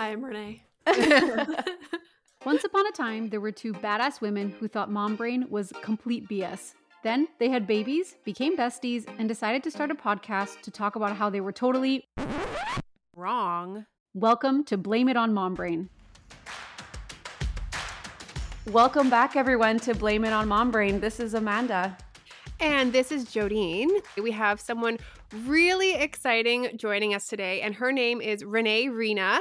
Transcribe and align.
Hi, 0.00 0.12
I'm 0.12 0.24
Renee. 0.24 0.62
Once 2.46 2.64
upon 2.64 2.86
a 2.86 2.90
time, 2.90 3.28
there 3.28 3.38
were 3.38 3.52
two 3.52 3.74
badass 3.74 4.22
women 4.22 4.48
who 4.48 4.66
thought 4.66 4.90
mom 4.90 5.14
brain 5.14 5.44
was 5.50 5.74
complete 5.82 6.26
BS. 6.26 6.72
Then 7.02 7.28
they 7.38 7.50
had 7.50 7.66
babies, 7.66 8.16
became 8.24 8.56
besties, 8.56 9.04
and 9.18 9.28
decided 9.28 9.62
to 9.62 9.70
start 9.70 9.90
a 9.90 9.94
podcast 9.94 10.62
to 10.62 10.70
talk 10.70 10.96
about 10.96 11.16
how 11.16 11.28
they 11.28 11.42
were 11.42 11.52
totally 11.52 12.08
Wrong. 13.14 13.84
Welcome 14.14 14.64
to 14.64 14.78
Blame 14.78 15.06
It 15.10 15.18
on 15.18 15.34
Mom 15.34 15.52
Brain. 15.52 15.90
Welcome 18.68 19.10
back, 19.10 19.36
everyone, 19.36 19.78
to 19.80 19.94
Blame 19.94 20.24
It 20.24 20.32
on 20.32 20.48
Mom 20.48 20.70
Brain. 20.70 21.00
This 21.00 21.20
is 21.20 21.34
Amanda. 21.34 21.98
And 22.58 22.90
this 22.90 23.12
is 23.12 23.26
Jodine. 23.26 23.90
We 24.16 24.30
have 24.30 24.62
someone 24.62 24.96
really 25.44 25.92
exciting 25.92 26.70
joining 26.78 27.14
us 27.14 27.28
today, 27.28 27.60
and 27.60 27.74
her 27.74 27.92
name 27.92 28.22
is 28.22 28.46
Renee 28.46 28.88
Reina. 28.88 29.40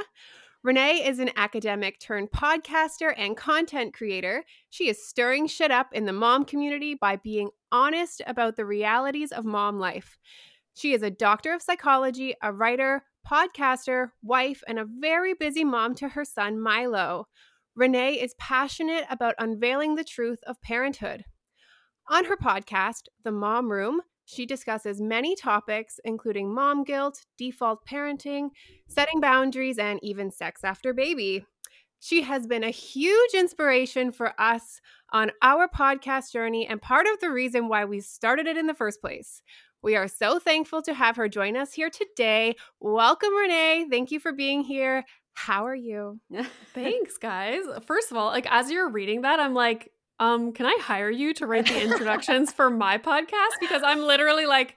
Renee 0.62 1.08
is 1.08 1.20
an 1.20 1.32
academic 1.38 2.02
turned 2.02 2.32
podcaster 2.32 3.14
and 3.18 3.38
content 3.38 3.94
creator. 3.94 4.44
She 4.70 4.90
is 4.90 5.08
stirring 5.08 5.48
shit 5.48 5.72
up 5.72 5.88
in 5.94 6.06
the 6.06 6.12
mom 6.12 6.44
community 6.44 6.96
by 6.96 7.16
being 7.16 7.52
honest 7.72 8.22
about 8.28 8.58
the 8.58 8.66
realities 8.66 9.32
of 9.32 9.46
mom 9.46 9.80
life. 9.80 10.18
She 10.74 10.94
is 10.94 11.02
a 11.02 11.10
doctor 11.10 11.54
of 11.54 11.62
psychology, 11.62 12.36
a 12.44 12.52
writer, 12.52 13.04
podcaster, 13.26 14.10
wife, 14.22 14.62
and 14.68 14.78
a 14.78 14.86
very 14.86 15.34
busy 15.34 15.64
mom 15.64 15.96
to 15.96 16.10
her 16.10 16.26
son, 16.26 16.60
Milo. 16.60 17.28
Renee 17.74 18.16
is 18.16 18.36
passionate 18.38 19.06
about 19.10 19.36
unveiling 19.40 19.96
the 19.96 20.04
truth 20.04 20.40
of 20.46 20.62
parenthood. 20.62 21.24
On 22.10 22.26
her 22.26 22.36
podcast, 22.36 23.04
The 23.24 23.32
Mom 23.32 23.72
Room, 23.72 24.02
she 24.30 24.46
discusses 24.46 25.02
many 25.02 25.36
topics, 25.36 26.00
including 26.06 26.54
mom 26.54 26.84
guilt, 26.84 27.26
default 27.36 27.84
parenting, 27.88 28.50
setting 28.88 29.20
boundaries, 29.20 29.80
and 29.80 30.00
even 30.04 30.30
sex 30.30 30.64
after 30.64 30.94
baby. 30.94 31.48
She 32.00 32.22
has 32.22 32.46
been 32.46 32.64
a 32.64 32.70
huge 32.70 33.34
inspiration 33.34 34.12
for 34.12 34.40
us 34.40 34.82
on 35.12 35.32
our 35.42 35.68
podcast 35.68 36.32
journey 36.32 36.68
and 36.68 36.80
part 36.80 37.08
of 37.08 37.20
the 37.20 37.32
reason 37.32 37.70
why 37.70 37.86
we 37.86 38.02
started 38.02 38.46
it 38.46 38.56
in 38.56 38.68
the 38.68 38.76
first 38.76 39.02
place. 39.02 39.42
We 39.82 39.96
are 39.96 40.08
so 40.08 40.38
thankful 40.38 40.84
to 40.84 40.94
have 40.94 41.16
her 41.16 41.28
join 41.28 41.58
us 41.58 41.74
here 41.74 41.90
today. 41.90 42.56
Welcome, 42.80 43.36
Renee. 43.36 43.88
Thank 43.90 44.12
you 44.12 44.20
for 44.20 44.32
being 44.32 44.62
here. 44.62 45.06
How 45.34 45.66
are 45.66 45.76
you? 45.76 46.20
Thanks, 46.76 47.18
guys. 47.18 47.64
First 47.88 48.12
of 48.12 48.18
all, 48.18 48.28
like 48.28 48.46
as 48.52 48.70
you're 48.70 48.92
reading 48.92 49.24
that, 49.24 49.40
I'm 49.40 49.56
like, 49.56 49.92
um, 50.20 50.52
can 50.54 50.66
I 50.66 50.78
hire 50.82 51.10
you 51.10 51.34
to 51.36 51.48
write 51.48 51.68
the 51.68 51.82
introductions 51.82 52.52
for 52.52 52.70
my 52.70 52.98
podcast? 52.98 53.60
Because 53.60 53.82
I'm 53.86 54.00
literally 54.02 54.46
like, 54.46 54.76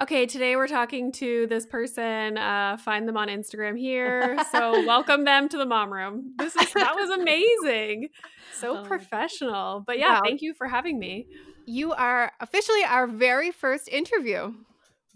okay, 0.00 0.26
today 0.26 0.56
we're 0.56 0.68
talking 0.68 1.10
to 1.12 1.46
this 1.48 1.66
person. 1.66 2.36
Uh, 2.38 2.76
find 2.78 3.08
them 3.08 3.16
on 3.16 3.28
Instagram 3.28 3.78
here. 3.78 4.36
So 4.52 4.84
welcome 4.86 5.24
them 5.24 5.48
to 5.48 5.56
the 5.58 5.66
mom 5.66 5.92
room. 5.92 6.34
This 6.38 6.54
is 6.56 6.72
that 6.74 6.94
was 6.94 7.10
amazing. 7.10 8.08
So 8.52 8.78
Oh. 8.78 8.84
professional. 8.84 9.82
But 9.86 9.98
yeah, 9.98 10.14
Wow. 10.14 10.20
thank 10.24 10.42
you 10.42 10.54
for 10.54 10.66
having 10.68 10.98
me. 10.98 11.26
You 11.66 11.92
are 11.92 12.30
officially 12.40 12.84
our 12.84 13.06
very 13.06 13.50
first 13.50 13.88
interview. 13.88 14.52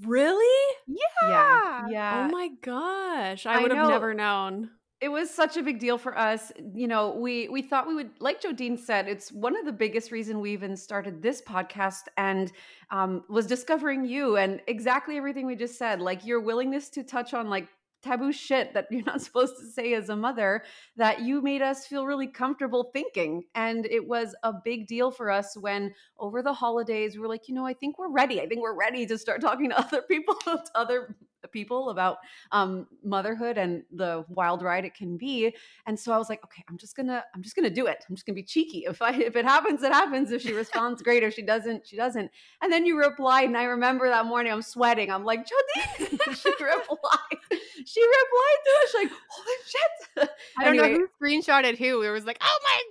Really? 0.05 0.75
Yeah. 0.89 1.87
Yeah. 1.91 2.27
oh 2.29 2.33
my 2.33 2.49
gosh. 2.63 3.45
I 3.47 3.55
I 3.59 3.63
would 3.63 3.71
have 3.73 3.89
never 3.89 4.15
known. 4.15 4.71
It 5.01 5.09
was 5.09 5.31
such 5.31 5.57
a 5.57 5.63
big 5.63 5.79
deal 5.79 5.97
for 5.97 6.17
us. 6.17 6.53
You 6.75 6.87
know, 6.87 7.15
we 7.15 7.49
we 7.49 7.63
thought 7.63 7.89
we 7.89 7.95
would, 7.95 8.11
like 8.21 8.43
Jodine 8.43 8.79
said, 8.79 9.09
it's 9.09 9.33
one 9.33 9.57
of 9.57 9.65
the 9.65 9.73
biggest 9.73 10.13
reason 10.13 10.41
we 10.41 10.53
even 10.53 10.77
started 10.77 11.23
this 11.23 11.41
podcast 11.41 12.03
and 12.19 12.53
um, 12.91 13.25
was 13.29 13.47
discovering 13.47 14.05
you 14.05 14.37
and 14.37 14.61
exactly 14.67 15.17
everything 15.17 15.47
we 15.47 15.57
just 15.57 15.79
said, 15.79 16.01
like 16.01 16.27
your 16.27 16.41
willingness 16.41 16.91
to 16.91 17.03
touch 17.03 17.33
on 17.33 17.49
like 17.49 17.69
taboo 18.03 18.33
shit 18.33 18.73
that 18.75 18.87
you're 18.91 19.05
not 19.05 19.21
supposed 19.23 19.57
to 19.59 19.67
say 19.67 19.95
as 19.95 20.09
a 20.09 20.17
mother 20.17 20.65
that 20.97 21.21
you 21.21 21.41
made 21.43 21.63
us 21.63 21.87
feel 21.87 22.07
really 22.07 22.27
comfortable 22.27 22.91
thinking 22.93 23.43
and 23.55 23.87
it 23.87 24.07
was 24.07 24.35
a 24.43 24.53
big 24.65 24.87
deal 24.87 25.11
for 25.11 25.31
us 25.31 25.57
when 25.57 25.93
over 26.19 26.43
the 26.43 26.53
holidays 26.53 27.15
we 27.15 27.21
were 27.21 27.29
like 27.29 27.47
you 27.47 27.55
know 27.55 27.67
i 27.67 27.75
think 27.75 27.99
we're 27.99 28.11
ready 28.11 28.41
i 28.41 28.47
think 28.47 28.63
we're 28.63 28.77
ready 28.77 29.05
to 29.05 29.19
start 29.19 29.41
talking 29.41 29.69
to 29.69 29.79
other 29.87 30.03
people 30.03 30.35
to 30.47 30.63
other 30.75 31.15
people 31.49 31.91
about 31.91 32.19
um, 32.53 32.87
motherhood 33.05 33.59
and 33.59 33.83
the 33.93 34.25
wild 34.29 34.63
ride 34.63 34.85
it 34.85 34.95
can 34.95 35.17
be. 35.17 35.55
And 35.87 35.99
so 35.99 36.13
I 36.13 36.19
was 36.19 36.29
like, 36.29 36.43
okay, 36.45 36.63
I'm 36.69 36.79
just 36.79 36.97
gonna, 36.97 37.25
I'm 37.35 37.43
just 37.43 37.57
gonna 37.57 37.71
do 37.71 37.87
it. 37.87 38.05
I'm 38.09 38.15
just 38.15 38.27
gonna 38.27 38.35
be 38.35 38.43
cheeky. 38.43 38.85
If 38.87 39.03
I, 39.03 39.13
if 39.15 39.37
it 39.37 39.45
happens, 39.45 39.83
it 39.83 39.93
happens. 39.93 40.31
If 40.31 40.43
she 40.43 40.53
responds, 40.53 41.03
great. 41.03 41.23
If 41.23 41.35
she 41.35 41.43
doesn't, 41.43 41.87
she 41.87 41.97
doesn't. 41.97 42.31
And 42.63 42.73
then 42.73 42.87
you 42.87 42.99
replied, 42.99 43.45
and 43.49 43.57
I 43.57 43.65
remember 43.65 44.09
that 44.09 44.27
morning, 44.27 44.53
I'm 44.53 44.63
sweating. 44.63 45.11
I'm 45.11 45.25
like, 45.25 45.41
Jodine. 45.41 46.09
she 46.35 46.51
replied. 46.51 47.61
She 47.87 48.03
replied 48.03 48.61
to 48.65 48.85
us 48.85 48.95
like, 48.95 49.11
holy 49.29 49.57
shit. 49.67 50.31
I 50.59 50.65
don't 50.65 50.75
Anyway. 50.79 50.93
know 50.93 50.99
who 51.21 51.27
screenshotted 51.27 51.79
who. 51.79 52.03
It 52.03 52.11
was 52.11 52.25
like, 52.25 52.39
oh 52.43 52.59
my 52.65 52.83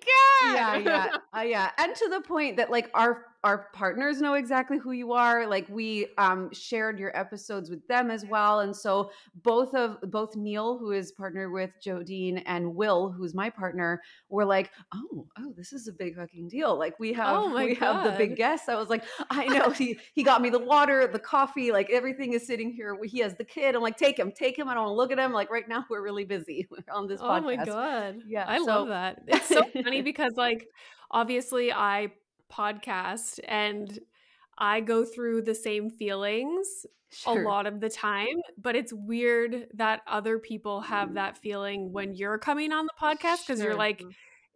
yeah, 0.53 0.81
God. 0.81 0.85
yeah, 0.85 1.17
uh, 1.39 1.43
yeah, 1.43 1.71
and 1.77 1.95
to 1.95 2.09
the 2.09 2.21
point 2.21 2.57
that 2.57 2.69
like 2.71 2.89
our 2.93 3.25
our 3.43 3.67
partners 3.73 4.19
know 4.21 4.33
exactly 4.33 4.77
who 4.77 4.91
you 4.91 5.13
are. 5.13 5.47
Like 5.47 5.67
we 5.69 6.07
um 6.17 6.49
shared 6.51 6.99
your 6.99 7.17
episodes 7.17 7.69
with 7.69 7.87
them 7.87 8.11
as 8.11 8.25
well, 8.25 8.59
and 8.61 8.75
so 8.75 9.11
both 9.43 9.73
of 9.73 9.97
both 10.11 10.35
Neil, 10.35 10.77
who 10.77 10.91
is 10.91 11.11
partnered 11.11 11.51
with 11.51 11.71
Jodine, 11.83 12.43
and 12.45 12.75
Will, 12.75 13.11
who's 13.11 13.33
my 13.33 13.49
partner, 13.49 14.01
were 14.29 14.45
like, 14.45 14.71
oh, 14.93 15.27
oh, 15.37 15.53
this 15.55 15.71
is 15.73 15.87
a 15.87 15.93
big 15.93 16.15
fucking 16.17 16.49
deal. 16.49 16.77
Like 16.77 16.99
we 16.99 17.13
have 17.13 17.35
Oh 17.37 17.55
we 17.55 17.75
have 17.75 18.03
the 18.03 18.11
big 18.17 18.31
God. 18.31 18.37
guests. 18.37 18.69
I 18.69 18.75
was 18.75 18.89
like, 18.89 19.03
I 19.29 19.45
know 19.57 19.69
he 19.69 19.97
he 20.13 20.23
got 20.23 20.41
me 20.41 20.49
the 20.49 20.59
water, 20.59 21.07
the 21.07 21.19
coffee, 21.19 21.71
like 21.71 21.89
everything 21.89 22.33
is 22.33 22.45
sitting 22.45 22.71
here. 22.73 22.97
He 23.05 23.19
has 23.19 23.35
the 23.35 23.45
kid. 23.45 23.75
I'm 23.75 23.81
like, 23.81 23.97
take 23.97 24.19
him, 24.19 24.31
take 24.31 24.57
him. 24.59 24.67
I 24.67 24.73
don't 24.73 24.83
want 24.83 24.93
to 24.93 24.97
look 24.97 25.11
at 25.11 25.19
him. 25.19 25.31
Like 25.31 25.49
right 25.49 25.67
now, 25.67 25.85
we're 25.89 26.01
really 26.03 26.25
busy. 26.25 26.67
We're 26.69 26.79
on 26.93 27.07
this 27.07 27.21
podcast. 27.21 27.39
Oh 27.39 27.41
podcast. 27.41 27.57
my 27.57 27.65
god. 27.65 28.15
Yeah, 28.27 28.45
I 28.47 28.57
so- 28.57 28.65
love 28.65 28.87
that. 28.89 29.23
It's 29.27 29.47
so 29.47 29.63
funny 29.63 30.01
because 30.01 30.33
like 30.35 30.67
obviously 31.11 31.71
I 31.71 32.11
podcast 32.51 33.39
and 33.47 33.99
I 34.57 34.81
go 34.81 35.05
through 35.05 35.43
the 35.43 35.55
same 35.55 35.89
feelings 35.89 36.85
Sure. 37.11 37.41
a 37.41 37.47
lot 37.47 37.65
of 37.65 37.79
the 37.79 37.89
time, 37.89 38.39
but 38.55 38.75
it's 38.75 38.93
weird 38.93 39.67
that 39.73 40.01
other 40.05 40.37
people 40.37 40.81
have 40.81 41.09
mm. 41.09 41.13
that 41.15 41.39
feeling 41.39 41.91
when 41.91 42.13
you're 42.13 42.37
coming 42.37 42.71
on 42.71 42.85
the 42.85 42.93
podcast 43.01 43.47
because 43.47 43.63
you're 43.63 43.73
like 43.75 44.03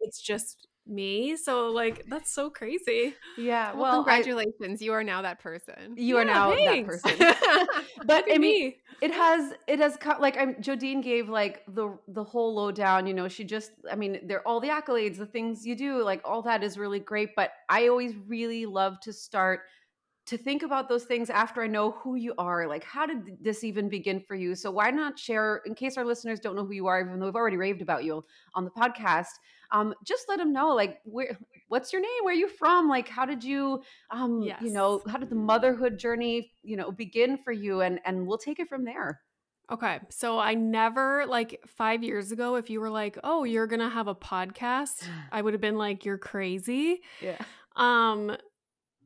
it's 0.00 0.20
just 0.20 0.68
me. 0.86 1.36
So 1.36 1.68
like 1.68 2.04
that's 2.08 2.32
so 2.32 2.50
crazy. 2.50 3.14
Yeah, 3.38 3.72
Well, 3.72 3.82
well, 3.82 3.92
I- 4.02 4.20
congratulations. 4.22 4.82
you 4.82 4.92
are 4.92 5.04
now 5.04 5.22
that 5.22 5.40
person. 5.40 5.94
you 5.96 6.16
are 6.18 6.24
Yeah, 6.24 6.32
now 6.32 6.50
that 6.54 6.86
person. 6.86 7.12
But 8.06 8.24
I 8.30 8.38
mean, 8.38 8.66
me. 8.68 8.76
it 9.00 9.12
has 9.12 9.54
it 9.66 9.78
has 9.78 9.96
cut 9.96 10.20
like 10.20 10.36
I'm 10.36 10.54
Jodine 10.56 11.02
gave 11.02 11.28
like 11.28 11.62
the 11.68 11.96
the 12.08 12.22
whole 12.24 12.54
lowdown. 12.54 13.06
You 13.06 13.14
know, 13.14 13.28
she 13.28 13.44
just 13.44 13.72
I 13.90 13.96
mean, 13.96 14.20
they're 14.26 14.46
all 14.46 14.60
the 14.60 14.68
accolades, 14.68 15.16
the 15.16 15.26
things 15.26 15.66
you 15.66 15.74
do, 15.74 16.02
like 16.02 16.20
all 16.24 16.42
that 16.42 16.62
is 16.62 16.76
really 16.78 17.00
great. 17.00 17.30
But 17.34 17.52
I 17.68 17.88
always 17.88 18.14
really 18.28 18.66
love 18.66 19.00
to 19.00 19.12
start 19.12 19.60
to 20.26 20.38
think 20.38 20.62
about 20.62 20.88
those 20.88 21.04
things 21.04 21.28
after 21.28 21.62
I 21.62 21.66
know 21.66 21.90
who 22.02 22.14
you 22.14 22.32
are. 22.38 22.66
Like, 22.66 22.82
how 22.82 23.04
did 23.04 23.36
this 23.42 23.62
even 23.62 23.90
begin 23.90 24.20
for 24.20 24.34
you? 24.34 24.54
So 24.54 24.70
why 24.70 24.90
not 24.90 25.18
share, 25.18 25.60
in 25.66 25.74
case 25.74 25.98
our 25.98 26.04
listeners 26.04 26.40
don't 26.40 26.56
know 26.56 26.64
who 26.64 26.72
you 26.72 26.86
are, 26.86 26.98
even 27.00 27.18
though 27.20 27.26
we've 27.26 27.34
already 27.34 27.58
raved 27.58 27.82
about 27.82 28.04
you 28.04 28.24
on 28.54 28.64
the 28.64 28.70
podcast, 28.70 29.26
um, 29.74 29.92
just 30.04 30.26
let 30.28 30.38
them 30.38 30.52
know, 30.52 30.68
like, 30.68 31.00
where, 31.04 31.36
what's 31.68 31.92
your 31.92 32.00
name? 32.00 32.10
Where 32.22 32.32
are 32.32 32.36
you 32.36 32.48
from? 32.48 32.88
Like, 32.88 33.08
how 33.08 33.26
did 33.26 33.42
you, 33.42 33.82
um, 34.10 34.40
you 34.40 34.70
know, 34.70 35.02
how 35.08 35.18
did 35.18 35.30
the 35.30 35.36
motherhood 35.36 35.98
journey, 35.98 36.52
you 36.62 36.76
know, 36.76 36.92
begin 36.92 37.36
for 37.36 37.50
you? 37.50 37.80
And 37.80 37.98
and 38.04 38.24
we'll 38.26 38.38
take 38.38 38.60
it 38.60 38.68
from 38.68 38.84
there. 38.84 39.20
Okay. 39.72 39.98
So 40.10 40.38
I 40.38 40.54
never 40.54 41.24
like 41.26 41.60
5 41.66 42.04
years 42.04 42.30
ago 42.30 42.54
if 42.54 42.70
you 42.70 42.80
were 42.80 42.90
like, 42.90 43.18
"Oh, 43.24 43.42
you're 43.44 43.66
going 43.66 43.80
to 43.80 43.88
have 43.88 44.06
a 44.06 44.14
podcast." 44.14 45.08
I 45.32 45.42
would 45.42 45.54
have 45.54 45.60
been 45.60 45.78
like, 45.78 46.04
"You're 46.04 46.18
crazy." 46.18 47.00
Yeah. 47.20 47.38
Um 47.74 48.36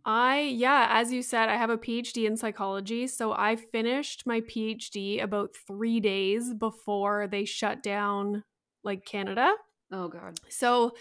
I 0.04 0.40
yeah, 0.40 0.88
as 0.90 1.12
you 1.12 1.22
said, 1.22 1.48
I 1.48 1.56
have 1.56 1.70
a 1.70 1.78
PhD 1.78 2.26
in 2.26 2.36
psychology, 2.36 3.06
so 3.06 3.32
I 3.32 3.56
finished 3.56 4.26
my 4.26 4.42
PhD 4.42 5.22
about 5.22 5.56
3 5.66 6.00
days 6.00 6.52
before 6.52 7.26
they 7.26 7.46
shut 7.46 7.82
down 7.82 8.44
like 8.84 9.06
Canada. 9.06 9.54
Oh 9.92 10.08
God. 10.08 10.38
So 10.48 10.92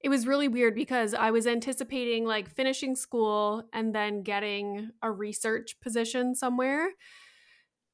it 0.00 0.08
was 0.08 0.26
really 0.26 0.48
weird 0.48 0.74
because 0.74 1.14
I 1.14 1.30
was 1.30 1.46
anticipating 1.46 2.24
like 2.24 2.48
finishing 2.48 2.94
school 2.94 3.64
and 3.72 3.94
then 3.94 4.22
getting 4.22 4.90
a 5.02 5.10
research 5.10 5.80
position 5.80 6.34
somewhere. 6.34 6.90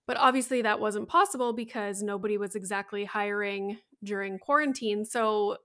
But 0.07 0.17
obviously 0.17 0.63
that 0.63 0.81
wasn't 0.81 1.09
possible 1.09 1.53
because 1.53 2.03
nobody 2.03 2.37
was 2.37 2.55
exactly 2.55 3.05
hiring 3.05 3.79
during 4.03 4.39
quarantine. 4.39 5.05
So 5.05 5.59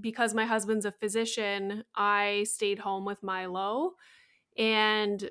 because 0.00 0.34
my 0.34 0.44
husband's 0.44 0.84
a 0.84 0.92
physician, 0.92 1.84
I 1.94 2.44
stayed 2.48 2.80
home 2.80 3.04
with 3.04 3.22
Milo 3.22 3.92
and 4.58 5.30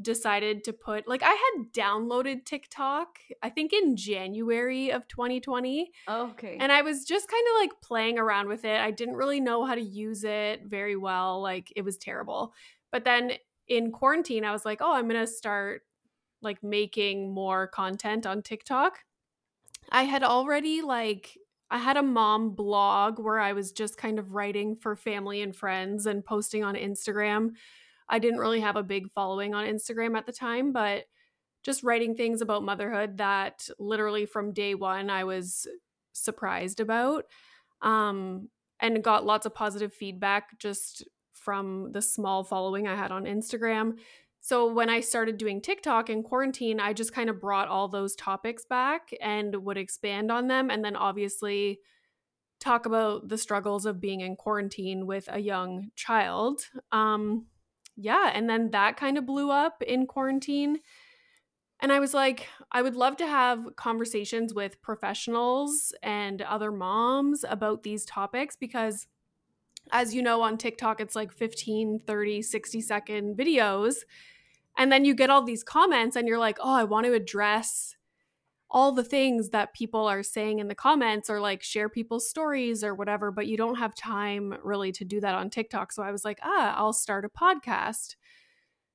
decided 0.00 0.62
to 0.64 0.72
put 0.72 1.08
like 1.08 1.22
I 1.22 1.30
had 1.30 1.72
downloaded 1.72 2.44
TikTok 2.44 3.18
I 3.42 3.48
think 3.50 3.72
in 3.72 3.96
January 3.96 4.90
of 4.90 5.08
2020 5.08 5.90
Okay. 6.08 6.56
and 6.60 6.70
I 6.70 6.82
was 6.82 7.04
just 7.04 7.28
kind 7.28 7.44
of 7.50 7.60
like 7.60 7.80
playing 7.82 8.18
around 8.18 8.48
with 8.48 8.64
it. 8.64 8.78
I 8.80 8.90
didn't 8.90 9.16
really 9.16 9.40
know 9.40 9.64
how 9.64 9.74
to 9.74 9.80
use 9.82 10.22
it 10.24 10.62
very 10.66 10.96
well. 10.96 11.40
Like 11.40 11.72
it 11.76 11.82
was 11.82 11.96
terrible. 11.96 12.52
But 12.92 13.04
then 13.04 13.32
in 13.68 13.90
quarantine, 13.90 14.44
I 14.44 14.52
was 14.52 14.64
like, 14.64 14.80
oh, 14.80 14.92
I'm 14.92 15.08
going 15.08 15.20
to 15.20 15.26
start 15.26 15.82
like 16.42 16.62
making 16.62 17.32
more 17.32 17.66
content 17.66 18.26
on 18.26 18.42
TikTok. 18.42 19.00
I 19.90 20.02
had 20.04 20.22
already 20.22 20.82
like 20.82 21.36
I 21.70 21.78
had 21.78 21.96
a 21.96 22.02
mom 22.02 22.50
blog 22.54 23.18
where 23.18 23.40
I 23.40 23.52
was 23.52 23.72
just 23.72 23.96
kind 23.96 24.18
of 24.18 24.34
writing 24.34 24.76
for 24.76 24.94
family 24.94 25.42
and 25.42 25.54
friends 25.56 26.06
and 26.06 26.24
posting 26.24 26.62
on 26.62 26.74
Instagram. 26.76 27.52
I 28.08 28.18
didn't 28.18 28.40
really 28.40 28.60
have 28.60 28.76
a 28.76 28.82
big 28.82 29.10
following 29.12 29.54
on 29.54 29.66
Instagram 29.66 30.16
at 30.16 30.26
the 30.26 30.32
time, 30.32 30.72
but 30.72 31.04
just 31.62 31.82
writing 31.82 32.14
things 32.14 32.40
about 32.40 32.62
motherhood 32.62 33.18
that 33.18 33.68
literally 33.78 34.26
from 34.26 34.52
day 34.52 34.74
one 34.74 35.10
I 35.10 35.24
was 35.24 35.66
surprised 36.12 36.80
about. 36.80 37.24
Um, 37.82 38.48
and 38.80 39.02
got 39.02 39.24
lots 39.24 39.46
of 39.46 39.54
positive 39.54 39.92
feedback 39.92 40.58
just 40.58 41.04
from 41.32 41.92
the 41.92 42.02
small 42.02 42.44
following 42.44 42.86
I 42.86 42.94
had 42.94 43.10
on 43.10 43.24
Instagram. 43.24 43.98
So 44.40 44.72
when 44.72 44.88
I 44.88 45.00
started 45.00 45.38
doing 45.38 45.60
TikTok 45.60 46.08
in 46.08 46.22
quarantine, 46.22 46.78
I 46.78 46.92
just 46.92 47.12
kind 47.12 47.28
of 47.30 47.40
brought 47.40 47.68
all 47.68 47.88
those 47.88 48.14
topics 48.14 48.64
back 48.64 49.12
and 49.20 49.56
would 49.64 49.76
expand 49.76 50.30
on 50.30 50.46
them. 50.46 50.70
And 50.70 50.84
then 50.84 50.94
obviously 50.94 51.80
talk 52.60 52.86
about 52.86 53.28
the 53.28 53.38
struggles 53.38 53.86
of 53.86 54.00
being 54.00 54.20
in 54.20 54.36
quarantine 54.36 55.06
with 55.06 55.28
a 55.32 55.40
young 55.40 55.90
child. 55.96 56.62
Um, 56.92 57.46
yeah. 57.96 58.30
And 58.34 58.48
then 58.48 58.70
that 58.70 58.96
kind 58.96 59.18
of 59.18 59.26
blew 59.26 59.50
up 59.50 59.82
in 59.82 60.06
quarantine. 60.06 60.80
And 61.80 61.92
I 61.92 62.00
was 62.00 62.14
like, 62.14 62.48
I 62.72 62.82
would 62.82 62.96
love 62.96 63.16
to 63.18 63.26
have 63.26 63.76
conversations 63.76 64.54
with 64.54 64.80
professionals 64.80 65.92
and 66.02 66.40
other 66.42 66.72
moms 66.72 67.44
about 67.48 67.82
these 67.82 68.04
topics 68.04 68.56
because 68.56 69.06
as 69.92 70.14
you 70.14 70.22
know 70.22 70.42
on 70.42 70.58
TikTok 70.58 71.00
it's 71.00 71.14
like 71.14 71.32
15, 71.32 72.00
30, 72.06 72.42
60 72.42 72.80
second 72.80 73.36
videos 73.36 73.98
and 74.76 74.92
then 74.92 75.04
you 75.04 75.14
get 75.14 75.30
all 75.30 75.42
these 75.42 75.62
comments 75.62 76.16
and 76.16 76.28
you're 76.28 76.38
like, 76.38 76.58
oh, 76.60 76.74
I 76.74 76.84
want 76.84 77.06
to 77.06 77.14
address 77.14 77.95
all 78.70 78.92
the 78.92 79.04
things 79.04 79.50
that 79.50 79.74
people 79.74 80.06
are 80.06 80.22
saying 80.22 80.58
in 80.58 80.68
the 80.68 80.74
comments 80.74 81.30
or 81.30 81.40
like 81.40 81.62
share 81.62 81.88
people's 81.88 82.28
stories 82.28 82.82
or 82.82 82.94
whatever, 82.94 83.30
but 83.30 83.46
you 83.46 83.56
don't 83.56 83.76
have 83.76 83.94
time 83.94 84.54
really 84.62 84.92
to 84.92 85.04
do 85.04 85.20
that 85.20 85.34
on 85.34 85.50
TikTok. 85.50 85.92
So 85.92 86.02
I 86.02 86.10
was 86.10 86.24
like, 86.24 86.38
ah, 86.42 86.74
I'll 86.76 86.92
start 86.92 87.24
a 87.24 87.28
podcast. 87.28 88.16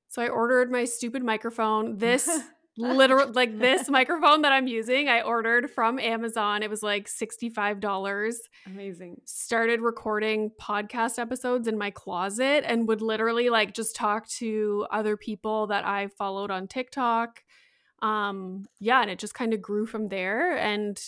So 0.08 0.20
I 0.20 0.28
ordered 0.28 0.70
my 0.70 0.84
stupid 0.84 1.24
microphone. 1.24 1.96
This 1.96 2.28
literal 2.76 3.32
like 3.32 3.58
this 3.58 3.88
microphone 3.88 4.42
that 4.42 4.52
I'm 4.52 4.66
using, 4.66 5.08
I 5.08 5.22
ordered 5.22 5.70
from 5.70 5.98
Amazon. 5.98 6.62
It 6.62 6.70
was 6.70 6.82
like 6.82 7.08
$65. 7.08 8.34
Amazing. 8.66 9.20
Started 9.24 9.80
recording 9.80 10.50
podcast 10.60 11.18
episodes 11.18 11.66
in 11.66 11.78
my 11.78 11.90
closet 11.90 12.64
and 12.66 12.88
would 12.88 13.00
literally 13.00 13.48
like 13.48 13.74
just 13.74 13.96
talk 13.96 14.28
to 14.28 14.86
other 14.90 15.16
people 15.16 15.66
that 15.68 15.86
I 15.86 16.08
followed 16.08 16.50
on 16.50 16.68
TikTok. 16.68 17.42
Um 18.02 18.66
yeah, 18.80 19.00
and 19.00 19.10
it 19.10 19.18
just 19.18 19.34
kind 19.34 19.54
of 19.54 19.62
grew 19.62 19.86
from 19.86 20.08
there 20.08 20.56
and 20.56 21.00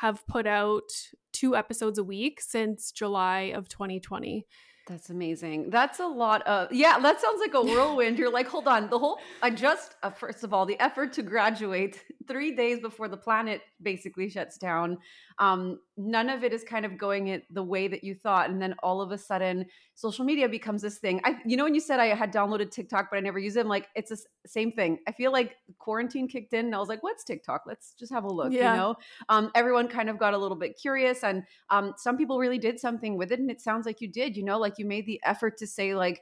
have 0.00 0.26
put 0.26 0.46
out 0.46 0.90
two 1.32 1.56
episodes 1.56 1.98
a 1.98 2.04
week 2.04 2.40
since 2.40 2.92
July 2.92 3.52
of 3.54 3.68
2020. 3.68 4.46
That's 4.88 5.10
amazing. 5.10 5.70
That's 5.70 6.00
a 6.00 6.06
lot 6.06 6.42
of 6.42 6.72
yeah. 6.72 6.98
That 6.98 7.20
sounds 7.20 7.40
like 7.40 7.54
a 7.54 7.62
whirlwind. 7.62 8.18
You're 8.18 8.32
like, 8.32 8.48
hold 8.48 8.66
on. 8.66 8.90
The 8.90 8.98
whole 8.98 9.18
I 9.40 9.50
just 9.50 9.94
uh, 10.02 10.10
first 10.10 10.42
of 10.42 10.52
all, 10.52 10.66
the 10.66 10.78
effort 10.80 11.12
to 11.14 11.22
graduate 11.22 12.02
three 12.26 12.54
days 12.56 12.80
before 12.80 13.08
the 13.08 13.16
planet 13.16 13.60
basically 13.80 14.28
shuts 14.28 14.58
down. 14.58 14.98
Um, 15.38 15.78
none 15.96 16.30
of 16.30 16.42
it 16.42 16.52
is 16.52 16.64
kind 16.64 16.86
of 16.86 16.96
going 16.96 17.28
it 17.28 17.44
the 17.50 17.62
way 17.62 17.86
that 17.88 18.02
you 18.02 18.14
thought, 18.14 18.48
and 18.50 18.60
then 18.60 18.74
all 18.82 19.00
of 19.00 19.12
a 19.12 19.18
sudden, 19.18 19.66
social 19.94 20.24
media 20.24 20.48
becomes 20.48 20.82
this 20.82 20.98
thing. 20.98 21.20
I, 21.24 21.36
you 21.44 21.56
know, 21.56 21.64
when 21.64 21.74
you 21.74 21.80
said 21.80 22.00
I 22.00 22.06
had 22.06 22.32
downloaded 22.32 22.70
TikTok 22.70 23.08
but 23.10 23.18
I 23.18 23.20
never 23.20 23.38
use 23.38 23.56
it, 23.56 23.60
I'm 23.60 23.68
like, 23.68 23.88
it's 23.94 24.10
the 24.10 24.18
same 24.46 24.72
thing. 24.72 24.98
I 25.06 25.12
feel 25.12 25.32
like 25.32 25.56
quarantine 25.78 26.28
kicked 26.28 26.52
in, 26.54 26.66
and 26.66 26.74
I 26.74 26.78
was 26.78 26.88
like, 26.88 27.02
what's 27.02 27.24
TikTok? 27.24 27.62
Let's 27.66 27.94
just 27.98 28.12
have 28.12 28.24
a 28.24 28.32
look. 28.32 28.52
Yeah. 28.52 28.72
You 28.72 28.80
know, 28.80 28.94
um, 29.28 29.50
everyone 29.54 29.88
kind 29.88 30.08
of 30.08 30.18
got 30.18 30.34
a 30.34 30.38
little 30.38 30.56
bit 30.56 30.78
curious, 30.80 31.24
and 31.24 31.42
um, 31.70 31.94
some 31.96 32.16
people 32.16 32.38
really 32.38 32.58
did 32.58 32.80
something 32.80 33.16
with 33.16 33.32
it, 33.32 33.40
and 33.40 33.50
it 33.50 33.60
sounds 33.60 33.86
like 33.86 34.00
you 34.00 34.08
did. 34.08 34.36
You 34.36 34.44
know, 34.44 34.58
like 34.58 34.78
you 34.78 34.86
made 34.86 35.06
the 35.06 35.20
effort 35.24 35.58
to 35.58 35.66
say 35.66 35.94
like 35.94 36.20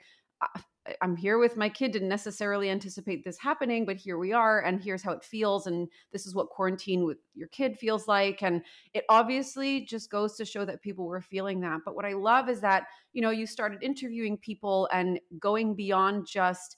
I'm 1.03 1.15
here 1.15 1.39
with 1.39 1.57
my 1.57 1.69
kid, 1.69 1.93
didn't 1.93 2.09
necessarily 2.09 2.71
anticipate 2.71 3.23
this 3.23 3.39
happening, 3.39 3.85
but 3.85 3.97
here 3.97 4.19
we 4.19 4.33
are, 4.33 4.61
and 4.61 4.83
here's 4.83 5.03
how 5.03 5.13
it 5.13 5.23
feels, 5.23 5.67
and 5.67 5.89
this 6.13 6.27
is 6.27 6.35
what 6.35 6.49
quarantine 6.49 7.05
with 7.05 7.19
your 7.35 7.49
kid 7.49 7.79
feels 7.79 8.09
like. 8.09 8.43
And 8.43 8.63
it 8.95 9.05
obviously 9.09 9.85
just 9.85 10.11
goes 10.11 10.37
to 10.37 10.45
show 10.45 10.65
that 10.65 10.83
people 10.83 11.07
were 11.07 11.21
feeling 11.21 11.61
that. 11.61 11.81
But 11.85 11.95
what 11.95 12.07
I 12.07 12.15
love 12.15 12.49
is 12.49 12.61
that, 12.63 12.85
you 13.13 13.21
know, 13.21 13.31
you 13.31 13.47
started 13.47 13.83
interviewing 13.83 14.39
people 14.39 14.89
and 14.93 15.21
going 15.39 15.75
beyond 15.75 16.27
just 16.27 16.77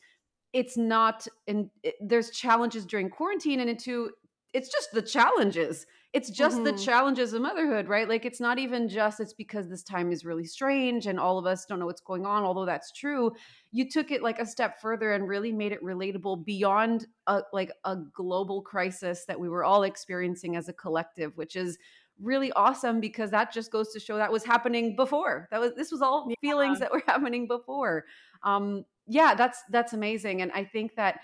it's 0.53 0.77
not 0.77 1.27
and 1.47 1.71
there's 2.01 2.31
challenges 2.31 2.85
during 2.85 3.09
quarantine 3.09 3.61
and 3.61 3.71
into 3.71 4.11
it's 4.53 4.71
just 4.71 4.93
the 4.93 5.01
challenges 5.01 5.87
it's 6.13 6.29
just 6.29 6.57
mm-hmm. 6.57 6.65
the 6.65 6.73
challenges 6.73 7.33
of 7.33 7.41
motherhood 7.41 7.89
right? 7.89 8.09
Like 8.09 8.25
it's 8.25 8.41
not 8.41 8.59
even 8.59 8.89
just 8.89 9.21
it's 9.21 9.33
because 9.33 9.69
this 9.69 9.83
time 9.83 10.13
is 10.13 10.25
really 10.25 10.45
strange 10.45 11.07
and 11.07 11.19
all 11.19 11.39
of 11.39 11.47
us 11.47 11.65
don't 11.65 11.79
know 11.79 11.87
what's 11.87 12.01
going 12.01 12.27
on 12.27 12.43
although 12.43 12.67
that's 12.67 12.93
true. 12.93 13.33
You 13.71 13.89
took 13.89 14.11
it 14.11 14.23
like 14.23 14.39
a 14.39 14.47
step 14.47 14.81
further 14.81 15.13
and 15.13 15.27
really 15.27 15.53
made 15.53 15.73
it 15.73 15.83
relatable 15.83 16.45
beyond 16.45 17.07
a 17.27 17.43
like 17.53 17.73
a 17.85 17.97
global 18.15 18.63
crisis 18.63 19.25
that 19.27 19.41
we 19.41 19.49
were 19.49 19.65
all 19.65 19.85
experiencing 19.85 20.57
as 20.57 20.69
a 20.69 20.73
collective 20.73 21.37
which 21.37 21.57
is 21.57 21.79
really 22.21 22.53
awesome 22.53 23.01
because 23.01 23.31
that 23.31 23.53
just 23.53 23.73
goes 23.73 23.93
to 23.93 23.99
show 23.99 24.17
that 24.17 24.31
was 24.31 24.45
happening 24.45 24.95
before. 24.95 25.49
That 25.51 25.61
was 25.61 25.73
this 25.75 25.91
was 25.91 26.03
all 26.03 26.27
yeah. 26.29 26.37
feelings 26.41 26.79
that 26.81 26.93
were 26.93 27.03
happening 27.07 27.47
before. 27.47 28.05
Um 28.43 28.85
yeah 29.07 29.35
that's 29.35 29.63
that's 29.71 29.95
amazing. 29.95 30.43
And 30.43 30.53
i 30.53 30.63
think 30.63 30.95
that 30.97 31.21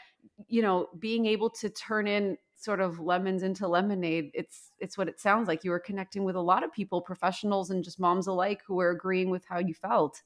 you 0.47 0.63
know 0.63 0.89
being 0.99 1.27
able 1.27 1.51
to 1.51 1.69
turn 1.69 2.07
in 2.07 2.39
sort 2.59 2.81
of 2.81 2.99
lemons 2.99 3.43
into 3.43 3.67
lemonade 3.69 4.31
it's 4.35 4.73
it's 4.79 4.99
what 4.99 5.09
it 5.09 5.21
sounds 5.21 5.47
like 5.49 5.65
you 5.65 5.71
were 5.71 5.79
connecting 5.79 6.25
with 6.25 6.37
a 6.37 6.41
lot 6.41 6.65
of 6.65 6.73
people 6.73 7.01
professionals 7.01 7.71
and 7.71 7.85
just 7.85 8.01
moms 8.01 8.27
alike 8.27 8.61
who 8.67 8.75
were 8.75 8.91
agreeing 8.91 9.31
with 9.31 9.45
how 9.49 9.59
you 9.59 9.73
felt 9.73 10.23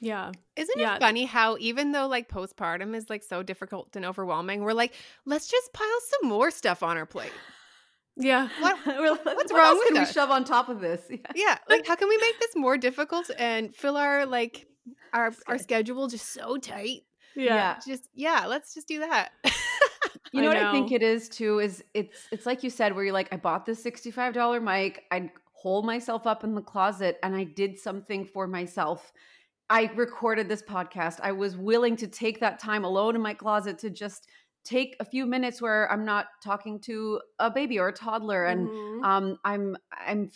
yeah. 0.00 0.32
Isn't 0.56 0.78
yeah. 0.78 0.96
it 0.96 1.00
funny 1.00 1.24
how 1.24 1.56
even 1.58 1.92
though 1.92 2.06
like 2.06 2.28
postpartum 2.28 2.94
is 2.94 3.08
like 3.08 3.22
so 3.22 3.42
difficult 3.42 3.96
and 3.96 4.04
overwhelming, 4.04 4.62
we're 4.62 4.72
like, 4.74 4.94
let's 5.24 5.48
just 5.48 5.72
pile 5.72 6.00
some 6.20 6.28
more 6.28 6.50
stuff 6.50 6.82
on 6.82 6.96
our 6.96 7.06
plate. 7.06 7.32
Yeah. 8.16 8.48
What, 8.60 8.76
what's 8.84 9.52
what 9.52 9.58
wrong 9.58 9.78
with 9.78 9.88
can 9.88 9.96
us? 9.98 10.08
we 10.08 10.12
shove 10.12 10.30
on 10.30 10.44
top 10.44 10.68
of 10.68 10.80
this? 10.80 11.02
Yeah. 11.10 11.18
yeah. 11.34 11.58
Like 11.68 11.86
how 11.86 11.96
can 11.96 12.08
we 12.08 12.18
make 12.18 12.38
this 12.38 12.54
more 12.54 12.76
difficult 12.76 13.30
and 13.38 13.74
fill 13.74 13.96
our 13.96 14.26
like 14.26 14.66
our 15.12 15.32
our 15.46 15.58
schedule 15.58 16.06
just 16.08 16.32
so 16.32 16.58
tight? 16.58 17.02
Yeah. 17.34 17.54
yeah. 17.54 17.76
Just 17.86 18.08
yeah, 18.14 18.46
let's 18.46 18.74
just 18.74 18.86
do 18.86 19.00
that. 19.00 19.30
You 20.34 20.42
know, 20.42 20.52
know, 20.52 20.56
what 20.56 20.66
I 20.66 20.72
think 20.72 20.92
it 20.92 21.02
is 21.02 21.28
too 21.28 21.60
is 21.60 21.84
it's 21.94 22.28
it's 22.32 22.46
like 22.46 22.62
you 22.62 22.70
said 22.70 22.94
where 22.94 23.04
you're 23.04 23.12
like 23.12 23.32
I 23.32 23.36
bought 23.36 23.64
this 23.64 23.84
$65 23.84 24.62
mic, 24.62 25.04
I'd 25.10 25.30
hold 25.52 25.86
myself 25.86 26.26
up 26.26 26.44
in 26.44 26.54
the 26.54 26.62
closet 26.62 27.18
and 27.22 27.34
I 27.34 27.44
did 27.44 27.78
something 27.78 28.24
for 28.26 28.46
myself. 28.46 29.12
I 29.70 29.90
recorded 29.94 30.48
this 30.48 30.62
podcast. 30.62 31.20
I 31.22 31.32
was 31.32 31.56
willing 31.56 31.96
to 31.96 32.06
take 32.06 32.40
that 32.40 32.58
time 32.58 32.84
alone 32.84 33.14
in 33.14 33.22
my 33.22 33.32
closet 33.32 33.78
to 33.78 33.90
just 33.90 34.28
take 34.64 34.96
a 35.00 35.04
few 35.04 35.24
minutes 35.24 35.62
where 35.62 35.90
I'm 35.90 36.04
not 36.04 36.26
talking 36.42 36.80
to 36.80 37.20
a 37.38 37.50
baby 37.50 37.78
or 37.78 37.88
a 37.88 37.92
toddler 37.92 38.46
and 38.46 38.68
mm-hmm. 38.68 39.04
um, 39.04 39.38
I'm 39.44 39.76
I'm 40.06 40.30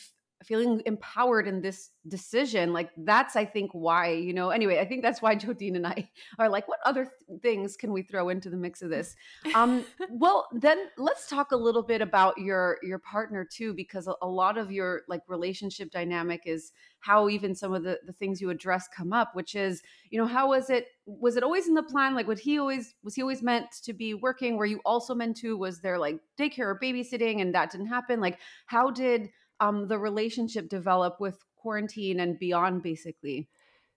feeling 0.44 0.80
empowered 0.86 1.48
in 1.48 1.60
this 1.60 1.90
decision 2.06 2.72
like 2.72 2.90
that's 2.98 3.34
i 3.34 3.44
think 3.44 3.70
why 3.72 4.10
you 4.10 4.32
know 4.32 4.50
anyway 4.50 4.78
i 4.78 4.84
think 4.84 5.02
that's 5.02 5.20
why 5.20 5.34
jodine 5.36 5.74
and 5.76 5.86
i 5.86 6.08
are 6.38 6.48
like 6.48 6.68
what 6.68 6.78
other 6.84 7.04
th- 7.04 7.40
things 7.42 7.76
can 7.76 7.92
we 7.92 8.02
throw 8.02 8.28
into 8.28 8.50
the 8.50 8.56
mix 8.56 8.82
of 8.82 8.90
this? 8.90 9.16
Um 9.54 9.84
well 10.10 10.48
then 10.52 10.78
let's 10.96 11.28
talk 11.28 11.52
a 11.52 11.56
little 11.56 11.82
bit 11.82 12.02
about 12.02 12.38
your 12.38 12.78
your 12.82 12.98
partner 12.98 13.46
too 13.50 13.74
because 13.74 14.06
a, 14.06 14.14
a, 14.22 14.28
lot 14.28 14.58
of 14.58 14.70
your 14.70 15.02
like 15.08 15.22
relationship 15.28 15.90
dynamic 15.90 16.42
is 16.46 16.72
how 17.00 17.28
even 17.28 17.54
some 17.54 17.72
of 17.72 17.82
the 17.82 17.98
the 18.06 18.12
things 18.12 18.40
you 18.40 18.50
address 18.50 18.88
come 18.94 19.12
up 19.12 19.34
which 19.34 19.54
is 19.54 19.82
you 20.10 20.18
know 20.20 20.26
how 20.26 20.48
was 20.48 20.70
it 20.70 20.86
was 21.06 21.36
it 21.36 21.42
always 21.42 21.68
in 21.68 21.74
the 21.74 21.82
plan? 21.82 22.14
Like 22.14 22.26
would 22.26 22.38
he 22.38 22.58
always 22.58 22.94
was 23.02 23.14
he 23.14 23.22
always 23.22 23.42
meant 23.42 23.66
to 23.84 23.92
be 23.92 24.14
working? 24.14 24.56
Were 24.56 24.66
you 24.66 24.80
also 24.84 25.14
meant 25.14 25.36
to? 25.38 25.56
Was 25.56 25.80
there 25.80 25.98
like 25.98 26.18
daycare 26.38 26.66
or 26.66 26.78
babysitting 26.82 27.40
and 27.40 27.54
that 27.54 27.70
didn't 27.70 27.86
happen? 27.86 28.20
Like 28.20 28.38
how 28.66 28.90
did 28.90 29.30
um, 29.60 29.88
the 29.88 29.98
relationship 29.98 30.68
develop 30.68 31.20
with 31.20 31.38
quarantine 31.56 32.20
and 32.20 32.38
beyond, 32.38 32.82
basically? 32.82 33.48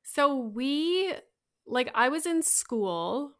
So 0.04 0.36
we, 0.36 1.14
like, 1.66 1.92
I 1.94 2.10
was 2.10 2.26
in 2.26 2.42
school. 2.42 3.34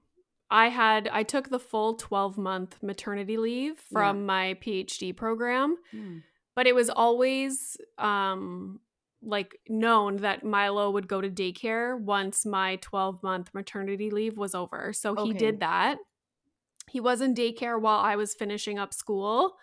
I 0.50 0.68
had, 0.68 1.10
I 1.12 1.24
took 1.24 1.50
the 1.50 1.60
full 1.60 1.96
12 1.96 2.38
month 2.38 2.78
maternity 2.84 3.38
leave 3.38 3.80
from 3.80 4.18
yeah. 4.18 4.26
my 4.26 4.58
PhD 4.62 5.16
program, 5.16 5.78
mm. 5.94 6.22
but 6.56 6.68
it 6.68 6.76
was 6.76 6.90
always, 6.90 7.78
um, 7.98 8.80
like 9.24 9.60
known 9.70 10.18
that 10.18 10.44
Milo 10.44 10.90
would 10.90 11.08
go 11.08 11.22
to 11.22 11.30
daycare 11.30 12.00
once 12.00 12.46
my 12.46 12.78
12 12.78 13.22
month 13.22 13.52
maternity 13.54 14.10
leave 14.10 14.38
was 14.38 14.56
over. 14.56 14.94
So 14.94 15.12
okay. 15.12 15.24
he 15.26 15.34
did 15.34 15.60
that. 15.60 15.98
He 16.90 17.00
was 17.00 17.22
in 17.22 17.36
daycare 17.36 17.80
while 17.80 18.00
I 18.00 18.16
was 18.16 18.34
finishing 18.34 18.80
up 18.80 18.94
school. 18.94 19.58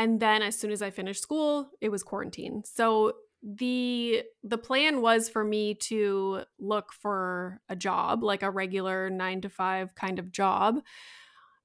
And 0.00 0.18
then 0.18 0.40
as 0.42 0.58
soon 0.58 0.70
as 0.72 0.80
I 0.80 0.90
finished 0.90 1.20
school, 1.22 1.70
it 1.82 1.90
was 1.90 2.02
quarantine. 2.02 2.62
So 2.64 3.12
the 3.42 4.22
the 4.42 4.58
plan 4.58 5.02
was 5.02 5.28
for 5.28 5.44
me 5.44 5.74
to 5.74 6.44
look 6.58 6.92
for 6.92 7.60
a 7.68 7.76
job, 7.76 8.22
like 8.22 8.42
a 8.42 8.50
regular 8.50 9.10
9 9.10 9.42
to 9.42 9.50
5 9.50 9.94
kind 9.94 10.18
of 10.18 10.32
job. 10.32 10.80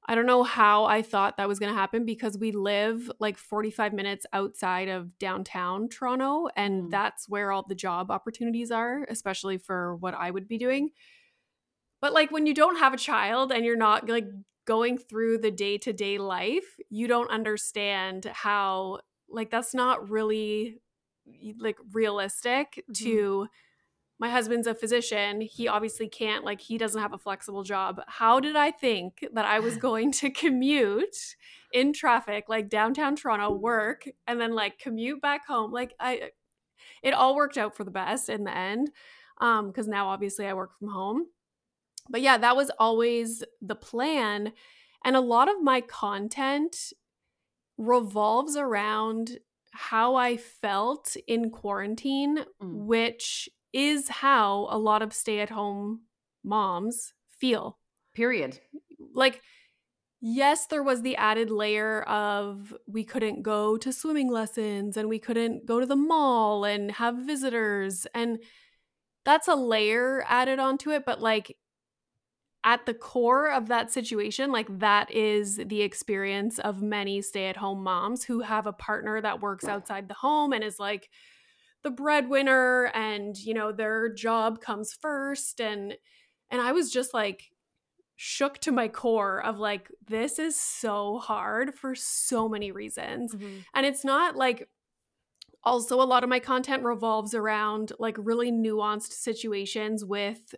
I 0.08 0.16
don't 0.16 0.28
know 0.28 0.44
how 0.44 0.86
I 0.86 1.02
thought 1.02 1.38
that 1.38 1.48
was 1.48 1.60
going 1.60 1.74
to 1.74 1.80
happen 1.80 2.06
because 2.06 2.38
we 2.38 2.52
live 2.52 3.12
like 3.20 3.38
45 3.38 3.94
minutes 3.94 4.26
outside 4.34 4.90
of 4.90 5.18
downtown 5.18 5.90
Toronto 5.90 6.48
and 6.56 6.84
Mm. 6.84 6.92
that's 6.92 7.28
where 7.28 7.52
all 7.52 7.66
the 7.68 7.74
job 7.76 8.12
opportunities 8.12 8.70
are, 8.72 9.06
especially 9.10 9.58
for 9.58 9.96
what 9.96 10.14
I 10.14 10.30
would 10.32 10.48
be 10.48 10.58
doing. 10.60 10.92
But 12.02 12.14
like 12.14 12.32
when 12.32 12.46
you 12.46 12.54
don't 12.54 12.78
have 12.78 12.94
a 12.94 12.98
child 12.98 13.52
and 13.52 13.66
you're 13.66 13.76
not 13.78 14.08
like 14.10 14.28
going 14.66 14.98
through 14.98 15.40
the 15.40 15.52
day-to-day 15.52 16.18
life, 16.18 16.80
you 16.90 17.08
don't 17.08 17.30
understand 17.32 18.26
how 18.26 19.00
like 19.30 19.50
that's 19.50 19.74
not 19.74 20.10
really 20.10 20.80
like 21.60 21.78
realistic 21.94 22.84
Mhm. 22.88 22.96
to 22.98 23.48
my 24.20 24.30
husband's 24.30 24.68
a 24.68 24.76
physician. 24.76 25.42
He 25.42 25.68
obviously 25.68 26.08
can't, 26.08 26.46
like, 26.46 26.62
he 26.62 26.78
doesn't 26.78 27.02
have 27.02 27.14
a 27.14 27.18
flexible 27.18 27.64
job. 27.64 28.02
How 28.08 28.40
did 28.40 28.56
I 28.56 28.72
think 28.72 29.26
that 29.34 29.46
I 29.46 29.60
was 29.60 29.78
going 29.78 30.12
to 30.14 30.30
commute 30.32 31.36
in 31.74 31.92
traffic, 31.94 32.46
like 32.48 32.70
downtown 32.70 33.16
Toronto, 33.18 33.52
work, 33.52 34.08
and 34.28 34.40
then 34.40 34.54
like 34.56 34.80
commute 34.80 35.22
back 35.22 35.46
home? 35.48 35.72
Like, 35.72 35.94
I, 36.00 36.32
it 37.04 37.14
all 37.14 37.36
worked 37.36 37.58
out 37.58 37.76
for 37.76 37.84
the 37.84 37.92
best 37.92 38.30
in 38.30 38.44
the 38.46 38.56
end. 38.56 38.92
Um, 39.40 39.68
because 39.68 39.88
now 39.88 40.08
obviously 40.08 40.48
I 40.48 40.54
work 40.54 40.78
from 40.80 40.90
home. 40.90 41.28
But 42.10 42.22
yeah, 42.22 42.38
that 42.38 42.56
was 42.56 42.72
always 42.80 43.44
the 43.62 43.76
plan. 43.76 44.54
And 45.04 45.16
a 45.16 45.22
lot 45.22 45.50
of 45.50 45.62
my 45.62 45.82
content 45.82 46.94
revolves 47.78 48.56
around 48.56 49.40
how 49.72 50.16
I 50.16 50.38
felt 50.38 51.18
in 51.28 51.50
quarantine, 51.52 52.46
Mm. 52.62 52.86
which 52.86 53.50
is 53.74 54.08
how 54.08 54.68
a 54.70 54.78
lot 54.78 55.02
of 55.02 55.14
stay 55.14 55.40
at 55.42 55.50
home 55.50 56.04
moms 56.44 57.14
feel. 57.28 57.78
Period. 58.14 58.60
Like, 59.14 59.42
yes, 60.22 60.68
there 60.68 60.84
was 60.84 61.02
the 61.02 61.18
added 61.18 61.52
layer 61.52 62.04
of 62.04 62.74
we 62.88 63.04
couldn't 63.04 63.44
go 63.44 63.76
to 63.78 63.92
swimming 63.92 64.32
lessons 64.32 64.96
and 64.96 65.10
we 65.10 65.20
couldn't 65.20 65.66
go 65.66 65.82
to 65.82 65.86
the 65.86 65.98
mall 65.98 66.64
and 66.64 66.92
have 66.92 67.18
visitors. 67.18 68.08
And 68.14 68.42
that's 69.26 69.50
a 69.50 69.56
layer 69.56 70.24
added 70.28 70.60
onto 70.60 70.92
it. 70.92 71.04
But, 71.06 71.20
like, 71.22 71.58
at 72.66 72.86
the 72.88 72.94
core 72.96 73.52
of 73.52 73.68
that 73.70 73.92
situation, 73.94 74.52
like 74.52 74.80
that 74.80 75.12
is 75.12 75.58
the 75.58 75.84
experience 75.84 76.60
of 76.60 76.82
many 76.82 77.22
stay 77.22 77.48
at 77.48 77.58
home 77.58 77.84
moms 77.84 78.26
who 78.26 78.42
have 78.42 78.68
a 78.68 78.74
partner 78.74 79.22
that 79.22 79.42
works 79.42 79.68
outside 79.70 80.10
the 80.10 80.16
home 80.16 80.52
and 80.52 80.64
is 80.64 80.80
like 80.80 81.10
the 81.84 81.92
breadwinner 81.92 82.86
and 82.96 83.38
you 83.38 83.54
know 83.54 83.72
their 83.72 84.12
job 84.14 84.62
comes 84.62 84.94
first 84.94 85.62
and 85.62 85.98
and 86.50 86.62
I 86.62 86.72
was 86.72 86.92
just 86.92 87.14
like 87.14 87.52
shook 88.16 88.60
to 88.60 88.72
my 88.72 88.88
core 88.88 89.44
of 89.44 89.60
like 89.60 89.92
this 90.08 90.40
is 90.40 90.56
so 90.60 91.20
hard 91.20 91.76
for 91.76 91.96
so 91.96 92.50
many 92.50 92.72
reasons. 92.72 93.36
Mhm. 93.36 93.66
And 93.76 93.86
it's 93.86 94.06
not 94.06 94.36
like 94.36 94.70
also 95.64 96.02
a 96.02 96.06
lot 96.06 96.24
of 96.24 96.30
my 96.30 96.40
content 96.40 96.84
revolves 96.84 97.34
around 97.34 97.92
like 98.00 98.18
really 98.20 98.52
nuanced 98.52 99.12
situations 99.14 100.06
with 100.06 100.56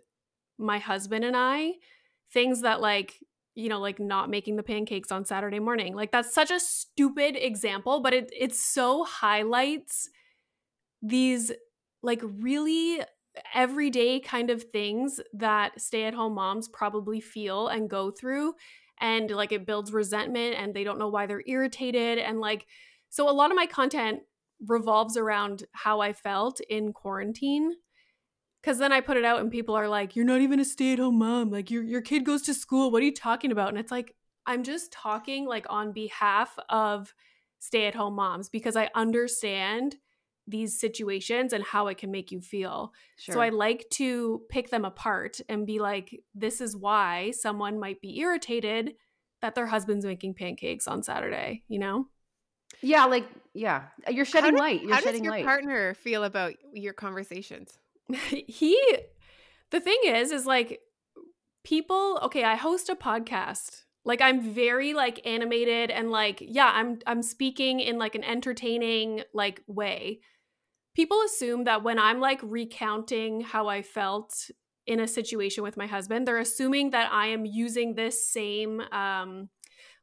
my 0.58 0.78
husband 0.78 1.24
and 1.24 1.36
I. 1.36 1.74
Things 2.32 2.62
that 2.62 2.80
like, 2.80 3.18
you 3.54 3.68
know, 3.68 3.80
like 3.80 3.98
not 3.98 4.30
making 4.30 4.56
the 4.56 4.62
pancakes 4.62 5.10
on 5.10 5.24
Saturday 5.24 5.58
morning. 5.58 5.94
Like 5.94 6.12
that's 6.12 6.34
such 6.34 6.50
a 6.50 6.60
stupid 6.60 7.36
example, 7.36 8.00
but 8.00 8.12
it 8.12 8.30
it 8.38 8.54
so 8.54 9.04
highlights 9.04 10.08
these 11.02 11.52
like 12.02 12.20
really 12.22 13.00
everyday 13.54 14.20
kind 14.20 14.50
of 14.50 14.64
things 14.64 15.20
that 15.32 15.80
stay-at-home 15.80 16.34
moms 16.34 16.68
probably 16.68 17.20
feel 17.20 17.68
and 17.68 17.88
go 17.88 18.10
through 18.10 18.54
and 19.00 19.30
like 19.30 19.52
it 19.52 19.64
builds 19.66 19.92
resentment 19.92 20.56
and 20.56 20.74
they 20.74 20.82
don't 20.82 20.98
know 20.98 21.08
why 21.08 21.24
they're 21.26 21.44
irritated 21.46 22.18
and 22.18 22.40
like 22.40 22.66
so 23.10 23.28
a 23.28 23.32
lot 23.32 23.50
of 23.50 23.56
my 23.56 23.66
content 23.66 24.20
revolves 24.66 25.16
around 25.16 25.64
how 25.72 26.00
I 26.00 26.12
felt 26.12 26.60
in 26.68 26.92
quarantine. 26.92 27.74
Cause 28.68 28.76
then 28.76 28.92
I 28.92 29.00
put 29.00 29.16
it 29.16 29.24
out 29.24 29.40
and 29.40 29.50
people 29.50 29.74
are 29.74 29.88
like, 29.88 30.14
You're 30.14 30.26
not 30.26 30.42
even 30.42 30.60
a 30.60 30.64
stay-at-home 30.64 31.18
mom. 31.18 31.50
Like 31.50 31.70
your 31.70 31.82
your 31.82 32.02
kid 32.02 32.26
goes 32.26 32.42
to 32.42 32.52
school. 32.52 32.90
What 32.90 33.00
are 33.00 33.06
you 33.06 33.14
talking 33.14 33.50
about? 33.50 33.70
And 33.70 33.78
it's 33.78 33.90
like, 33.90 34.14
I'm 34.44 34.62
just 34.62 34.92
talking 34.92 35.46
like 35.46 35.64
on 35.70 35.92
behalf 35.92 36.58
of 36.68 37.14
stay-at-home 37.60 38.14
moms 38.14 38.50
because 38.50 38.76
I 38.76 38.90
understand 38.94 39.96
these 40.46 40.78
situations 40.78 41.54
and 41.54 41.64
how 41.64 41.86
it 41.86 41.96
can 41.96 42.10
make 42.10 42.30
you 42.30 42.42
feel. 42.42 42.92
Sure. 43.16 43.36
So 43.36 43.40
I 43.40 43.48
like 43.48 43.86
to 43.92 44.42
pick 44.50 44.68
them 44.68 44.84
apart 44.84 45.40
and 45.48 45.66
be 45.66 45.78
like, 45.78 46.20
this 46.34 46.60
is 46.60 46.76
why 46.76 47.30
someone 47.30 47.80
might 47.80 48.02
be 48.02 48.18
irritated 48.18 48.96
that 49.40 49.54
their 49.54 49.66
husband's 49.66 50.04
making 50.04 50.34
pancakes 50.34 50.86
on 50.86 51.02
Saturday, 51.02 51.62
you 51.68 51.78
know? 51.78 52.08
yeah, 52.82 53.06
like 53.06 53.26
yeah, 53.54 53.84
you're 54.10 54.26
shedding 54.26 54.52
do- 54.52 54.58
light. 54.58 54.82
You're 54.82 54.90
How 54.90 54.96
does 54.96 55.04
shedding 55.04 55.24
your 55.24 55.32
light. 55.32 55.44
partner 55.46 55.94
feel 55.94 56.24
about 56.24 56.52
your 56.74 56.92
conversations? 56.92 57.78
he 58.46 58.78
the 59.70 59.80
thing 59.80 59.98
is 60.04 60.30
is 60.30 60.46
like 60.46 60.80
people 61.64 62.18
okay 62.22 62.44
i 62.44 62.56
host 62.56 62.88
a 62.88 62.96
podcast. 62.96 63.82
Like 64.04 64.22
i'm 64.22 64.40
very 64.40 64.94
like 64.94 65.20
animated 65.26 65.90
and 65.90 66.10
like 66.10 66.38
yeah 66.40 66.72
i'm 66.74 66.98
i'm 67.06 67.22
speaking 67.22 67.80
in 67.80 67.98
like 67.98 68.14
an 68.14 68.24
entertaining 68.24 69.22
like 69.34 69.62
way. 69.66 70.20
People 70.94 71.20
assume 71.26 71.64
that 71.64 71.82
when 71.82 71.98
i'm 71.98 72.20
like 72.20 72.40
recounting 72.42 73.42
how 73.42 73.68
i 73.68 73.82
felt 73.82 74.50
in 74.86 75.00
a 75.00 75.06
situation 75.06 75.62
with 75.62 75.76
my 75.76 75.86
husband 75.86 76.26
they're 76.26 76.38
assuming 76.38 76.90
that 76.90 77.12
i 77.12 77.26
am 77.26 77.44
using 77.44 77.94
this 77.94 78.26
same 78.26 78.80
um 78.92 79.50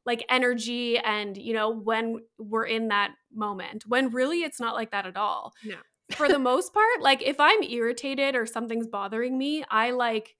like 0.05 0.23
energy 0.29 0.97
and 0.99 1.37
you 1.37 1.53
know 1.53 1.69
when 1.69 2.19
we're 2.37 2.65
in 2.65 2.89
that 2.89 3.11
moment 3.33 3.83
when 3.87 4.11
really 4.11 4.43
it's 4.43 4.59
not 4.59 4.75
like 4.75 4.91
that 4.91 5.05
at 5.05 5.17
all. 5.17 5.53
No. 5.63 5.77
For 6.11 6.27
the 6.27 6.39
most 6.39 6.73
part 6.73 7.01
like 7.01 7.21
if 7.23 7.39
i'm 7.39 7.63
irritated 7.63 8.35
or 8.35 8.45
something's 8.45 8.87
bothering 8.87 9.37
me 9.37 9.63
i 9.69 9.91
like 9.91 10.35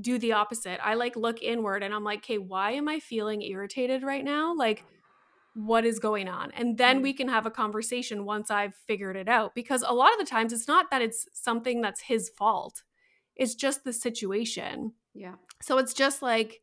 do 0.00 0.18
the 0.18 0.32
opposite 0.32 0.78
i 0.82 0.94
like 0.94 1.16
look 1.16 1.42
inward 1.42 1.82
and 1.82 1.92
i'm 1.92 2.04
like 2.04 2.20
okay 2.20 2.38
why 2.38 2.72
am 2.72 2.88
i 2.88 2.98
feeling 3.00 3.42
irritated 3.42 4.02
right 4.02 4.24
now 4.24 4.54
like 4.54 4.84
what 5.54 5.84
is 5.84 5.98
going 5.98 6.28
on 6.28 6.50
and 6.52 6.78
then 6.78 7.00
Mm. 7.00 7.02
we 7.02 7.12
can 7.12 7.28
have 7.28 7.44
a 7.46 7.50
conversation 7.50 8.24
once 8.24 8.50
i've 8.50 8.74
figured 8.86 9.16
it 9.16 9.28
out 9.28 9.54
because 9.54 9.82
a 9.86 9.92
lot 9.92 10.12
of 10.12 10.18
the 10.18 10.24
times 10.30 10.52
it's 10.52 10.68
not 10.68 10.90
that 10.90 11.02
it's 11.02 11.26
something 11.34 11.80
that's 11.80 12.02
his 12.02 12.30
fault 12.30 12.82
it's 13.36 13.54
just 13.54 13.84
the 13.84 13.92
situation 13.92 14.92
Yeah. 15.14 15.34
so 15.60 15.78
it's 15.78 15.92
just 15.94 16.22
like 16.22 16.62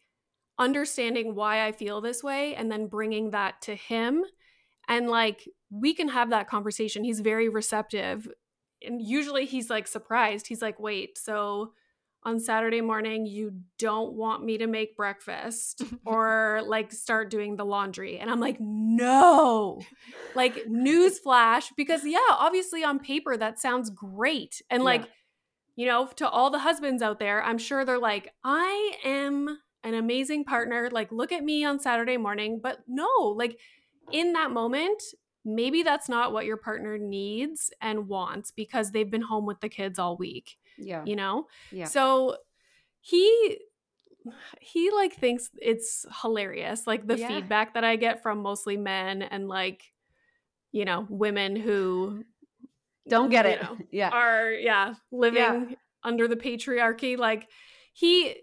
understanding 0.57 1.35
why 1.35 1.65
I 1.65 1.71
feel 1.71 2.01
this 2.01 2.21
way 2.21 2.53
and 2.53 2.69
then 2.69 2.87
bringing 2.87 3.31
that 3.31 3.61
to 3.61 3.75
him. 3.75 4.25
And 4.89 5.07
like 5.09 5.47
we 5.69 5.93
can 5.93 6.09
have 6.09 6.31
that 6.31 6.49
conversation. 6.49 7.03
He's 7.03 7.19
very 7.19 7.47
receptive. 7.47 8.27
And 8.85 9.01
usually 9.01 9.45
he's 9.45 9.69
like 9.69 9.87
surprised. 9.87 10.47
He's 10.47 10.61
like, 10.61 10.79
wait, 10.79 11.17
so 11.17 11.73
on 12.23 12.37
Saturday 12.39 12.81
morning, 12.81 13.25
you 13.25 13.53
don't 13.77 14.13
want 14.13 14.43
me 14.43 14.57
to 14.57 14.67
make 14.67 14.97
breakfast 14.97 15.83
or 16.05 16.61
like 16.65 16.91
start 16.91 17.29
doing 17.29 17.55
the 17.55 17.63
laundry. 17.65 18.17
And 18.19 18.29
I'm 18.29 18.41
like, 18.41 18.57
no, 18.59 19.79
like 20.35 20.65
newsflash, 20.65 21.71
because 21.77 22.05
yeah, 22.05 22.19
obviously 22.31 22.83
on 22.83 22.99
paper 22.99 23.37
that 23.37 23.59
sounds 23.59 23.89
great. 23.89 24.61
And 24.69 24.83
like, 24.83 25.01
Yeah. 25.01 25.07
you 25.77 25.85
know, 25.85 26.07
to 26.17 26.27
all 26.29 26.49
the 26.49 26.59
husbands 26.59 27.01
out 27.01 27.19
there, 27.19 27.41
I'm 27.41 27.57
sure 27.57 27.85
they're 27.85 27.99
like, 27.99 28.33
I 28.43 28.95
am 29.05 29.59
an 29.83 29.93
amazing 29.93 30.43
partner. 30.43 30.89
Like, 30.91 31.11
look 31.11 31.31
at 31.31 31.43
me 31.43 31.63
on 31.63 31.79
Saturday 31.79 32.17
morning. 32.17 32.59
But 32.61 32.79
no, 32.87 33.07
like 33.37 33.57
in 34.11 34.33
that 34.33 34.51
moment, 34.51 35.01
maybe 35.45 35.83
that's 35.83 36.09
not 36.09 36.33
what 36.33 36.45
your 36.45 36.57
partner 36.57 36.97
needs 36.97 37.71
and 37.81 38.07
wants 38.07 38.51
because 38.51 38.91
they've 38.91 39.09
been 39.09 39.21
home 39.21 39.45
with 39.45 39.59
the 39.61 39.69
kids 39.69 39.97
all 39.99 40.17
week, 40.17 40.57
Yeah. 40.77 41.03
you 41.05 41.15
know? 41.15 41.47
Yeah. 41.71 41.85
So 41.85 42.37
he 43.01 43.59
he 44.59 44.91
like 44.91 45.13
thinks 45.15 45.49
it's 45.61 46.05
hilarious 46.21 46.85
like 46.85 47.07
the 47.07 47.17
Yeah. 47.17 47.27
feedback 47.29 47.73
that 47.75 47.83
I 47.85 47.95
get 47.95 48.21
from 48.21 48.39
mostly 48.41 48.75
men 48.77 49.21
and 49.21 49.47
like 49.47 49.93
you 50.73 50.83
know 50.85 51.07
women 51.09 51.55
who 51.55 52.25
Don't 53.07 53.29
get 53.29 53.45
it. 53.45 53.61
know, 53.63 53.77
yeah. 53.91 54.09
are 54.09 54.51
yeah 54.51 54.95
living 55.11 55.77
under 56.03 56.27
the 56.27 56.35
patriarchy 56.35 57.17
like 57.17 57.47
he 57.93 58.35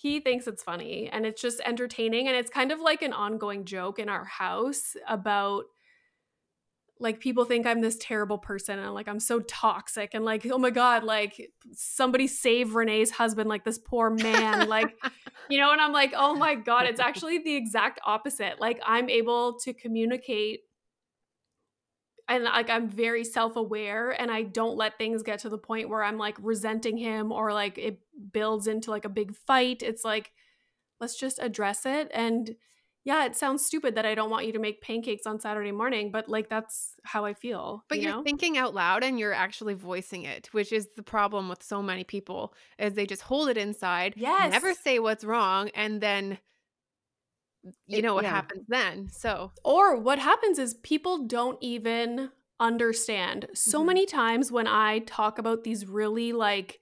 he 0.00 0.18
thinks 0.18 0.46
it's 0.46 0.62
funny 0.62 1.10
and 1.12 1.26
it's 1.26 1.42
just 1.42 1.60
entertaining 1.66 2.26
and 2.26 2.34
it's 2.34 2.48
kind 2.48 2.72
of 2.72 2.80
like 2.80 3.02
an 3.02 3.12
ongoing 3.12 3.66
joke 3.66 3.98
in 3.98 4.08
our 4.08 4.24
house 4.24 4.96
about 5.06 5.64
like 6.98 7.20
people 7.20 7.44
think 7.44 7.66
I'm 7.66 7.82
this 7.82 7.98
terrible 8.00 8.38
person 8.38 8.78
and 8.78 8.94
like 8.94 9.08
I'm 9.08 9.20
so 9.20 9.40
toxic 9.40 10.10
and 10.14 10.24
like 10.24 10.46
oh 10.50 10.56
my 10.56 10.70
god 10.70 11.04
like 11.04 11.50
somebody 11.72 12.26
save 12.26 12.74
Renee's 12.74 13.10
husband 13.10 13.50
like 13.50 13.62
this 13.62 13.78
poor 13.78 14.08
man 14.08 14.70
like 14.70 14.96
you 15.50 15.58
know 15.58 15.70
and 15.70 15.82
I'm 15.82 15.92
like 15.92 16.14
oh 16.16 16.34
my 16.34 16.54
god 16.54 16.86
it's 16.86 17.00
actually 17.00 17.38
the 17.38 17.54
exact 17.54 18.00
opposite. 18.06 18.58
Like 18.58 18.80
I'm 18.86 19.10
able 19.10 19.58
to 19.60 19.74
communicate 19.74 20.60
and 22.30 22.44
like 22.44 22.70
I'm 22.70 22.88
very 22.88 23.24
self-aware 23.24 24.12
and 24.12 24.30
I 24.30 24.42
don't 24.44 24.76
let 24.76 24.96
things 24.96 25.22
get 25.22 25.40
to 25.40 25.48
the 25.50 25.58
point 25.58 25.90
where 25.90 26.02
I'm 26.02 26.16
like 26.16 26.36
resenting 26.40 26.96
him 26.96 27.32
or 27.32 27.52
like 27.52 27.76
it 27.76 27.98
builds 28.32 28.66
into 28.66 28.90
like 28.90 29.04
a 29.04 29.10
big 29.10 29.34
fight. 29.34 29.82
It's 29.82 30.04
like 30.04 30.32
let's 31.00 31.16
just 31.16 31.38
address 31.42 31.84
it 31.84 32.10
and 32.14 32.56
yeah, 33.02 33.24
it 33.24 33.34
sounds 33.34 33.64
stupid 33.64 33.94
that 33.94 34.04
I 34.04 34.14
don't 34.14 34.28
want 34.28 34.44
you 34.46 34.52
to 34.52 34.58
make 34.58 34.82
pancakes 34.82 35.26
on 35.26 35.40
Saturday 35.40 35.72
morning, 35.72 36.12
but 36.12 36.28
like 36.28 36.50
that's 36.50 36.96
how 37.02 37.24
I 37.24 37.32
feel. 37.32 37.82
But 37.88 37.98
you 37.98 38.08
are 38.08 38.12
know? 38.12 38.22
thinking 38.22 38.58
out 38.58 38.74
loud 38.74 39.02
and 39.02 39.18
you're 39.18 39.32
actually 39.32 39.72
voicing 39.72 40.24
it, 40.24 40.50
which 40.52 40.70
is 40.70 40.86
the 40.96 41.02
problem 41.02 41.48
with 41.48 41.62
so 41.62 41.82
many 41.82 42.04
people 42.04 42.52
is 42.78 42.92
they 42.94 43.06
just 43.06 43.22
hold 43.22 43.48
it 43.48 43.56
inside, 43.56 44.14
Yes. 44.16 44.50
never 44.50 44.74
say 44.74 44.98
what's 44.98 45.24
wrong, 45.24 45.70
and 45.70 46.00
then 46.02 46.38
you 47.86 48.02
know 48.02 48.14
what 48.14 48.24
yeah. 48.24 48.30
happens 48.30 48.64
then. 48.68 49.08
So 49.10 49.52
Or 49.64 49.96
what 49.96 50.18
happens 50.18 50.58
is 50.58 50.74
people 50.74 51.26
don't 51.26 51.58
even 51.60 52.30
understand. 52.58 53.48
So 53.54 53.82
Mhm. 53.82 53.86
many 53.86 54.06
times 54.06 54.52
when 54.52 54.66
I 54.66 55.00
talk 55.00 55.38
about 55.38 55.64
these 55.64 55.86
really 55.86 56.32
like 56.32 56.80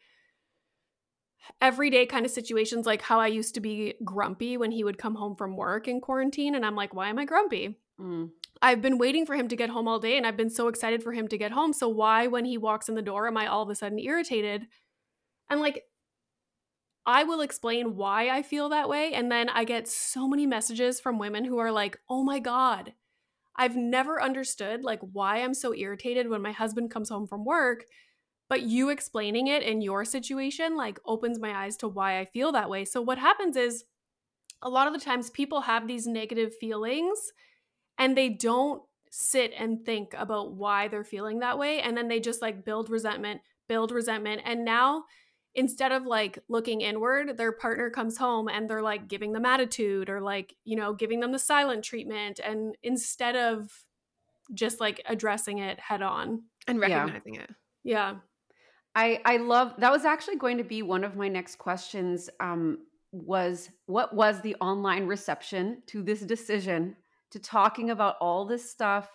everyday 1.61 2.07
kind 2.07 2.27
of 2.27 2.33
situations, 2.33 2.87
like 2.87 3.03
how 3.03 3.21
I 3.21 3.27
used 3.29 3.55
to 3.55 3.61
be 3.61 3.95
grumpy 4.05 4.57
when 4.57 4.71
he 4.71 4.85
would 4.85 4.99
come 4.99 5.15
home 5.15 5.37
from 5.37 5.57
work 5.57 5.89
in 5.89 6.01
quarantine, 6.01 6.55
and 6.55 6.65
I'm 6.65 6.77
like, 6.77 6.95
why 6.95 7.09
am 7.09 7.19
I 7.19 7.25
grumpy? 7.25 7.79
Mm. 8.01 8.31
I've 8.61 8.83
been 8.83 8.99
waiting 8.99 9.25
for 9.25 9.35
him 9.35 9.49
to 9.49 9.57
get 9.57 9.71
home 9.71 9.87
all 9.89 9.99
day 10.01 10.17
and 10.17 10.27
I've 10.27 10.37
been 10.37 10.51
so 10.51 10.69
excited 10.69 11.03
for 11.03 11.13
him 11.13 11.29
to 11.29 11.39
get 11.39 11.53
home. 11.53 11.73
So 11.73 11.89
why, 11.89 12.27
when 12.27 12.45
he 12.45 12.59
walks 12.59 12.89
in 12.89 12.95
the 12.97 13.03
door, 13.03 13.27
am 13.29 13.37
I 13.37 13.47
all 13.47 13.63
of 13.63 13.71
a 13.71 13.75
sudden 13.75 13.99
irritated? 13.99 14.67
And 15.51 15.61
like, 15.61 15.85
I 17.09 17.25
will 17.25 17.41
explain 17.41 17.97
why 17.97 18.29
I 18.29 18.43
feel 18.43 18.69
that 18.69 18.87
way. 18.87 19.15
And 19.15 19.33
then 19.33 19.49
I 19.49 19.65
get 19.65 19.89
so 19.89 20.29
many 20.29 20.45
messages 20.45 21.01
from 21.01 21.19
women 21.19 21.47
who 21.47 21.57
are 21.57 21.73
like, 21.73 21.99
oh 22.11 22.23
my 22.23 22.39
God, 22.39 22.93
I've 23.57 23.77
never 23.77 24.23
understood 24.23 24.85
like 24.85 25.01
why 25.01 25.39
I'm 25.39 25.55
so 25.55 25.75
irritated 25.75 26.29
when 26.29 26.43
my 26.43 26.53
husband 26.53 26.91
comes 26.91 27.09
home 27.09 27.27
from 27.27 27.47
work. 27.47 27.87
But 28.51 28.61
you 28.61 28.91
explaining 28.91 29.47
it 29.47 29.63
in 29.63 29.81
your 29.81 30.05
situation 30.05 30.77
like 30.77 31.01
opens 31.07 31.39
my 31.39 31.65
eyes 31.65 31.79
to 31.79 31.89
why 31.89 32.21
I 32.21 32.27
feel 32.27 32.53
that 32.53 32.69
way. 32.69 32.85
So 32.85 33.01
what 33.01 33.17
happens 33.17 33.57
is 33.57 33.85
a 34.61 34.69
lot 34.69 34.87
of 34.87 34.93
the 34.93 35.01
times 35.01 35.31
people 35.31 35.63
have 35.63 35.89
these 35.89 36.07
negative 36.07 36.53
feelings 36.61 37.33
and 37.97 38.19
they 38.19 38.29
don't 38.29 38.83
sit 39.11 39.55
and 39.57 39.83
think 39.83 40.13
about 40.13 40.53
why 40.53 40.89
they're 40.89 41.05
feeling 41.05 41.39
that 41.39 41.59
way 41.59 41.81
and 41.81 41.97
then 41.97 42.09
they 42.09 42.21
just 42.21 42.43
like 42.43 42.67
build 42.67 42.91
resentment 42.91 43.41
build 43.67 43.91
resentment 43.91 44.43
and 44.45 44.67
now 44.67 45.05
instead 45.59 45.91
of 45.93 46.07
like 46.07 46.39
looking 46.49 46.81
inward 46.83 47.37
their 47.37 47.51
partner 47.53 47.91
comes 47.91 48.17
home 48.17 48.49
and 48.49 48.71
they're 48.71 48.83
like 48.83 49.09
giving 49.09 49.33
them 49.33 49.45
attitude 49.45 50.09
or 50.09 50.21
like 50.21 50.55
you 50.65 50.77
know 50.77 50.95
giving 50.95 51.19
them 51.21 51.33
the 51.33 51.39
silent 51.39 51.85
treatment 51.85 52.39
and 52.45 52.77
instead 52.83 53.35
of 53.35 53.85
just 54.55 54.81
like 54.81 55.03
addressing 55.07 55.59
it 55.59 55.81
head 55.81 56.01
on 56.01 56.45
and 56.69 56.79
Yeah. 56.81 57.05
recognizing 57.05 57.35
it. 57.35 57.51
yeah 57.83 58.15
I 58.95 59.21
I 59.25 59.37
love 59.39 59.75
that 59.79 59.91
was 59.93 60.05
actually 60.05 60.37
going 60.37 60.59
to 60.59 60.65
be 60.65 60.83
one 60.83 61.05
of 61.05 61.17
my 61.17 61.29
next 61.29 61.57
questions 61.57 62.31
um 62.41 62.79
was 63.11 63.71
what 63.87 64.15
was 64.15 64.41
the 64.43 64.55
online 64.61 65.07
reception 65.07 65.83
to 65.87 66.03
this 66.03 66.21
decision 66.21 66.95
to 67.31 67.39
talking 67.39 67.91
about 67.91 68.17
all 68.21 68.47
this 68.47 68.71
stuff 68.71 69.09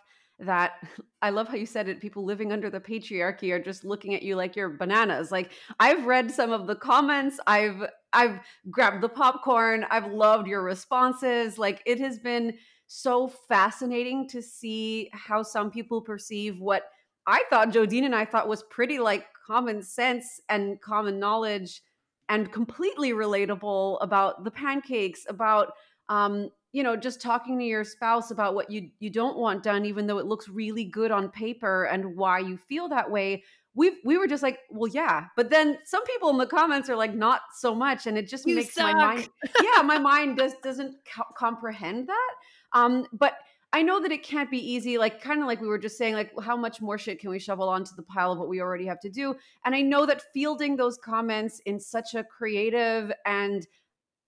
that 0.45 0.73
I 1.21 1.29
love 1.29 1.47
how 1.47 1.55
you 1.55 1.65
said 1.65 1.87
it 1.87 2.01
people 2.01 2.25
living 2.25 2.51
under 2.51 2.69
the 2.69 2.79
patriarchy 2.79 3.51
are 3.51 3.59
just 3.59 3.85
looking 3.85 4.13
at 4.13 4.23
you 4.23 4.35
like 4.35 4.55
you're 4.55 4.69
bananas. 4.69 5.31
Like 5.31 5.51
I've 5.79 6.05
read 6.05 6.29
some 6.29 6.51
of 6.51 6.67
the 6.67 6.75
comments. 6.75 7.39
I've 7.47 7.83
I've 8.11 8.39
grabbed 8.69 9.01
the 9.01 9.09
popcorn. 9.09 9.85
I've 9.89 10.11
loved 10.11 10.47
your 10.47 10.61
responses. 10.61 11.57
Like 11.57 11.81
it 11.85 11.99
has 11.99 12.19
been 12.19 12.57
so 12.87 13.27
fascinating 13.27 14.27
to 14.29 14.41
see 14.41 15.09
how 15.13 15.43
some 15.43 15.71
people 15.71 16.01
perceive 16.01 16.59
what 16.59 16.89
I 17.25 17.43
thought 17.49 17.69
Jodine 17.69 18.03
and 18.03 18.15
I 18.15 18.25
thought 18.25 18.47
was 18.47 18.63
pretty 18.63 18.99
like 18.99 19.25
common 19.47 19.81
sense 19.81 20.41
and 20.49 20.79
common 20.81 21.19
knowledge 21.19 21.81
and 22.29 22.51
completely 22.51 23.13
relatable 23.13 23.97
about 24.01 24.43
the 24.43 24.51
pancakes, 24.51 25.25
about 25.29 25.73
um, 26.09 26.49
you 26.73 26.81
know, 26.81 26.97
just 26.97 27.21
talking 27.21 27.57
to 27.59 27.63
your 27.63 27.83
spouse 27.83 28.31
about 28.31 28.55
what 28.55 28.69
you 28.69 28.89
you 28.99 29.09
don't 29.09 29.37
want 29.37 29.63
done, 29.63 29.85
even 29.85 30.07
though 30.07 30.17
it 30.17 30.25
looks 30.25 30.49
really 30.49 30.83
good 30.83 31.11
on 31.11 31.29
paper 31.29 31.85
and 31.85 32.17
why 32.17 32.39
you 32.39 32.57
feel 32.57 32.89
that 32.89 33.09
way. 33.09 33.43
We 33.75 33.99
we 34.03 34.17
were 34.17 34.27
just 34.27 34.43
like, 34.43 34.59
well, 34.69 34.89
yeah. 34.91 35.27
But 35.35 35.49
then 35.49 35.77
some 35.85 36.03
people 36.03 36.29
in 36.31 36.37
the 36.37 36.47
comments 36.47 36.89
are 36.89 36.95
like, 36.95 37.13
not 37.13 37.41
so 37.55 37.73
much, 37.73 38.07
and 38.07 38.17
it 38.17 38.27
just 38.27 38.47
You 38.47 38.55
makes 38.55 38.75
my 38.75 38.93
mind, 38.93 39.29
yeah, 39.63 39.81
my 39.83 39.99
mind 39.99 40.37
does 40.37 40.53
doesn't 40.63 40.95
co- 41.15 41.31
comprehend 41.37 42.09
that. 42.09 42.33
Um, 42.73 43.07
but 43.13 43.35
I 43.71 43.81
know 43.81 43.99
that 44.01 44.11
it 44.11 44.21
can't 44.21 44.51
be 44.51 44.59
easy, 44.59 44.99
like 44.99 45.21
kind 45.21 45.41
of 45.41 45.47
like 45.47 45.61
we 45.61 45.67
were 45.67 45.79
just 45.79 45.97
saying, 45.97 46.13
like 46.13 46.31
how 46.41 46.55
much 46.55 46.81
more 46.81 46.97
shit 46.97 47.19
can 47.19 47.31
we 47.31 47.39
shovel 47.39 47.69
onto 47.69 47.95
the 47.95 48.03
pile 48.03 48.31
of 48.31 48.37
what 48.37 48.47
we 48.49 48.61
already 48.61 48.85
have 48.85 48.99
to 49.01 49.09
do? 49.09 49.35
And 49.65 49.73
I 49.73 49.81
know 49.81 50.05
that 50.05 50.23
fielding 50.33 50.75
those 50.75 50.97
comments 50.97 51.59
in 51.65 51.79
such 51.79 52.13
a 52.13 52.23
creative 52.23 53.11
and 53.25 53.65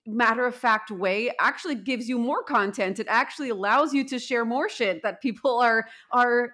matter 0.08 0.46
of 0.46 0.56
fact 0.56 0.92
way 0.92 1.32
actually 1.40 1.76
gives 1.76 2.08
you 2.08 2.20
more 2.20 2.44
content. 2.44 3.00
It 3.00 3.08
actually 3.10 3.50
allows 3.50 3.94
you 3.94 4.04
to 4.06 4.20
share 4.20 4.46
more 4.46 4.70
shit 4.70 5.02
that 5.04 5.22
people 5.22 5.60
are 5.60 5.88
are 6.12 6.54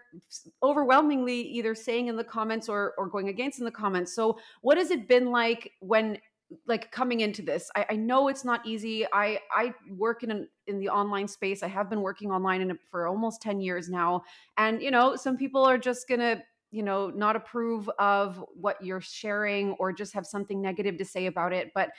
overwhelmingly 0.64 1.42
either 1.42 1.76
saying 1.76 2.08
in 2.08 2.16
the 2.16 2.24
comments 2.24 2.70
or 2.70 2.94
or 2.98 3.08
going 3.08 3.30
against 3.30 3.60
in 3.60 3.66
the 3.66 3.72
comments. 3.72 4.14
So 4.14 4.40
what 4.62 4.78
has 4.78 4.92
it 4.92 5.08
been 5.08 5.32
like 5.32 5.72
when 5.80 6.18
like 6.66 6.92
coming 6.92 7.22
into 7.22 7.42
this? 7.42 7.70
I, 7.76 7.86
I 7.92 7.96
know 7.96 8.28
it's 8.28 8.46
not 8.46 8.66
easy. 8.66 9.06
I 9.12 9.40
i 9.52 9.74
work 9.90 10.24
in 10.24 10.32
an, 10.32 10.48
in 10.68 10.80
the 10.80 10.90
online 10.90 11.28
space. 11.28 11.64
I 11.64 11.68
have 11.68 11.90
been 11.90 12.02
working 12.02 12.32
online 12.32 12.62
in 12.62 12.78
for 12.90 13.08
almost 13.08 13.42
10 13.42 13.60
years 13.60 13.90
now. 13.90 14.24
And 14.58 14.82
you 14.82 14.92
know 14.92 15.16
some 15.16 15.38
people 15.38 15.64
are 15.64 15.78
just 15.78 16.08
gonna 16.08 16.42
you 16.72 16.84
know 16.84 17.10
not 17.10 17.36
approve 17.36 17.90
of 18.00 18.44
what 18.54 18.84
you're 18.84 19.02
sharing 19.02 19.72
or 19.74 19.92
just 19.92 20.14
have 20.14 20.26
something 20.26 20.62
negative 20.62 20.98
to 20.98 21.06
say 21.06 21.26
about 21.26 21.52
it. 21.54 21.72
But 21.76 21.92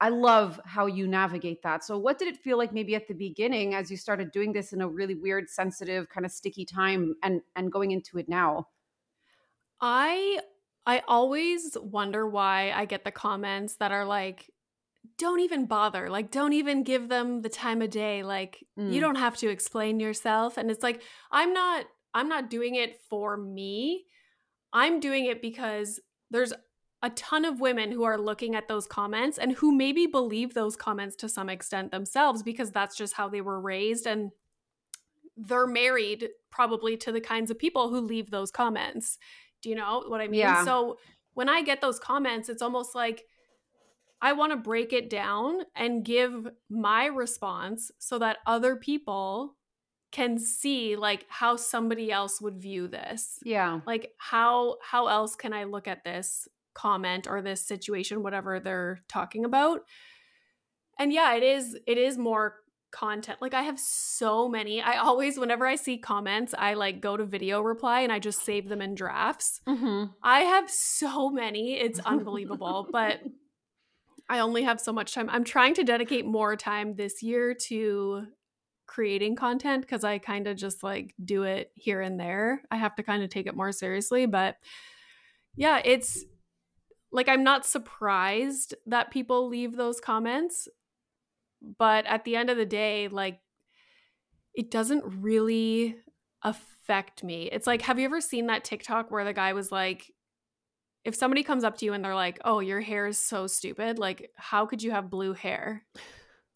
i 0.00 0.08
love 0.08 0.60
how 0.64 0.86
you 0.86 1.06
navigate 1.06 1.62
that 1.62 1.84
so 1.84 1.98
what 1.98 2.18
did 2.18 2.28
it 2.28 2.36
feel 2.36 2.58
like 2.58 2.72
maybe 2.72 2.94
at 2.94 3.08
the 3.08 3.14
beginning 3.14 3.74
as 3.74 3.90
you 3.90 3.96
started 3.96 4.30
doing 4.32 4.52
this 4.52 4.72
in 4.72 4.80
a 4.80 4.88
really 4.88 5.14
weird 5.14 5.48
sensitive 5.48 6.08
kind 6.08 6.26
of 6.26 6.32
sticky 6.32 6.64
time 6.64 7.14
and 7.22 7.40
and 7.56 7.72
going 7.72 7.90
into 7.90 8.18
it 8.18 8.28
now 8.28 8.66
I 9.80 10.40
I 10.84 11.02
always 11.08 11.76
wonder 11.80 12.28
why 12.28 12.70
I 12.70 12.84
get 12.84 13.04
the 13.04 13.10
comments 13.10 13.76
that 13.76 13.92
are 13.92 14.04
like 14.04 14.50
don't 15.18 15.40
even 15.40 15.66
bother. 15.66 16.10
Like 16.10 16.30
don't 16.30 16.52
even 16.52 16.82
give 16.82 17.08
them 17.08 17.42
the 17.42 17.48
time 17.48 17.82
of 17.82 17.90
day. 17.90 18.22
Like 18.22 18.64
Mm. 18.78 18.92
you 18.94 19.00
don't 19.00 19.16
have 19.16 19.36
to 19.38 19.48
explain 19.48 20.00
yourself 20.00 20.56
and 20.56 20.70
it's 20.70 20.82
like 20.82 21.02
I'm 21.30 21.52
not 21.52 21.86
I'm 22.14 22.28
not 22.28 22.50
doing 22.50 22.74
it 22.76 23.00
for 23.08 23.36
me. 23.36 24.06
I'm 24.72 25.00
doing 25.00 25.26
it 25.26 25.42
because 25.42 26.00
there's 26.30 26.52
a 27.02 27.10
ton 27.10 27.44
of 27.44 27.60
women 27.60 27.92
who 27.92 28.04
are 28.04 28.18
looking 28.18 28.54
at 28.54 28.68
those 28.68 28.86
comments 28.86 29.38
and 29.38 29.52
who 29.52 29.72
maybe 29.72 30.06
believe 30.06 30.54
those 30.54 30.76
comments 30.76 31.14
to 31.16 31.28
some 31.28 31.48
extent 31.48 31.90
themselves 31.90 32.42
because 32.42 32.70
that's 32.70 32.96
just 32.96 33.14
how 33.14 33.28
they 33.28 33.40
were 33.40 33.60
raised 33.60 34.06
and 34.06 34.30
they're 35.36 35.66
married 35.66 36.30
probably 36.50 36.96
to 36.96 37.12
the 37.12 37.20
kinds 37.20 37.50
of 37.50 37.58
people 37.58 37.90
who 37.90 38.00
leave 38.00 38.30
those 38.30 38.50
comments. 38.50 39.18
Do 39.60 39.68
you 39.68 39.74
know 39.74 40.04
what 40.06 40.20
I 40.20 40.28
mean? 40.28 40.40
Yeah. 40.40 40.64
So 40.64 40.98
when 41.34 41.48
I 41.48 41.62
get 41.62 41.82
those 41.82 41.98
comments, 41.98 42.48
it's 42.48 42.62
almost 42.62 42.94
like 42.94 43.24
I 44.22 44.32
want 44.32 44.52
to 44.52 44.56
break 44.56 44.94
it 44.94 45.10
down 45.10 45.60
and 45.74 46.02
give 46.02 46.48
my 46.70 47.06
response 47.06 47.90
so 47.98 48.18
that 48.18 48.38
other 48.46 48.76
people 48.76 49.56
can 50.12 50.38
see 50.38 50.96
like 50.96 51.26
how 51.28 51.56
somebody 51.56 52.10
else 52.10 52.40
would 52.40 52.56
view 52.56 52.88
this. 52.88 53.38
yeah 53.44 53.80
Like 53.86 54.12
how 54.16 54.78
how 54.82 55.08
else 55.08 55.36
can 55.36 55.52
I 55.52 55.64
look 55.64 55.86
at 55.86 56.04
this 56.04 56.48
comment 56.76 57.26
or 57.26 57.42
this 57.42 57.66
situation 57.66 58.22
whatever 58.22 58.60
they're 58.60 59.00
talking 59.08 59.44
about? 59.44 59.80
And 60.98 61.12
yeah, 61.12 61.34
it 61.34 61.42
is 61.42 61.76
it 61.86 61.98
is 61.98 62.16
more 62.18 62.56
content. 62.90 63.42
Like 63.42 63.54
I 63.54 63.62
have 63.62 63.78
so 63.78 64.48
many. 64.48 64.80
I 64.80 64.98
always 64.98 65.38
whenever 65.38 65.66
I 65.66 65.76
see 65.76 65.98
comments, 65.98 66.54
I 66.56 66.74
like 66.74 67.00
go 67.00 67.16
to 67.16 67.24
video 67.24 67.60
reply 67.60 68.00
and 68.00 68.12
I 68.12 68.18
just 68.18 68.44
save 68.44 68.68
them 68.68 68.80
in 68.80 68.94
drafts. 68.94 69.60
mm-hmm. 69.66 70.12
I 70.22 70.40
have 70.40 70.70
so 70.70 71.30
many. 71.30 71.78
It's 71.78 72.00
unbelievable, 72.00 72.88
but 72.90 73.20
I 74.28 74.40
only 74.40 74.62
have 74.62 74.80
so 74.80 74.92
much 74.92 75.14
time. 75.14 75.28
I'm 75.30 75.44
trying 75.44 75.74
to 75.74 75.84
dedicate 75.84 76.26
more 76.26 76.56
time 76.56 76.96
this 76.96 77.22
year 77.22 77.54
to 77.68 78.26
creating 78.86 79.36
content 79.36 79.82
because 79.82 80.04
I 80.04 80.18
kind 80.18 80.46
of 80.46 80.56
just 80.56 80.82
like 80.82 81.14
do 81.22 81.42
it 81.42 81.70
here 81.74 82.00
and 82.00 82.18
there. 82.18 82.62
I 82.70 82.76
have 82.76 82.96
to 82.96 83.02
kind 83.02 83.22
of 83.22 83.30
take 83.30 83.46
it 83.46 83.54
more 83.54 83.72
seriously, 83.72 84.26
but 84.26 84.56
yeah, 85.54 85.80
it's 85.84 86.24
like 87.12 87.28
I'm 87.28 87.44
not 87.44 87.66
surprised 87.66 88.74
that 88.86 89.10
people 89.10 89.48
leave 89.48 89.76
those 89.76 90.00
comments, 90.00 90.68
but 91.78 92.06
at 92.06 92.24
the 92.24 92.36
end 92.36 92.50
of 92.50 92.56
the 92.56 92.66
day, 92.66 93.08
like 93.08 93.40
it 94.54 94.70
doesn't 94.70 95.04
really 95.20 95.96
affect 96.42 97.22
me. 97.22 97.48
It's 97.52 97.66
like, 97.66 97.82
have 97.82 97.98
you 97.98 98.06
ever 98.06 98.20
seen 98.20 98.46
that 98.46 98.64
TikTok 98.64 99.10
where 99.10 99.24
the 99.24 99.32
guy 99.32 99.52
was 99.52 99.70
like, 99.70 100.10
if 101.04 101.14
somebody 101.14 101.42
comes 101.42 101.62
up 101.62 101.76
to 101.78 101.84
you 101.84 101.92
and 101.92 102.04
they're 102.04 102.14
like, 102.14 102.40
oh, 102.44 102.60
your 102.60 102.80
hair 102.80 103.06
is 103.06 103.18
so 103.18 103.46
stupid, 103.46 103.98
like, 103.98 104.30
how 104.36 104.66
could 104.66 104.82
you 104.82 104.90
have 104.90 105.10
blue 105.10 105.34
hair, 105.34 105.84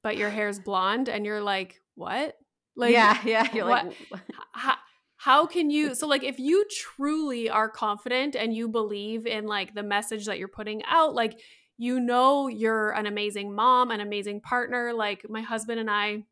but 0.02 0.16
your 0.16 0.30
hair's 0.30 0.58
blonde? 0.58 1.08
And 1.08 1.24
you're 1.24 1.42
like, 1.42 1.80
what? 1.94 2.36
Like, 2.76 2.92
yeah 2.92 3.18
yeah 3.24 3.48
you're 3.52 3.66
what- 3.66 3.86
like 4.10 4.22
how, 4.52 4.74
how 5.22 5.44
can 5.46 5.68
you 5.68 5.94
so 5.94 6.06
like 6.06 6.24
if 6.24 6.38
you 6.38 6.64
truly 6.70 7.50
are 7.50 7.68
confident 7.68 8.34
and 8.34 8.54
you 8.54 8.68
believe 8.68 9.26
in 9.26 9.46
like 9.46 9.74
the 9.74 9.82
message 9.82 10.24
that 10.26 10.38
you're 10.38 10.48
putting 10.48 10.82
out 10.84 11.14
like 11.14 11.38
you 11.80 11.98
know 11.98 12.46
you're 12.46 12.90
an 12.90 13.06
amazing 13.06 13.54
mom, 13.54 13.90
an 13.90 14.00
amazing 14.00 14.42
partner. 14.42 14.92
Like 14.92 15.24
my 15.30 15.40
husband 15.40 15.80
and 15.80 15.90
I 15.90 16.24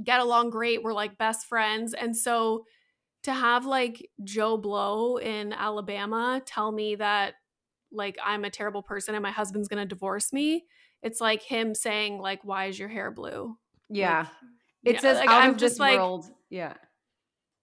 get 0.00 0.20
along 0.20 0.50
great. 0.50 0.84
We're 0.84 0.92
like 0.92 1.18
best 1.18 1.46
friends. 1.46 1.94
And 1.94 2.16
so 2.16 2.64
to 3.24 3.32
have 3.32 3.66
like 3.66 4.08
Joe 4.22 4.56
Blow 4.56 5.16
in 5.16 5.52
Alabama 5.52 6.40
tell 6.46 6.70
me 6.70 6.94
that 6.94 7.34
like 7.90 8.18
I'm 8.24 8.44
a 8.44 8.50
terrible 8.50 8.84
person 8.84 9.16
and 9.16 9.22
my 9.22 9.32
husband's 9.32 9.66
to 9.66 9.84
divorce 9.84 10.32
me, 10.32 10.64
it's 11.02 11.20
like 11.20 11.42
him 11.42 11.74
saying 11.74 12.18
like 12.18 12.44
why 12.44 12.66
is 12.66 12.78
your 12.78 12.88
hair 12.88 13.10
blue? 13.10 13.56
Yeah. 13.88 14.18
Like, 14.18 14.28
it 14.84 14.94
yeah, 14.94 15.00
says 15.00 15.18
like, 15.18 15.28
out 15.28 15.42
I'm 15.42 15.50
of 15.50 15.56
just 15.56 15.74
this 15.74 15.80
like- 15.80 15.98
world. 15.98 16.26
Yeah. 16.50 16.74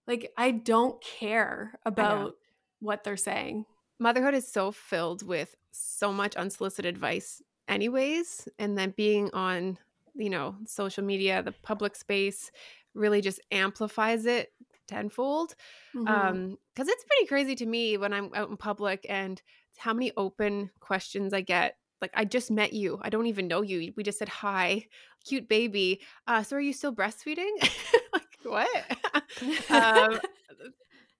Like 0.06 0.32
I 0.36 0.50
don't 0.52 1.02
care 1.02 1.78
about 1.84 2.34
what 2.80 3.04
they're 3.04 3.16
saying. 3.16 3.66
Motherhood 3.98 4.34
is 4.34 4.46
so 4.46 4.72
filled 4.72 5.26
with 5.26 5.54
so 5.72 6.12
much 6.12 6.36
unsolicited 6.36 6.94
advice, 6.94 7.42
anyways. 7.68 8.48
And 8.58 8.76
then 8.76 8.94
being 8.96 9.30
on, 9.32 9.78
you 10.14 10.30
know, 10.30 10.56
social 10.66 11.02
media, 11.04 11.42
the 11.42 11.52
public 11.52 11.96
space 11.96 12.50
really 12.94 13.20
just 13.20 13.40
amplifies 13.50 14.26
it 14.26 14.52
tenfold. 14.86 15.54
Mhm. 15.94 16.08
Um, 16.08 16.58
because 16.74 16.88
it's 16.88 17.04
pretty 17.04 17.26
crazy 17.26 17.54
to 17.56 17.66
me 17.66 17.96
when 17.96 18.12
I'm 18.12 18.30
out 18.34 18.50
in 18.50 18.56
public 18.56 19.04
and 19.08 19.40
how 19.78 19.92
many 19.92 20.12
open 20.16 20.70
questions 20.80 21.32
I 21.32 21.40
get. 21.40 21.76
Like, 22.00 22.12
I 22.14 22.24
just 22.26 22.50
met 22.50 22.72
you. 22.74 22.98
I 23.02 23.08
don't 23.08 23.26
even 23.26 23.48
know 23.48 23.62
you. 23.62 23.92
We 23.96 24.02
just 24.02 24.18
said 24.18 24.28
hi, 24.28 24.86
cute 25.24 25.48
baby. 25.48 26.02
Uh, 26.26 26.42
so 26.42 26.56
are 26.56 26.60
you 26.60 26.74
still 26.74 26.94
breastfeeding? 26.94 27.50
like, 28.12 28.38
what? 28.44 28.95
um, 29.70 30.20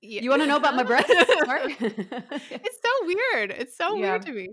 yeah. 0.03 0.21
You 0.23 0.31
want 0.31 0.43
to 0.43 0.47
know 0.47 0.57
about 0.57 0.77
my 0.77 0.83
breath? 0.85 1.07
It's 1.09 2.79
so 2.83 3.07
weird. 3.07 3.51
It's 3.51 3.77
so 3.77 3.97
Yeah. 3.97 4.11
weird 4.13 4.23
to 4.27 4.33
me. 4.33 4.49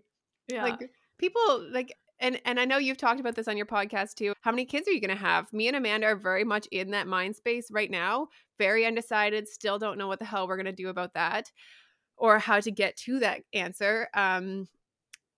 yeah. 0.47 0.63
Like 0.63 0.89
people 1.19 1.67
like 1.71 1.93
and 2.19 2.39
and 2.45 2.60
I 2.60 2.65
know 2.65 2.77
you've 2.77 2.97
talked 2.97 3.19
about 3.19 3.36
this 3.36 3.47
on 3.47 3.58
your 3.58 3.65
podcast 3.65 4.15
too. 4.15 4.34
How 4.41 4.51
many 4.51 4.65
kids 4.65 4.88
are 4.88 4.91
you 4.91 5.01
going 5.01 5.15
to 5.15 5.23
have? 5.23 5.51
Me 5.53 5.67
and 5.67 5.75
Amanda 5.77 6.08
are 6.08 6.15
very 6.15 6.43
much 6.43 6.67
in 6.71 6.91
that 6.91 7.08
mind 7.08 7.36
space 7.36 7.67
right 7.71 7.91
now. 7.91 8.27
Very 8.58 8.86
undecided, 8.86 9.47
still 9.47 9.77
don't 9.79 9.97
know 9.97 10.08
what 10.08 10.19
the 10.19 10.25
hell 10.25 10.47
we're 10.47 10.56
going 10.58 10.65
to 10.65 10.71
do 10.71 10.89
about 10.89 11.13
that 11.15 11.51
or 12.17 12.39
how 12.39 12.60
to 12.60 12.71
get 12.71 12.95
to 12.97 13.19
that 13.19 13.41
answer. 13.53 14.08
Um 14.13 14.67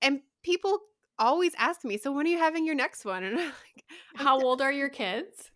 and 0.02 0.20
people 0.44 0.80
always 1.18 1.54
ask 1.58 1.84
me, 1.86 1.98
"So 1.98 2.12
when 2.12 2.26
are 2.28 2.30
you 2.30 2.38
having 2.38 2.66
your 2.66 2.76
next 2.76 3.06
one?" 3.06 3.24
And 3.24 3.40
I'm 3.40 3.46
like, 3.46 3.86
How 4.16 4.40
old 4.40 4.62
are 4.62 4.72
your 4.72 4.90
kids? 4.90 5.50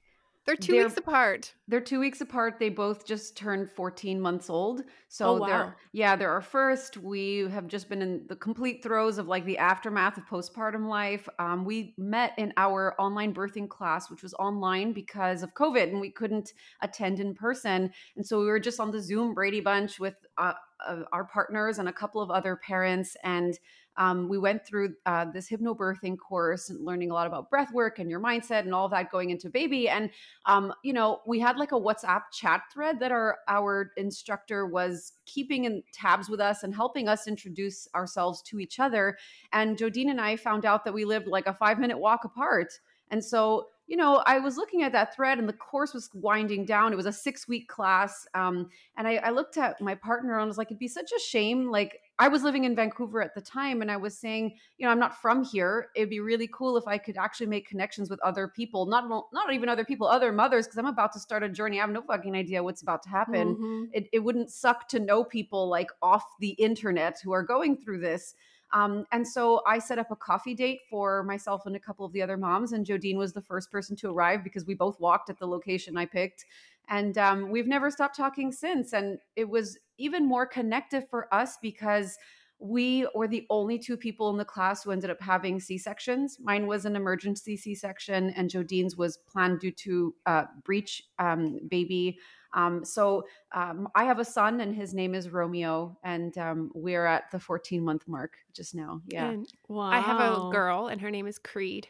They're 0.45 0.55
2 0.55 0.71
They're- 0.71 0.83
weeks 0.85 0.97
apart. 0.97 1.53
They're 1.67 1.79
two 1.81 1.99
weeks 1.99 2.21
apart. 2.21 2.57
They 2.57 2.69
both 2.69 3.05
just 3.05 3.37
turned 3.37 3.69
14 3.69 4.19
months 4.19 4.49
old. 4.49 4.81
So 5.07 5.27
Oh, 5.27 5.33
wow. 5.37 5.45
they're 5.47 5.77
yeah, 5.91 6.15
they're 6.15 6.31
our 6.31 6.41
first. 6.41 6.97
We 6.97 7.47
have 7.49 7.67
just 7.67 7.87
been 7.89 8.01
in 8.01 8.25
the 8.27 8.35
complete 8.35 8.81
throes 8.81 9.19
of 9.19 9.27
like 9.27 9.45
the 9.45 9.59
aftermath 9.59 10.17
of 10.17 10.25
postpartum 10.25 10.87
life. 10.87 11.29
Um, 11.37 11.65
we 11.65 11.93
met 11.97 12.33
in 12.39 12.53
our 12.57 12.95
online 12.99 13.33
birthing 13.33 13.69
class, 13.69 14.09
which 14.09 14.23
was 14.23 14.33
online 14.35 14.91
because 14.93 15.43
of 15.43 15.53
COVID, 15.53 15.89
and 15.89 15.99
we 16.01 16.09
couldn't 16.11 16.53
attend 16.81 17.19
in 17.19 17.35
person. 17.35 17.91
And 18.15 18.25
so 18.25 18.39
we 18.39 18.47
were 18.47 18.59
just 18.59 18.79
on 18.79 18.89
the 18.89 19.01
Zoom 19.01 19.35
Brady 19.35 19.61
Bunch 19.61 19.99
with 19.99 20.15
uh, 20.39 20.53
uh, 20.87 21.01
our 21.11 21.25
partners 21.25 21.77
and 21.77 21.87
a 21.89 21.93
couple 21.93 22.21
of 22.21 22.31
other 22.31 22.55
parents, 22.55 23.15
and 23.23 23.59
um, 23.99 24.29
we 24.29 24.37
went 24.37 24.65
through 24.65 24.95
uh, 25.05 25.25
this 25.25 25.49
hypnobirthing 25.49 26.17
course 26.17 26.69
and 26.69 26.83
learning 26.85 27.11
a 27.11 27.13
lot 27.13 27.27
about 27.27 27.49
breath 27.49 27.71
work 27.73 27.99
and 27.99 28.09
your 28.09 28.21
mindset 28.21 28.61
and 28.61 28.73
all 28.73 28.87
that 28.89 29.11
going 29.11 29.29
into 29.29 29.49
baby. 29.49 29.89
And 29.89 30.09
um, 30.45 30.73
you 30.83 30.93
know, 30.93 31.19
we 31.27 31.39
had 31.39 31.57
like 31.57 31.73
a 31.73 31.79
WhatsApp 31.79 32.21
chat 32.31 32.63
thread 32.73 32.99
that 33.01 33.11
our 33.11 33.39
our 33.49 33.91
instructor 33.97 34.65
was 34.65 35.13
keeping 35.25 35.65
in 35.65 35.83
tabs 35.93 36.29
with 36.29 36.39
us 36.39 36.63
and 36.63 36.73
helping 36.73 37.09
us 37.09 37.27
introduce 37.27 37.87
ourselves 37.93 38.41
to 38.43 38.59
each 38.59 38.79
other. 38.79 39.17
And 39.51 39.77
Jodine 39.77 40.09
and 40.09 40.21
I 40.21 40.37
found 40.37 40.65
out 40.65 40.85
that 40.85 40.93
we 40.93 41.03
lived 41.03 41.27
like 41.27 41.47
a 41.47 41.53
five 41.53 41.77
minute 41.77 41.99
walk 41.99 42.23
apart. 42.23 42.79
And 43.11 43.23
so, 43.23 43.67
you 43.87 43.97
know, 43.97 44.23
I 44.27 44.39
was 44.39 44.55
looking 44.55 44.83
at 44.83 44.91
that 44.93 45.15
thread 45.15 45.39
and 45.39 45.49
the 45.49 45.53
course 45.53 45.93
was 45.93 46.09
winding 46.13 46.65
down. 46.65 46.93
It 46.93 46.95
was 46.95 47.07
a 47.07 47.11
six 47.11 47.47
week 47.47 47.67
class. 47.67 48.27
Um, 48.33 48.69
and 48.97 49.07
I, 49.07 49.15
I 49.15 49.29
looked 49.31 49.57
at 49.57 49.81
my 49.81 49.95
partner 49.95 50.33
and 50.33 50.43
I 50.43 50.45
was 50.45 50.57
like, 50.57 50.67
it'd 50.67 50.79
be 50.79 50.87
such 50.87 51.11
a 51.11 51.19
shame. 51.19 51.69
Like, 51.71 51.99
I 52.19 52.27
was 52.27 52.43
living 52.43 52.65
in 52.65 52.75
Vancouver 52.75 53.21
at 53.21 53.33
the 53.33 53.41
time 53.41 53.81
and 53.81 53.89
I 53.89 53.95
was 53.95 54.17
saying, 54.17 54.57
you 54.77 54.85
know, 54.85 54.91
I'm 54.91 54.99
not 54.99 55.21
from 55.21 55.43
here. 55.43 55.87
It'd 55.95 56.09
be 56.09 56.19
really 56.19 56.49
cool 56.53 56.75
if 56.75 56.85
I 56.85 56.97
could 56.97 57.17
actually 57.17 57.47
make 57.47 57.67
connections 57.67 58.09
with 58.09 58.19
other 58.21 58.47
people, 58.47 58.85
not 58.85 59.07
not 59.31 59.53
even 59.53 59.69
other 59.69 59.85
people, 59.85 60.05
other 60.05 60.33
mothers, 60.33 60.67
because 60.67 60.77
I'm 60.77 60.85
about 60.85 61.13
to 61.13 61.19
start 61.19 61.43
a 61.43 61.49
journey. 61.49 61.79
I 61.79 61.81
have 61.81 61.91
no 61.91 62.01
fucking 62.01 62.35
idea 62.35 62.61
what's 62.61 62.81
about 62.81 63.03
to 63.03 63.09
happen. 63.09 63.55
Mhm. 63.55 63.89
It, 63.93 64.09
it 64.11 64.19
wouldn't 64.19 64.51
suck 64.51 64.89
to 64.89 64.99
know 64.99 65.23
people 65.23 65.69
like 65.69 65.89
off 66.01 66.25
the 66.39 66.49
internet 66.51 67.17
who 67.23 67.31
are 67.31 67.43
going 67.43 67.77
through 67.77 67.99
this. 67.99 68.35
Um, 68.71 69.05
and 69.11 69.27
so 69.27 69.63
I 69.65 69.79
set 69.79 69.97
up 69.97 70.11
a 70.11 70.15
coffee 70.15 70.53
date 70.53 70.81
for 70.89 71.23
myself 71.23 71.65
and 71.65 71.75
a 71.75 71.79
couple 71.79 72.05
of 72.05 72.13
the 72.13 72.21
other 72.21 72.37
moms, 72.37 72.71
and 72.73 72.85
Jodine 72.85 73.17
was 73.17 73.33
the 73.33 73.41
first 73.41 73.71
person 73.71 73.95
to 73.95 74.09
arrive 74.11 74.43
because 74.43 74.65
we 74.65 74.75
both 74.75 74.99
walked 74.99 75.29
at 75.29 75.39
the 75.39 75.47
location 75.47 75.97
I 75.97 76.05
picked. 76.05 76.45
And 76.89 77.17
um, 77.17 77.49
we've 77.49 77.67
never 77.67 77.91
stopped 77.91 78.17
talking 78.17 78.51
since. 78.51 78.93
And 78.93 79.19
it 79.35 79.47
was 79.47 79.77
even 79.97 80.27
more 80.27 80.45
connective 80.45 81.07
for 81.09 81.33
us 81.33 81.57
because 81.61 82.17
we 82.59 83.07
were 83.15 83.27
the 83.27 83.45
only 83.49 83.79
two 83.79 83.95
people 83.95 84.29
in 84.29 84.37
the 84.37 84.43
class 84.43 84.83
who 84.83 84.91
ended 84.91 85.09
up 85.09 85.21
having 85.21 85.59
C 85.59 85.77
sections. 85.77 86.37
Mine 86.41 86.67
was 86.67 86.85
an 86.85 86.95
emergency 86.95 87.55
C 87.55 87.73
section, 87.73 88.31
and 88.31 88.49
Jodine's 88.49 88.97
was 88.97 89.17
planned 89.17 89.59
due 89.61 89.71
to 89.71 90.13
uh, 90.25 90.43
breech 90.65 91.03
um, 91.19 91.59
baby. 91.69 92.17
Um, 92.53 92.83
so 92.83 93.25
um, 93.53 93.87
I 93.95 94.03
have 94.03 94.19
a 94.19 94.25
son, 94.25 94.59
and 94.59 94.75
his 94.75 94.93
name 94.93 95.15
is 95.15 95.29
Romeo, 95.29 95.97
and 96.03 96.37
um, 96.37 96.71
we're 96.73 97.05
at 97.05 97.31
the 97.31 97.39
14 97.39 97.81
month 97.81 98.07
mark 98.07 98.33
just 98.53 98.75
now. 98.75 99.01
Yeah. 99.07 99.29
And 99.29 99.47
Wow. 99.67 99.91
I 99.91 99.99
have 99.99 100.19
a 100.19 100.49
girl 100.51 100.87
and 100.87 100.99
her 100.99 101.11
name 101.11 101.27
is 101.27 101.37
Creed. 101.39 101.87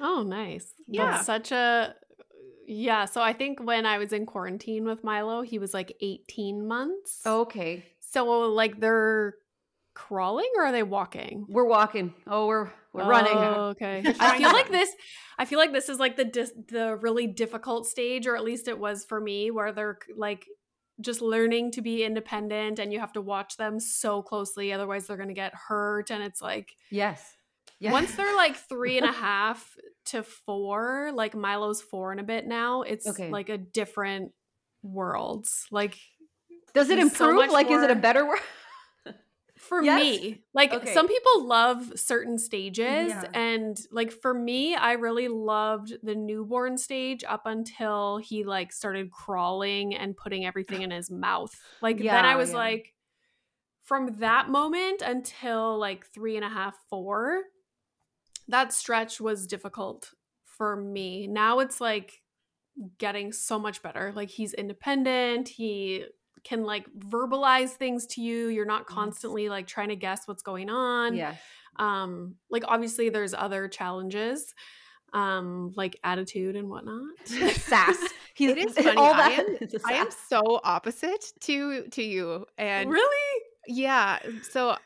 Oh, 0.00 0.22
nice. 0.22 0.74
Yeah. 0.86 1.10
That's 1.10 1.26
such 1.26 1.52
a 1.52 1.94
yeah. 2.66 3.04
So 3.04 3.20
I 3.20 3.32
think 3.32 3.62
when 3.62 3.86
I 3.86 3.98
was 3.98 4.12
in 4.12 4.26
quarantine 4.26 4.84
with 4.84 5.04
Milo, 5.04 5.42
he 5.42 5.58
was 5.58 5.74
like 5.74 5.96
18 6.00 6.66
months. 6.66 7.20
Okay. 7.26 7.84
So 8.00 8.24
like 8.24 8.80
they're 8.80 9.34
crawling 9.94 10.50
or 10.56 10.64
are 10.64 10.72
they 10.72 10.82
walking? 10.82 11.46
We're 11.48 11.64
walking. 11.64 12.14
Oh, 12.26 12.46
we're 12.46 12.70
we're 12.92 13.08
running. 13.08 13.36
Oh, 13.36 13.68
okay. 13.70 14.02
I 14.20 14.38
feel 14.38 14.52
like 14.52 14.70
this. 14.70 14.90
I 15.38 15.44
feel 15.44 15.58
like 15.58 15.72
this 15.72 15.88
is 15.88 15.98
like 15.98 16.16
the 16.16 16.24
dis- 16.24 16.52
the 16.68 16.96
really 16.96 17.26
difficult 17.26 17.86
stage, 17.86 18.26
or 18.26 18.36
at 18.36 18.44
least 18.44 18.68
it 18.68 18.78
was 18.78 19.04
for 19.04 19.20
me, 19.20 19.50
where 19.50 19.72
they're 19.72 19.98
like 20.16 20.46
just 21.00 21.20
learning 21.20 21.72
to 21.72 21.82
be 21.82 22.04
independent, 22.04 22.78
and 22.78 22.92
you 22.92 23.00
have 23.00 23.12
to 23.14 23.20
watch 23.20 23.56
them 23.56 23.80
so 23.80 24.22
closely, 24.22 24.72
otherwise 24.72 25.06
they're 25.06 25.16
gonna 25.16 25.32
get 25.32 25.54
hurt. 25.54 26.10
And 26.10 26.22
it's 26.22 26.40
like 26.40 26.76
Yes. 26.90 27.36
Yes. 27.84 27.92
once 27.92 28.14
they're 28.16 28.34
like 28.36 28.56
three 28.56 28.98
and 28.98 29.06
a 29.06 29.12
half 29.28 29.76
to 30.06 30.22
four, 30.22 31.12
like 31.14 31.34
Milo's 31.34 31.80
four 31.82 32.10
and 32.12 32.20
a 32.20 32.24
bit 32.24 32.46
now, 32.46 32.82
it's 32.82 33.06
Okay. 33.06 33.30
like 33.30 33.48
a 33.48 33.58
different 33.58 34.32
world. 34.82 35.46
Like 35.70 35.98
Does 36.74 36.90
it 36.90 36.98
so 36.98 37.02
improve? 37.02 37.36
much 37.36 37.50
like, 37.50 37.70
is 37.70 37.82
it 37.82 37.90
a 37.90 37.94
better 37.94 38.24
world? 38.26 38.40
for 39.56 39.82
Yes? 39.82 40.00
me 40.20 40.42
like 40.52 40.72
Okay. 40.74 40.92
some 40.92 41.06
people 41.08 41.46
love 41.46 41.92
certain 41.98 42.38
stages 42.38 43.08
Yeah. 43.08 43.24
and 43.32 43.76
like 43.92 44.10
for 44.12 44.34
me 44.34 44.74
i 44.74 44.92
really 44.92 45.28
loved 45.28 45.94
the 46.02 46.14
newborn 46.14 46.76
stage 46.76 47.22
up 47.26 47.42
until 47.46 48.18
he 48.18 48.44
like 48.44 48.72
started 48.72 49.10
crawling 49.12 49.94
and 49.94 50.16
putting 50.16 50.44
everything 50.44 50.82
in 50.82 50.90
his 50.90 51.08
mouth 51.10 51.54
like 51.80 51.98
then 51.98 52.24
i 52.26 52.34
was 52.36 52.50
yeah. 52.50 52.56
like 52.56 52.92
from 53.84 54.16
that 54.18 54.50
moment 54.50 55.02
until 55.02 55.78
like 55.78 56.04
three 56.12 56.36
and 56.36 56.44
a 56.44 56.48
half 56.48 56.74
four 56.90 57.42
that 58.48 58.72
stretch 58.72 59.20
was 59.20 59.46
difficult 59.46 60.10
for 60.44 60.76
me 60.76 61.26
now 61.26 61.58
it's 61.60 61.80
like 61.80 62.22
getting 62.98 63.32
so 63.32 63.58
much 63.58 63.82
better 63.82 64.12
like 64.14 64.28
he's 64.30 64.52
independent 64.54 65.48
he 65.48 66.04
can 66.42 66.64
like 66.64 66.86
verbalize 66.98 67.70
things 67.70 68.06
to 68.06 68.20
you 68.20 68.48
you're 68.48 68.66
not 68.66 68.86
constantly 68.86 69.48
like 69.48 69.66
trying 69.66 69.88
to 69.88 69.96
guess 69.96 70.26
what's 70.26 70.42
going 70.42 70.68
on 70.68 71.14
Yeah. 71.16 71.34
um 71.78 72.34
like 72.50 72.64
obviously 72.66 73.08
there's 73.08 73.32
other 73.34 73.68
challenges 73.68 74.54
um 75.12 75.72
like 75.76 75.96
attitude 76.04 76.56
and 76.56 76.68
whatnot 76.68 77.02
Sass. 77.24 77.96
He's 78.34 78.50
It 78.50 78.58
is 78.58 78.74
funny. 78.74 78.96
all 78.96 79.14
I 79.14 79.30
am, 79.30 79.56
I 79.86 79.92
am 79.94 80.08
so 80.28 80.60
opposite 80.64 81.24
to 81.42 81.84
to 81.92 82.02
you. 82.02 82.46
And 82.58 82.90
really 82.90 83.42
yeah, 83.68 84.18
so 84.50 84.76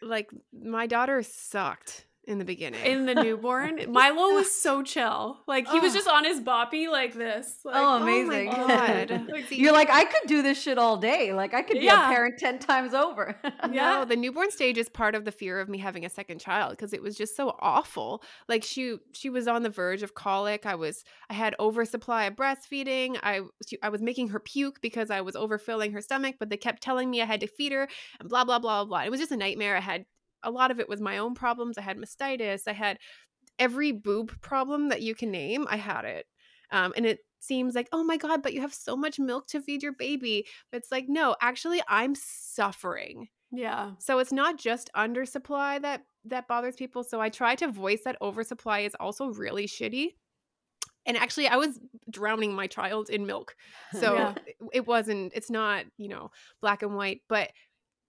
like 0.00 0.30
my 0.58 0.86
daughter 0.86 1.22
sucked 1.22 2.06
in 2.26 2.38
the 2.38 2.44
beginning. 2.44 2.84
in 2.84 3.06
the 3.06 3.14
newborn 3.22 3.80
milo 3.90 4.34
was 4.34 4.50
so 4.50 4.82
chill 4.82 5.38
like 5.46 5.68
he 5.68 5.78
was 5.80 5.92
just 5.92 6.08
on 6.08 6.24
his 6.24 6.40
boppy 6.40 6.90
like 6.90 7.14
this 7.14 7.58
like, 7.64 7.74
Oh, 7.76 7.96
oh 7.96 7.98
my 8.00 8.10
amazing. 8.10 8.50
God. 8.50 9.10
Like, 9.34 9.50
You're 9.50 9.72
like, 9.72 9.90
I 9.90 10.04
could 10.04 10.26
do 10.28 10.42
this 10.42 10.60
shit 10.60 10.78
all 10.78 10.96
day. 10.96 11.32
Like, 11.32 11.54
I 11.54 11.62
could 11.62 11.78
be 11.78 11.84
Yeah. 11.86 12.08
a 12.10 12.12
parent 12.14 12.38
10 12.38 12.58
times 12.58 12.94
over. 12.94 13.36
Yeah. 13.70 13.98
No, 14.00 14.04
the 14.04 14.16
newborn 14.16 14.50
stage 14.50 14.78
is 14.78 14.88
part 14.88 15.14
of 15.14 15.24
the 15.24 15.32
fear 15.32 15.58
of 15.60 15.68
me 15.68 15.78
having 15.78 16.04
a 16.04 16.10
second 16.10 16.38
child 16.38 16.70
because 16.70 16.92
it 16.92 17.02
was 17.02 17.16
just 17.16 17.36
so 17.36 17.56
awful. 17.60 18.22
Like 18.48 18.62
she 18.62 18.96
she 19.12 19.30
was 19.30 19.48
on 19.48 19.62
the 19.62 19.70
verge 19.70 20.02
of 20.02 20.14
colic. 20.14 20.66
I 20.66 20.74
was 20.74 21.02
I 21.30 21.34
had 21.34 21.54
oversupply 21.58 22.24
of 22.24 22.36
breastfeeding. 22.36 23.18
I 23.22 23.40
she, 23.66 23.78
I 23.82 23.88
was 23.88 24.00
making 24.02 24.28
her 24.28 24.38
puke 24.40 24.80
because 24.80 25.10
I 25.10 25.20
was 25.22 25.34
overfilling 25.34 25.92
her 25.92 26.00
stomach, 26.00 26.36
but 26.38 26.50
they 26.50 26.56
kept 26.56 26.82
telling 26.82 27.10
me 27.10 27.22
I 27.22 27.26
had 27.26 27.40
to 27.40 27.46
feed 27.46 27.72
her 27.72 27.88
and 28.20 28.28
blah 28.28 28.44
blah 28.44 28.58
blah 28.58 28.84
blah. 28.84 29.02
It 29.04 29.10
was 29.10 29.20
just 29.20 29.32
a 29.32 29.36
nightmare. 29.36 29.76
I 29.76 29.80
had 29.80 30.04
a 30.44 30.50
lot 30.50 30.70
of 30.70 30.78
it 30.80 30.88
was 30.88 31.00
my 31.00 31.18
own 31.18 31.34
problems. 31.34 31.78
I 31.78 31.82
had 31.82 31.96
mastitis. 31.98 32.62
I 32.68 32.72
had 32.72 32.98
every 33.58 33.92
boob 33.92 34.40
problem 34.40 34.88
that 34.90 35.02
you 35.02 35.14
can 35.14 35.30
name. 35.30 35.66
I 35.68 35.76
had 35.76 36.04
it. 36.04 36.26
Um, 36.70 36.92
and 36.96 37.06
it 37.06 37.20
seems 37.40 37.74
like, 37.74 37.88
oh 37.92 38.02
my 38.04 38.16
God, 38.16 38.42
but 38.42 38.54
you 38.54 38.60
have 38.62 38.74
so 38.74 38.96
much 38.96 39.18
milk 39.18 39.46
to 39.48 39.60
feed 39.60 39.82
your 39.82 39.92
baby. 39.92 40.46
But 40.70 40.78
it's 40.78 40.90
like, 40.92 41.06
no, 41.08 41.36
actually, 41.40 41.82
I'm 41.88 42.14
suffering. 42.14 43.28
Yeah. 43.52 43.92
So 43.98 44.18
it's 44.18 44.32
not 44.32 44.58
just 44.58 44.90
undersupply 44.96 45.82
that 45.82 46.02
that 46.24 46.48
bothers 46.48 46.74
people. 46.74 47.04
So 47.04 47.20
I 47.20 47.28
try 47.28 47.54
to 47.56 47.68
voice 47.68 48.00
that 48.04 48.16
oversupply 48.22 48.80
is 48.80 48.96
also 48.98 49.26
really 49.28 49.66
shitty. 49.66 50.14
And 51.06 51.16
actually, 51.18 51.48
I 51.48 51.56
was 51.56 51.78
drowning 52.10 52.54
my 52.54 52.66
child 52.66 53.10
in 53.10 53.26
milk. 53.26 53.54
So 54.00 54.14
Yeah. 54.14 54.34
it- 54.46 54.56
it 54.72 54.86
wasn't, 54.86 55.32
it's 55.34 55.50
not, 55.50 55.84
you 55.98 56.08
know, 56.08 56.30
black 56.62 56.82
and 56.82 56.96
white. 56.96 57.20
But 57.28 57.50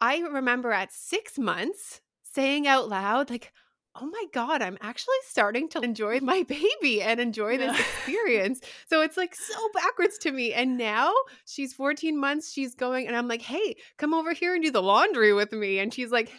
I 0.02 0.20
remember 0.20 0.72
at 0.72 0.92
six 0.94 1.38
months 1.38 2.02
saying 2.36 2.68
out 2.68 2.90
loud, 2.90 3.30
like, 3.30 3.52
oh 4.00 4.06
my 4.06 4.26
God, 4.34 4.62
I'm 4.62 4.78
actually 4.82 5.16
starting 5.28 5.70
to 5.70 5.80
enjoy 5.80 6.20
my 6.20 6.44
baby 6.48 7.02
and 7.02 7.20
enjoy 7.20 7.58
this 7.58 7.80
experience. 7.80 8.62
So 8.88 9.02
it's 9.02 9.18
like 9.18 9.34
so 9.36 9.70
backwards 9.74 10.18
to 10.20 10.32
me. 10.32 10.54
And 10.54 10.78
now 10.78 11.14
she's 11.46 11.74
14 11.74 12.20
months, 12.20 12.52
she's 12.52 12.76
going, 12.76 13.08
and 13.08 13.16
I'm 13.16 13.28
like, 13.28 13.42
hey, 13.42 13.76
come 13.98 14.14
over 14.14 14.34
here 14.34 14.54
and 14.54 14.64
do 14.64 14.72
the 14.72 14.84
laundry 14.84 15.34
with 15.34 15.52
me. 15.52 15.80
And 15.80 15.94
she's 15.94 16.12
like, 16.12 16.32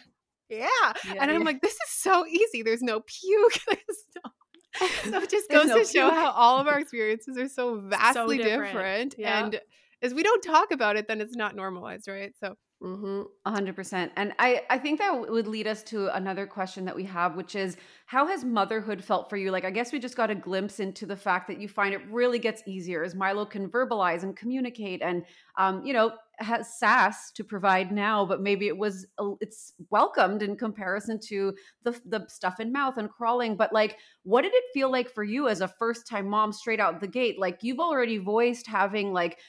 yeah. 0.49 0.67
Yeah, 1.05 1.13
and 1.19 1.31
I'm 1.31 1.41
yeah. 1.41 1.45
like, 1.45 1.61
this 1.61 1.73
is 1.73 1.89
so 1.89 2.25
easy. 2.25 2.61
There's 2.61 2.83
no 2.83 3.01
puke. 3.01 3.59
There's 3.67 4.05
no- 4.23 4.31
so 4.79 5.17
it 5.23 5.29
just 5.31 5.49
goes 5.49 5.67
no 5.67 5.79
to 5.79 5.85
show 5.85 6.11
how 6.11 6.29
all 6.29 6.59
of 6.59 6.67
our 6.67 6.79
experiences 6.79 7.35
are 7.35 7.49
so 7.49 7.79
vastly 7.79 8.37
different. 8.37 8.73
different. 8.73 9.15
Yeah. 9.17 9.43
And 9.43 9.61
as 10.03 10.13
we 10.13 10.21
don't 10.21 10.43
talk 10.43 10.71
about 10.71 10.97
it, 10.97 11.07
then 11.07 11.19
it's 11.19 11.35
not 11.35 11.55
normalized, 11.55 12.07
right? 12.07 12.31
So 12.39 12.55
Mm-hmm. 12.81 13.23
Hundred 13.43 13.75
percent. 13.75 14.11
And 14.17 14.33
I, 14.37 14.61
I 14.69 14.77
think 14.77 14.99
that 14.99 15.11
would 15.11 15.47
lead 15.47 15.65
us 15.65 15.81
to 15.83 16.15
another 16.15 16.45
question 16.45 16.85
that 16.85 16.95
we 16.95 17.05
have, 17.05 17.35
which 17.35 17.55
is 17.55 17.75
how 18.05 18.27
has 18.27 18.45
motherhood 18.45 19.03
felt 19.03 19.31
for 19.31 19.35
you? 19.35 19.49
Like, 19.49 19.65
I 19.65 19.71
guess 19.71 19.91
we 19.91 19.97
just 19.97 20.15
got 20.15 20.29
a 20.29 20.35
glimpse 20.35 20.79
into 20.79 21.07
the 21.07 21.15
fact 21.15 21.47
that 21.47 21.59
you 21.59 21.67
find 21.67 21.95
it 21.95 22.01
really 22.07 22.37
gets 22.37 22.61
easier 22.67 23.03
as 23.03 23.15
Milo 23.15 23.45
can 23.45 23.67
verbalize 23.67 24.21
and 24.21 24.37
communicate 24.37 25.01
and, 25.01 25.25
um, 25.57 25.83
you 25.83 25.91
know, 25.91 26.11
has 26.37 26.77
sass 26.77 27.31
to 27.31 27.43
provide 27.43 27.91
now, 27.91 28.23
but 28.23 28.41
maybe 28.41 28.67
it 28.67 28.77
was, 28.77 29.07
it's 29.41 29.73
welcomed 29.89 30.43
in 30.43 30.55
comparison 30.55 31.19
to 31.19 31.55
the, 31.83 31.99
the 32.05 32.27
stuff 32.29 32.59
in 32.59 32.71
mouth 32.71 32.99
and 32.99 33.09
crawling. 33.09 33.57
But 33.57 33.73
like, 33.73 33.97
what 34.21 34.43
did 34.43 34.53
it 34.53 34.63
feel 34.71 34.91
like 34.91 35.11
for 35.11 35.23
you 35.23 35.47
as 35.47 35.61
a 35.61 35.67
first 35.67 36.05
time 36.07 36.29
mom 36.29 36.53
straight 36.53 36.79
out 36.79 37.01
the 37.01 37.07
gate? 37.07 37.39
Like, 37.39 37.63
you've 37.63 37.79
already 37.79 38.19
voiced 38.19 38.67
having 38.67 39.13
like 39.13 39.39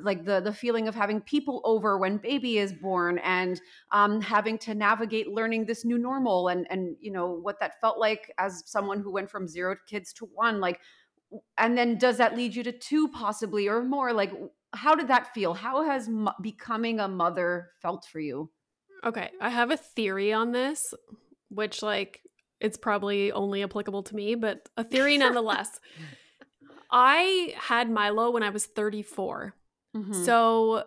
like 0.00 0.24
the 0.24 0.40
the 0.40 0.52
feeling 0.52 0.88
of 0.88 0.94
having 0.94 1.20
people 1.20 1.60
over 1.64 1.96
when 1.98 2.18
baby 2.18 2.58
is 2.58 2.72
born 2.72 3.18
and 3.18 3.60
um, 3.92 4.20
having 4.20 4.58
to 4.58 4.74
navigate 4.74 5.28
learning 5.28 5.64
this 5.64 5.84
new 5.84 5.98
normal 5.98 6.48
and 6.48 6.66
and 6.70 6.96
you 7.00 7.10
know 7.10 7.30
what 7.30 7.58
that 7.60 7.80
felt 7.80 7.98
like 7.98 8.32
as 8.38 8.62
someone 8.66 9.00
who 9.00 9.10
went 9.10 9.30
from 9.30 9.48
zero 9.48 9.74
kids 9.88 10.12
to 10.12 10.26
one 10.26 10.60
like 10.60 10.80
and 11.58 11.76
then 11.76 11.98
does 11.98 12.18
that 12.18 12.36
lead 12.36 12.54
you 12.54 12.62
to 12.62 12.72
two 12.72 13.08
possibly 13.08 13.68
or 13.68 13.82
more? 13.82 14.12
Like 14.12 14.32
how 14.72 14.94
did 14.94 15.08
that 15.08 15.32
feel? 15.32 15.54
How 15.54 15.84
has 15.84 16.08
mo- 16.08 16.34
becoming 16.42 17.00
a 17.00 17.08
mother 17.08 17.70
felt 17.80 18.06
for 18.10 18.20
you? 18.20 18.50
Okay, 19.04 19.30
I 19.40 19.50
have 19.50 19.70
a 19.70 19.76
theory 19.76 20.32
on 20.32 20.52
this, 20.52 20.80
which 21.48 21.82
like 21.82 22.22
it's 22.60 22.76
probably 22.76 23.32
only 23.32 23.62
applicable 23.62 24.02
to 24.04 24.16
me, 24.16 24.34
but 24.34 24.68
a 24.76 24.84
theory 24.84 25.18
nonetheless. 25.18 25.80
I 26.94 27.54
had 27.58 27.90
Milo 27.90 28.30
when 28.30 28.44
I 28.44 28.50
was 28.50 28.66
34. 28.66 29.54
Mhm. 29.96 30.14
So 30.24 30.84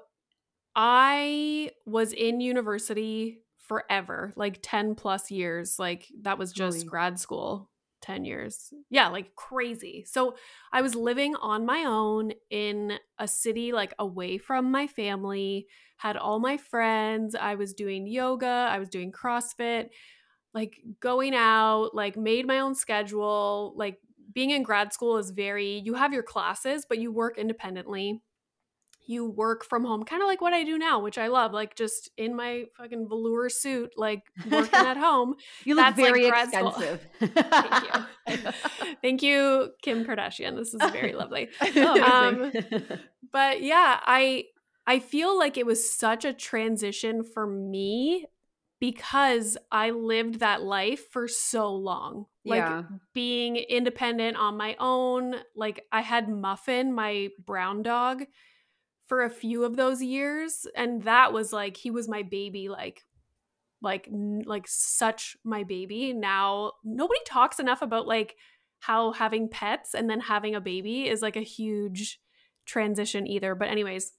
I 0.76 1.72
was 1.86 2.14
in 2.14 2.40
university 2.40 3.42
forever, 3.58 4.32
like 4.36 4.60
10 4.62 4.96
plus 4.96 5.30
years. 5.32 5.78
Like 5.80 6.08
that 6.22 6.38
was 6.38 6.54
just 6.54 6.78
Really? 6.78 6.88
grad 6.88 7.20
school, 7.20 7.70
10 8.02 8.24
years. 8.26 8.72
Yeah, 8.90 9.10
like 9.10 9.36
crazy. 9.36 10.06
So 10.06 10.38
I 10.72 10.82
was 10.82 10.96
living 10.96 11.36
on 11.36 11.66
my 11.66 11.84
own 11.86 12.32
in 12.50 13.00
a 13.20 13.28
city 13.28 13.74
like 13.74 13.94
away 14.00 14.38
from 14.38 14.72
my 14.72 14.88
family, 14.88 15.68
had 15.98 16.16
all 16.16 16.40
my 16.40 16.58
friends. 16.58 17.36
I 17.36 17.56
was 17.56 17.74
doing 17.74 18.08
yoga, 18.08 18.70
I 18.72 18.80
was 18.80 18.90
doing 18.90 19.12
CrossFit, 19.12 19.90
like 20.54 20.80
going 21.02 21.36
out, 21.36 21.94
like 21.94 22.16
made 22.16 22.48
my 22.48 22.60
own 22.60 22.76
schedule. 22.76 23.74
Like 23.76 24.00
being 24.38 24.52
in 24.52 24.62
grad 24.62 24.94
school 24.94 25.18
is 25.18 25.32
very, 25.32 25.82
you 25.84 25.96
have 25.96 26.14
your 26.14 26.22
classes, 26.22 26.86
but 26.88 27.00
you 27.00 27.12
work 27.12 27.40
independently 27.40 28.22
you 29.08 29.26
work 29.26 29.64
from 29.64 29.86
home, 29.86 30.04
kind 30.04 30.22
of 30.22 30.28
like 30.28 30.42
what 30.42 30.54
I 30.54 30.64
do 30.64 30.78
now, 30.78 31.00
which 31.00 31.18
I 31.18 31.28
love, 31.28 31.54
like 31.54 31.76
just 31.76 32.12
in 32.18 32.36
my 32.36 32.66
fucking 32.76 33.08
velour 33.08 33.48
suit, 33.50 33.94
like 33.96 34.22
working 34.52 34.74
at 34.74 34.98
home. 35.08 35.36
you 35.64 35.76
look 35.76 35.86
that's 35.86 35.98
like 35.98 36.14
very 36.14 36.30
grad 36.30 36.50
expensive 36.50 37.08
Thank 37.20 37.84
you. 38.28 38.52
Thank 39.02 39.24
you, 39.24 39.70
Kim 39.82 40.06
Kardashian. 40.06 40.58
This 40.58 40.74
is 40.74 40.92
very 40.92 41.14
lovely. 41.14 41.48
oh, 41.62 42.02
Um. 42.04 42.52
But 43.32 43.62
yeah, 43.62 44.00
I 44.06 44.44
I 44.86 45.00
feel 45.00 45.38
like 45.40 45.58
it 45.58 45.66
was 45.66 45.90
such 45.90 46.26
a 46.26 46.34
transition 46.34 47.24
for 47.24 47.48
me 47.48 48.26
because 48.80 49.58
I 49.72 49.90
lived 49.90 50.40
that 50.40 50.62
life 50.62 51.10
for 51.10 51.28
so 51.28 51.74
long. 51.74 52.26
Like 52.46 52.60
yeah 52.60 52.84
being 53.14 53.56
independent 53.58 54.38
on 54.38 54.56
my 54.58 54.76
own. 54.80 55.36
Like 55.56 55.84
I 55.92 56.02
had 56.02 56.30
Muffin, 56.30 56.94
my 56.94 57.30
brown 57.44 57.82
dog, 57.82 58.24
for 59.08 59.24
a 59.24 59.30
few 59.30 59.64
of 59.64 59.76
those 59.76 60.02
years, 60.02 60.68
and 60.76 61.04
that 61.04 61.34
was 61.34 61.52
like 61.52 61.78
he 61.78 61.92
was 61.92 62.08
my 62.08 62.24
baby. 62.24 62.70
Like, 62.70 63.02
like, 63.82 64.08
n- 64.08 64.44
like 64.46 64.66
such 64.68 65.36
my 65.44 65.64
baby. 65.64 66.14
Now 66.14 66.74
nobody 66.84 67.20
talks 67.26 67.60
enough 67.60 67.82
about 67.82 68.08
like 68.08 68.36
how 68.80 69.12
having 69.12 69.50
pets 69.50 69.94
and 69.94 70.10
then 70.10 70.20
having 70.20 70.56
a 70.56 70.62
baby 70.62 71.08
is 71.10 71.22
like 71.22 71.36
a 71.36 71.42
huge 71.42 72.20
transition 72.66 73.26
either. 73.28 73.56
But 73.56 73.70
anyways, 73.70 74.12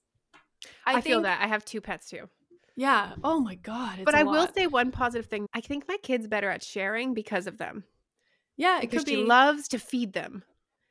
I, 0.85 1.01
feel 1.01 1.17
think- 1.17 1.23
that. 1.23 1.41
I 1.41 1.47
have 1.47 1.63
two 1.65 1.81
pets 1.81 2.09
too. 2.09 2.29
Yeah. 2.79 3.11
Oh 3.23 3.39
my 3.41 3.55
god. 3.55 3.95
It's 3.99 4.05
but 4.05 4.15
I 4.15 4.21
I 4.21 4.23
will 4.23 4.47
say 4.55 4.65
one 4.67 4.91
positive 4.91 5.25
thing. 5.29 5.47
I 5.53 5.59
think 5.61 5.83
my 5.87 5.97
kid's 6.01 6.27
better 6.27 6.49
at 6.49 6.63
sharing 6.63 7.13
because 7.13 7.45
of 7.45 7.57
them. 7.57 7.83
yeah, 8.55 8.77
it 8.77 8.81
Because 8.81 9.03
could 9.03 9.09
she 9.09 9.15
be. 9.17 9.23
loves 9.23 9.67
to 9.69 9.79
feed 9.79 10.13
them. 10.13 10.43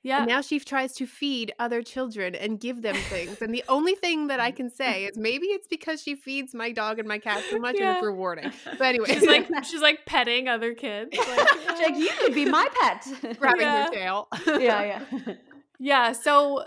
yeah. 0.03 0.19
And 0.19 0.29
now 0.29 0.43
she 0.43 0.59
tries 0.61 0.93
to 0.97 1.07
feed 1.07 1.53
other 1.59 1.83
children 1.83 2.35
and 2.35 2.61
give 2.61 2.83
them 2.83 2.95
things. 2.95 3.41
and 3.41 3.55
the 3.55 3.65
only 3.69 3.95
thing 3.95 4.27
that 4.27 4.39
I 4.39 4.51
can 4.59 4.69
say 4.71 5.07
is 5.07 5.17
maybe 5.17 5.47
it's 5.47 5.67
because 5.67 6.03
she 6.03 6.15
feeds 6.15 6.55
my 6.55 6.73
dog 6.73 6.99
and 6.99 7.09
my 7.09 7.19
cat 7.19 7.43
so 7.51 7.59
much 7.59 7.77
and 7.81 7.97
it's 7.97 8.05
rewarding. 8.05 8.53
But 8.79 8.83
anyway, 8.93 9.07
she's 9.15 9.27
like 9.27 9.49
she's 9.65 9.81
like 9.81 10.05
petting 10.05 10.47
other 10.47 10.75
kids. 10.75 11.17
Like, 11.17 11.49
She's 11.71 11.81
like 11.89 11.97
you 11.97 12.11
could 12.21 12.35
be 12.35 12.45
my 12.45 12.69
pet 12.81 13.07
grabbing 13.41 13.63
Yeah. 13.63 13.85
her 13.87 13.91
tail. 13.93 14.29
yeah 14.47 14.83
yeah 14.93 15.35
Yeah, 15.79 16.13
so 16.13 16.65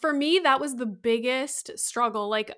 for 0.00 0.12
me 0.12 0.38
that 0.44 0.60
was 0.60 0.76
the 0.76 0.86
biggest 0.86 1.76
struggle 1.78 2.28
like 2.28 2.52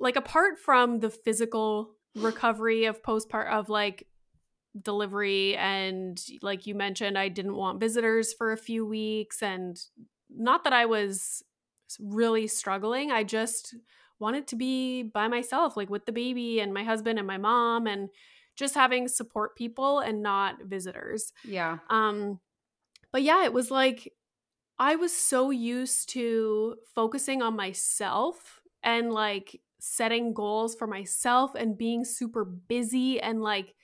like 0.00 0.16
apart 0.16 0.58
from 0.58 1.00
the 1.00 1.10
physical 1.10 1.94
recovery 2.16 2.84
of 2.84 3.02
postpart 3.02 3.48
of 3.48 3.68
like 3.68 4.06
delivery 4.80 5.56
and 5.56 6.20
like 6.42 6.66
you 6.66 6.74
mentioned 6.74 7.18
I 7.18 7.28
didn't 7.28 7.56
want 7.56 7.80
visitors 7.80 8.32
for 8.32 8.52
a 8.52 8.56
few 8.56 8.86
weeks 8.86 9.42
and 9.42 9.78
not 10.30 10.64
that 10.64 10.72
I 10.72 10.86
was 10.86 11.42
really 12.00 12.46
struggling 12.46 13.10
I 13.10 13.24
just 13.24 13.74
wanted 14.20 14.46
to 14.48 14.56
be 14.56 15.02
by 15.02 15.28
myself 15.28 15.76
like 15.76 15.90
with 15.90 16.06
the 16.06 16.12
baby 16.12 16.60
and 16.60 16.74
my 16.74 16.84
husband 16.84 17.18
and 17.18 17.26
my 17.26 17.38
mom 17.38 17.86
and 17.86 18.10
just 18.56 18.74
having 18.74 19.06
support 19.06 19.56
people 19.56 20.00
and 20.00 20.20
not 20.20 20.64
visitors. 20.64 21.32
Yeah. 21.44 21.78
Um 21.88 22.40
but 23.12 23.22
yeah 23.22 23.44
it 23.44 23.52
was 23.52 23.70
like 23.70 24.12
i 24.78 24.96
was 24.96 25.12
so 25.12 25.50
used 25.50 26.08
to 26.10 26.76
focusing 26.94 27.42
on 27.42 27.56
myself 27.56 28.60
and 28.82 29.12
like 29.12 29.60
setting 29.78 30.32
goals 30.32 30.74
for 30.74 30.86
myself 30.86 31.54
and 31.54 31.78
being 31.78 32.04
super 32.04 32.44
busy 32.44 33.20
and 33.20 33.42
like 33.42 33.74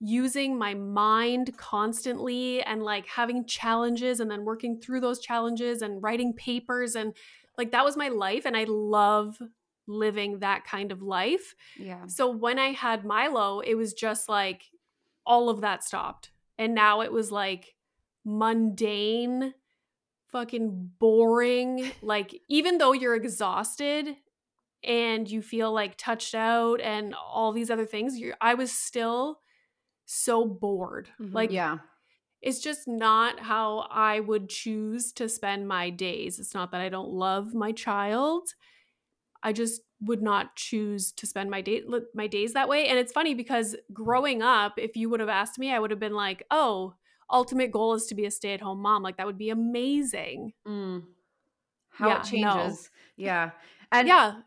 using 0.00 0.58
my 0.58 0.74
mind 0.74 1.56
constantly 1.56 2.62
and 2.62 2.82
like 2.82 3.06
having 3.06 3.46
challenges 3.46 4.20
and 4.20 4.30
then 4.30 4.44
working 4.44 4.78
through 4.78 5.00
those 5.00 5.20
challenges 5.20 5.80
and 5.80 6.02
writing 6.02 6.34
papers 6.34 6.94
and 6.94 7.14
like 7.56 7.72
that 7.72 7.84
was 7.84 7.96
my 7.96 8.08
life 8.08 8.44
and 8.44 8.56
i 8.56 8.64
love 8.68 9.40
living 9.86 10.40
that 10.40 10.64
kind 10.66 10.92
of 10.92 11.00
life 11.00 11.54
yeah 11.78 12.04
so 12.06 12.28
when 12.28 12.58
I 12.58 12.72
had 12.72 13.04
Milo, 13.04 13.60
it 13.60 13.74
was 13.74 13.92
just 13.92 14.28
like 14.28 14.64
all 15.26 15.48
of 15.48 15.60
that 15.60 15.84
stopped. 15.84 16.30
And 16.58 16.74
now 16.74 17.02
it 17.02 17.12
was 17.12 17.30
like 17.30 17.74
mundane, 18.24 19.54
fucking 20.28 20.92
boring. 20.98 21.90
Like, 22.00 22.40
even 22.48 22.78
though 22.78 22.92
you're 22.92 23.16
exhausted 23.16 24.16
and 24.86 25.30
you 25.30 25.42
feel 25.42 25.72
like 25.72 25.96
touched 25.96 26.34
out 26.34 26.80
and 26.80 27.14
all 27.14 27.52
these 27.52 27.70
other 27.70 27.86
things, 27.86 28.18
you're, 28.18 28.36
I 28.40 28.54
was 28.54 28.72
still 28.72 29.40
so 30.06 30.46
bored. 30.46 31.10
Mhm. 31.20 31.34
Like, 31.34 31.52
yeah 31.52 31.78
it's 32.42 32.60
just 32.60 32.86
not 32.86 33.40
how 33.40 33.80
I 33.90 34.20
would 34.20 34.48
choose 34.50 35.12
to 35.14 35.28
spend 35.28 35.66
my 35.68 35.90
days. 35.90 36.38
It's 36.38 36.54
not 36.54 36.70
that 36.72 36.80
I 36.80 36.88
don't 36.88 37.10
love 37.10 37.54
my 37.54 37.72
child. 37.72 38.54
I 39.42 39.52
just 39.52 39.82
would 40.00 40.22
not 40.22 40.56
choose 40.56 41.12
to 41.12 41.26
spend 41.26 41.50
my 41.50 41.60
day 41.60 41.82
my 42.14 42.26
days 42.26 42.52
that 42.52 42.68
way. 42.68 42.88
And 42.88 42.98
it's 42.98 43.12
funny 43.12 43.34
because 43.34 43.76
growing 43.92 44.42
up, 44.42 44.74
if 44.78 44.96
you 44.96 45.08
would 45.10 45.20
have 45.20 45.28
asked 45.28 45.58
me, 45.58 45.72
I 45.72 45.78
would 45.78 45.90
have 45.90 46.00
been 46.00 46.14
like, 46.14 46.44
"Oh, 46.50 46.94
ultimate 47.30 47.70
goal 47.70 47.94
is 47.94 48.06
to 48.06 48.14
be 48.14 48.26
a 48.26 48.30
stay-at-home 48.30 48.80
mom." 48.80 49.02
Like 49.02 49.16
that 49.18 49.26
would 49.26 49.38
be 49.38 49.50
amazing. 49.50 50.52
Mm. 50.66 51.04
How 51.88 52.08
yeah, 52.08 52.20
it 52.20 52.24
changes. 52.24 52.90
No. 53.16 53.24
Yeah. 53.24 53.50
And 53.92 54.08
yeah, 54.08 54.42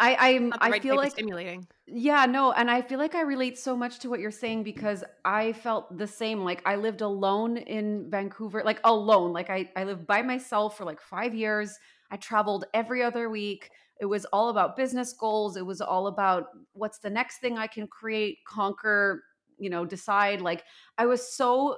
I 0.00 0.16
I'm 0.28 0.50
right 0.50 0.74
I 0.74 0.80
feel 0.80 0.96
like 0.96 1.12
stimulating. 1.12 1.66
Yeah, 1.86 2.26
no, 2.26 2.52
and 2.52 2.70
I 2.70 2.82
feel 2.82 2.98
like 2.98 3.14
I 3.14 3.20
relate 3.20 3.58
so 3.58 3.76
much 3.76 3.98
to 4.00 4.10
what 4.10 4.20
you're 4.20 4.30
saying 4.30 4.64
because 4.64 5.04
I 5.24 5.52
felt 5.52 5.96
the 5.96 6.06
same. 6.06 6.44
Like 6.44 6.62
I 6.66 6.76
lived 6.76 7.00
alone 7.00 7.56
in 7.56 8.10
Vancouver, 8.10 8.62
like 8.64 8.80
alone. 8.84 9.32
Like 9.32 9.50
I 9.50 9.70
I 9.76 9.84
lived 9.84 10.06
by 10.06 10.22
myself 10.22 10.76
for 10.76 10.84
like 10.84 11.00
5 11.00 11.34
years. 11.34 11.78
I 12.10 12.16
traveled 12.16 12.64
every 12.74 13.02
other 13.02 13.30
week. 13.30 13.70
It 14.00 14.06
was 14.06 14.24
all 14.26 14.48
about 14.48 14.76
business 14.76 15.12
goals. 15.12 15.56
It 15.56 15.64
was 15.64 15.80
all 15.80 16.08
about 16.08 16.46
what's 16.72 16.98
the 16.98 17.10
next 17.10 17.38
thing 17.38 17.58
I 17.58 17.66
can 17.66 17.86
create, 17.86 18.38
conquer, 18.46 19.22
you 19.58 19.70
know, 19.70 19.84
decide. 19.84 20.40
Like 20.40 20.64
I 20.98 21.06
was 21.06 21.34
so 21.36 21.76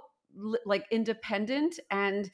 like 0.65 0.87
independent 0.91 1.79
and 1.91 2.31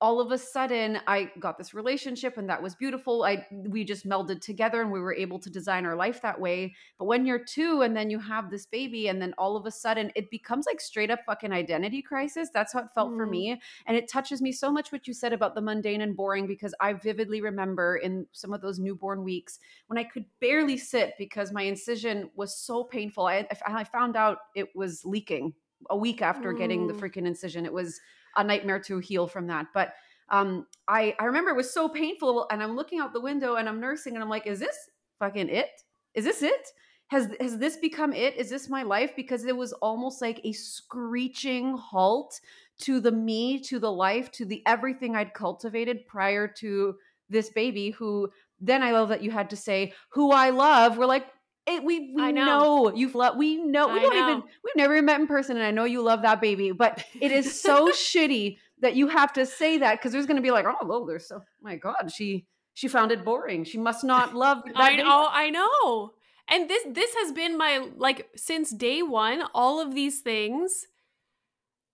all 0.00 0.20
of 0.20 0.32
a 0.32 0.38
sudden 0.38 0.98
I 1.06 1.30
got 1.38 1.56
this 1.56 1.72
relationship 1.72 2.36
and 2.36 2.48
that 2.50 2.62
was 2.62 2.74
beautiful. 2.74 3.22
I 3.22 3.46
we 3.50 3.84
just 3.84 4.06
melded 4.06 4.40
together 4.40 4.82
and 4.82 4.90
we 4.90 5.00
were 5.00 5.14
able 5.14 5.38
to 5.38 5.48
design 5.48 5.86
our 5.86 5.94
life 5.94 6.20
that 6.22 6.40
way. 6.40 6.74
But 6.98 7.06
when 7.06 7.24
you're 7.24 7.44
two 7.44 7.82
and 7.82 7.96
then 7.96 8.10
you 8.10 8.18
have 8.18 8.50
this 8.50 8.66
baby 8.66 9.08
and 9.08 9.22
then 9.22 9.34
all 9.38 9.56
of 9.56 9.66
a 9.66 9.70
sudden 9.70 10.10
it 10.16 10.30
becomes 10.30 10.66
like 10.66 10.80
straight 10.80 11.10
up 11.10 11.20
fucking 11.24 11.52
identity 11.52 12.02
crisis. 12.02 12.48
That's 12.52 12.72
how 12.72 12.80
it 12.80 12.88
felt 12.94 13.12
mm. 13.12 13.16
for 13.16 13.26
me. 13.26 13.60
And 13.86 13.96
it 13.96 14.10
touches 14.10 14.42
me 14.42 14.52
so 14.52 14.70
much 14.70 14.90
what 14.90 15.06
you 15.06 15.14
said 15.14 15.32
about 15.32 15.54
the 15.54 15.62
mundane 15.62 16.02
and 16.02 16.16
boring 16.16 16.46
because 16.46 16.74
I 16.80 16.92
vividly 16.94 17.40
remember 17.40 17.96
in 17.96 18.26
some 18.32 18.52
of 18.52 18.60
those 18.60 18.78
newborn 18.78 19.22
weeks 19.22 19.58
when 19.86 19.98
I 19.98 20.04
could 20.04 20.24
barely 20.40 20.76
sit 20.76 21.14
because 21.18 21.52
my 21.52 21.62
incision 21.62 22.30
was 22.34 22.58
so 22.58 22.84
painful. 22.84 23.26
I 23.26 23.46
I 23.66 23.84
found 23.84 24.16
out 24.16 24.38
it 24.54 24.74
was 24.74 25.04
leaking 25.04 25.54
a 25.90 25.96
week 25.96 26.20
after 26.20 26.52
mm. 26.52 26.58
getting 26.58 26.86
the 26.88 26.94
mm. 26.94 27.00
freaking 27.00 27.26
incision. 27.26 27.64
It 27.64 27.72
was 27.72 28.00
a 28.36 28.44
nightmare 28.44 28.80
to 28.80 28.98
heal 28.98 29.26
from 29.26 29.46
that. 29.48 29.66
But 29.74 29.94
um, 30.30 30.66
I 30.88 31.14
I 31.18 31.24
remember 31.24 31.50
it 31.50 31.56
was 31.56 31.72
so 31.72 31.88
painful, 31.88 32.46
and 32.50 32.62
I'm 32.62 32.76
looking 32.76 33.00
out 33.00 33.12
the 33.12 33.20
window 33.20 33.56
and 33.56 33.68
I'm 33.68 33.80
nursing, 33.80 34.14
and 34.14 34.22
I'm 34.22 34.30
like, 34.30 34.46
is 34.46 34.58
this 34.58 34.76
fucking 35.18 35.48
it? 35.48 35.82
Is 36.14 36.24
this 36.24 36.42
it? 36.42 36.68
Has 37.08 37.28
has 37.40 37.58
this 37.58 37.76
become 37.76 38.12
it? 38.12 38.36
Is 38.36 38.50
this 38.50 38.68
my 38.68 38.82
life? 38.82 39.14
Because 39.14 39.44
it 39.44 39.56
was 39.56 39.72
almost 39.74 40.22
like 40.22 40.40
a 40.44 40.52
screeching 40.52 41.76
halt 41.76 42.40
to 42.80 43.00
the 43.00 43.12
me, 43.12 43.60
to 43.60 43.78
the 43.78 43.92
life, 43.92 44.30
to 44.32 44.44
the 44.44 44.62
everything 44.66 45.14
I'd 45.14 45.34
cultivated 45.34 46.06
prior 46.06 46.48
to 46.48 46.96
this 47.28 47.50
baby. 47.50 47.90
Who 47.90 48.30
then 48.60 48.82
I 48.82 48.92
love 48.92 49.10
that 49.10 49.22
you 49.22 49.30
had 49.30 49.50
to 49.50 49.56
say 49.56 49.92
who 50.08 50.32
I 50.32 50.50
love. 50.50 50.96
We're 50.96 51.06
like, 51.06 51.26
it, 51.66 51.82
we 51.82 52.12
we 52.14 52.32
know. 52.32 52.44
know 52.84 52.92
you've 52.94 53.14
loved 53.14 53.38
we 53.38 53.56
know 53.56 53.88
we 53.88 53.98
I 53.98 54.02
don't 54.02 54.14
know. 54.14 54.30
even 54.30 54.42
we've 54.64 54.76
never 54.76 55.00
met 55.02 55.20
in 55.20 55.26
person 55.26 55.56
and 55.56 55.64
I 55.64 55.70
know 55.70 55.84
you 55.84 56.02
love 56.02 56.22
that 56.22 56.40
baby 56.40 56.72
but 56.72 57.02
it 57.20 57.32
is 57.32 57.60
so 57.60 57.88
shitty 57.92 58.58
that 58.80 58.96
you 58.96 59.08
have 59.08 59.32
to 59.34 59.46
say 59.46 59.78
that 59.78 59.98
because 59.98 60.12
there's 60.12 60.26
going 60.26 60.36
to 60.36 60.42
be 60.42 60.50
like 60.50 60.66
oh 60.66 60.86
well 60.86 61.06
there's 61.06 61.26
so 61.26 61.40
my 61.62 61.76
god 61.76 62.12
she 62.12 62.46
she 62.74 62.88
found 62.88 63.12
it 63.12 63.24
boring 63.24 63.64
she 63.64 63.78
must 63.78 64.04
not 64.04 64.34
love 64.34 64.58
I 64.74 64.96
know 64.96 65.28
I 65.30 65.50
know 65.50 66.12
and 66.48 66.68
this 66.68 66.82
this 66.90 67.14
has 67.14 67.32
been 67.32 67.56
my 67.56 67.88
like 67.96 68.28
since 68.36 68.70
day 68.70 69.02
1 69.02 69.42
all 69.54 69.80
of 69.80 69.94
these 69.94 70.20
things 70.20 70.86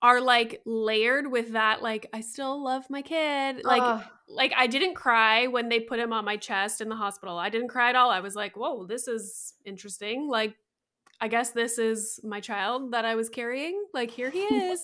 are 0.02 0.20
like 0.20 0.62
layered 0.64 1.30
with 1.30 1.52
that 1.52 1.82
like 1.82 2.06
I 2.14 2.20
still 2.22 2.62
love 2.64 2.88
my 2.88 3.02
kid 3.02 3.62
like 3.64 3.82
uh 3.82 4.00
like 4.28 4.52
I 4.56 4.66
didn't 4.66 4.94
cry 4.94 5.46
when 5.48 5.68
they 5.68 5.80
put 5.80 5.98
him 5.98 6.12
on 6.12 6.24
my 6.24 6.36
chest 6.36 6.80
in 6.80 6.88
the 6.88 6.96
hospital. 6.96 7.36
I 7.36 7.50
didn't 7.50 7.68
cry 7.68 7.90
at 7.90 7.96
all. 7.96 8.10
I 8.10 8.20
was 8.20 8.34
like, 8.36 8.56
"Whoa, 8.56 8.86
this 8.86 9.08
is 9.08 9.54
interesting." 9.64 10.28
Like 10.28 10.54
I 11.20 11.28
guess 11.28 11.50
this 11.50 11.78
is 11.78 12.20
my 12.22 12.40
child 12.40 12.92
that 12.92 13.04
I 13.04 13.14
was 13.16 13.28
carrying. 13.28 13.84
Like 13.92 14.10
here 14.10 14.30
he 14.30 14.38
is. 14.70 14.82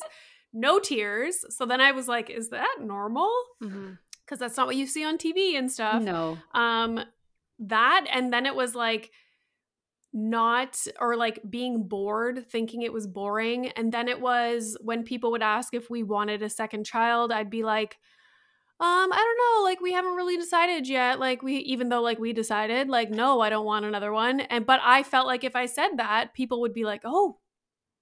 no 0.53 0.79
tears. 0.81 1.45
So 1.57 1.65
then 1.65 1.81
I 1.81 1.93
was 1.93 2.09
like, 2.09 2.29
"Is 2.29 2.49
that 2.51 2.77
normal?" 2.81 3.33
Mm-hmm. 3.63 3.93
Cuz 4.27 4.39
that's 4.41 4.57
not 4.57 4.67
what 4.67 4.77
you 4.77 4.87
see 4.87 5.05
on 5.05 5.17
TV 5.17 5.57
and 5.57 5.71
stuff. 5.71 6.03
No. 6.03 6.37
Um 6.53 7.01
that 7.59 8.07
and 8.13 8.33
then 8.33 8.45
it 8.47 8.55
was 8.55 8.75
like 8.75 9.13
not 10.17 10.83
or 10.99 11.15
like 11.15 11.41
being 11.51 11.87
bored 11.87 12.49
thinking 12.49 12.81
it 12.81 12.93
was 12.93 13.07
boring 13.07 13.69
and 13.73 13.93
then 13.93 14.09
it 14.09 14.19
was 14.19 14.75
when 14.81 15.03
people 15.03 15.31
would 15.31 15.43
ask 15.43 15.75
if 15.75 15.91
we 15.91 16.03
wanted 16.03 16.43
a 16.43 16.49
second 16.49 16.85
child 16.85 17.31
i'd 17.31 17.51
be 17.51 17.63
like 17.63 17.99
um 18.81 19.13
i 19.13 19.17
don't 19.17 19.59
know 19.59 19.63
like 19.63 19.79
we 19.83 19.93
haven't 19.93 20.15
really 20.15 20.39
decided 20.39 20.89
yet 20.89 21.21
like 21.21 21.43
we 21.43 21.57
even 21.59 21.91
though 21.91 22.01
like 22.01 22.19
we 22.19 22.33
decided 22.33 22.89
like 22.89 23.11
no 23.11 23.43
i 23.43 23.51
don't 23.51 23.67
want 23.67 23.85
another 23.85 24.11
one 24.11 24.41
and 24.41 24.65
but 24.65 24.81
i 24.83 25.03
felt 25.03 25.27
like 25.27 25.45
if 25.45 25.55
i 25.55 25.67
said 25.67 25.91
that 25.99 26.33
people 26.33 26.63
would 26.63 26.73
be 26.73 26.85
like 26.85 27.03
oh 27.05 27.37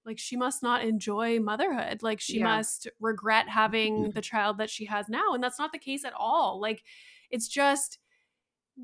like 0.05 0.17
she 0.17 0.37
must 0.37 0.63
not 0.63 0.85
enjoy 0.85 1.37
motherhood 1.37 2.01
like 2.01 2.21
she 2.21 2.39
yeah. 2.39 2.45
must 2.45 2.87
regret 3.01 3.49
having 3.49 4.11
the 4.11 4.21
child 4.21 4.57
that 4.57 4.69
she 4.69 4.85
has 4.85 5.09
now 5.09 5.33
and 5.33 5.43
that's 5.43 5.59
not 5.59 5.73
the 5.73 5.77
case 5.77 6.05
at 6.05 6.13
all 6.17 6.61
like 6.61 6.81
it's 7.29 7.49
just 7.49 7.99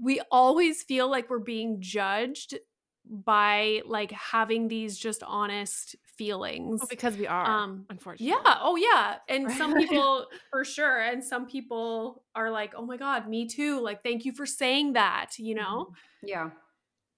we 0.04 0.22
always 0.32 0.84
feel 0.84 1.10
like 1.10 1.30
we're 1.30 1.40
being 1.40 1.78
judged 1.80 2.58
by 3.06 3.82
like 3.86 4.12
having 4.12 4.68
these 4.68 4.98
just 4.98 5.24
honest 5.24 5.96
feelings 6.04 6.80
well, 6.80 6.88
because 6.90 7.18
we 7.18 7.28
are 7.28 7.46
um 7.46 7.86
unfortunately 7.90 8.28
yeah 8.28 8.58
oh 8.62 8.76
yeah 8.76 9.16
and 9.28 9.48
right. 9.48 9.58
some 9.58 9.74
people 9.74 10.28
for 10.52 10.64
sure 10.64 11.02
and 11.02 11.24
some 11.24 11.46
people 11.48 12.24
are 12.36 12.52
like 12.52 12.74
oh 12.76 12.86
my 12.86 12.98
god 12.98 13.28
me 13.28 13.48
too 13.48 13.80
like 13.82 14.04
thank 14.04 14.24
you 14.24 14.32
for 14.32 14.46
saying 14.46 14.94
that 14.94 15.32
you 15.38 15.56
know 15.56 15.88
mm-hmm. 15.90 16.28
yeah 16.28 16.50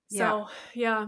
so 0.10 0.48
yeah 0.74 1.08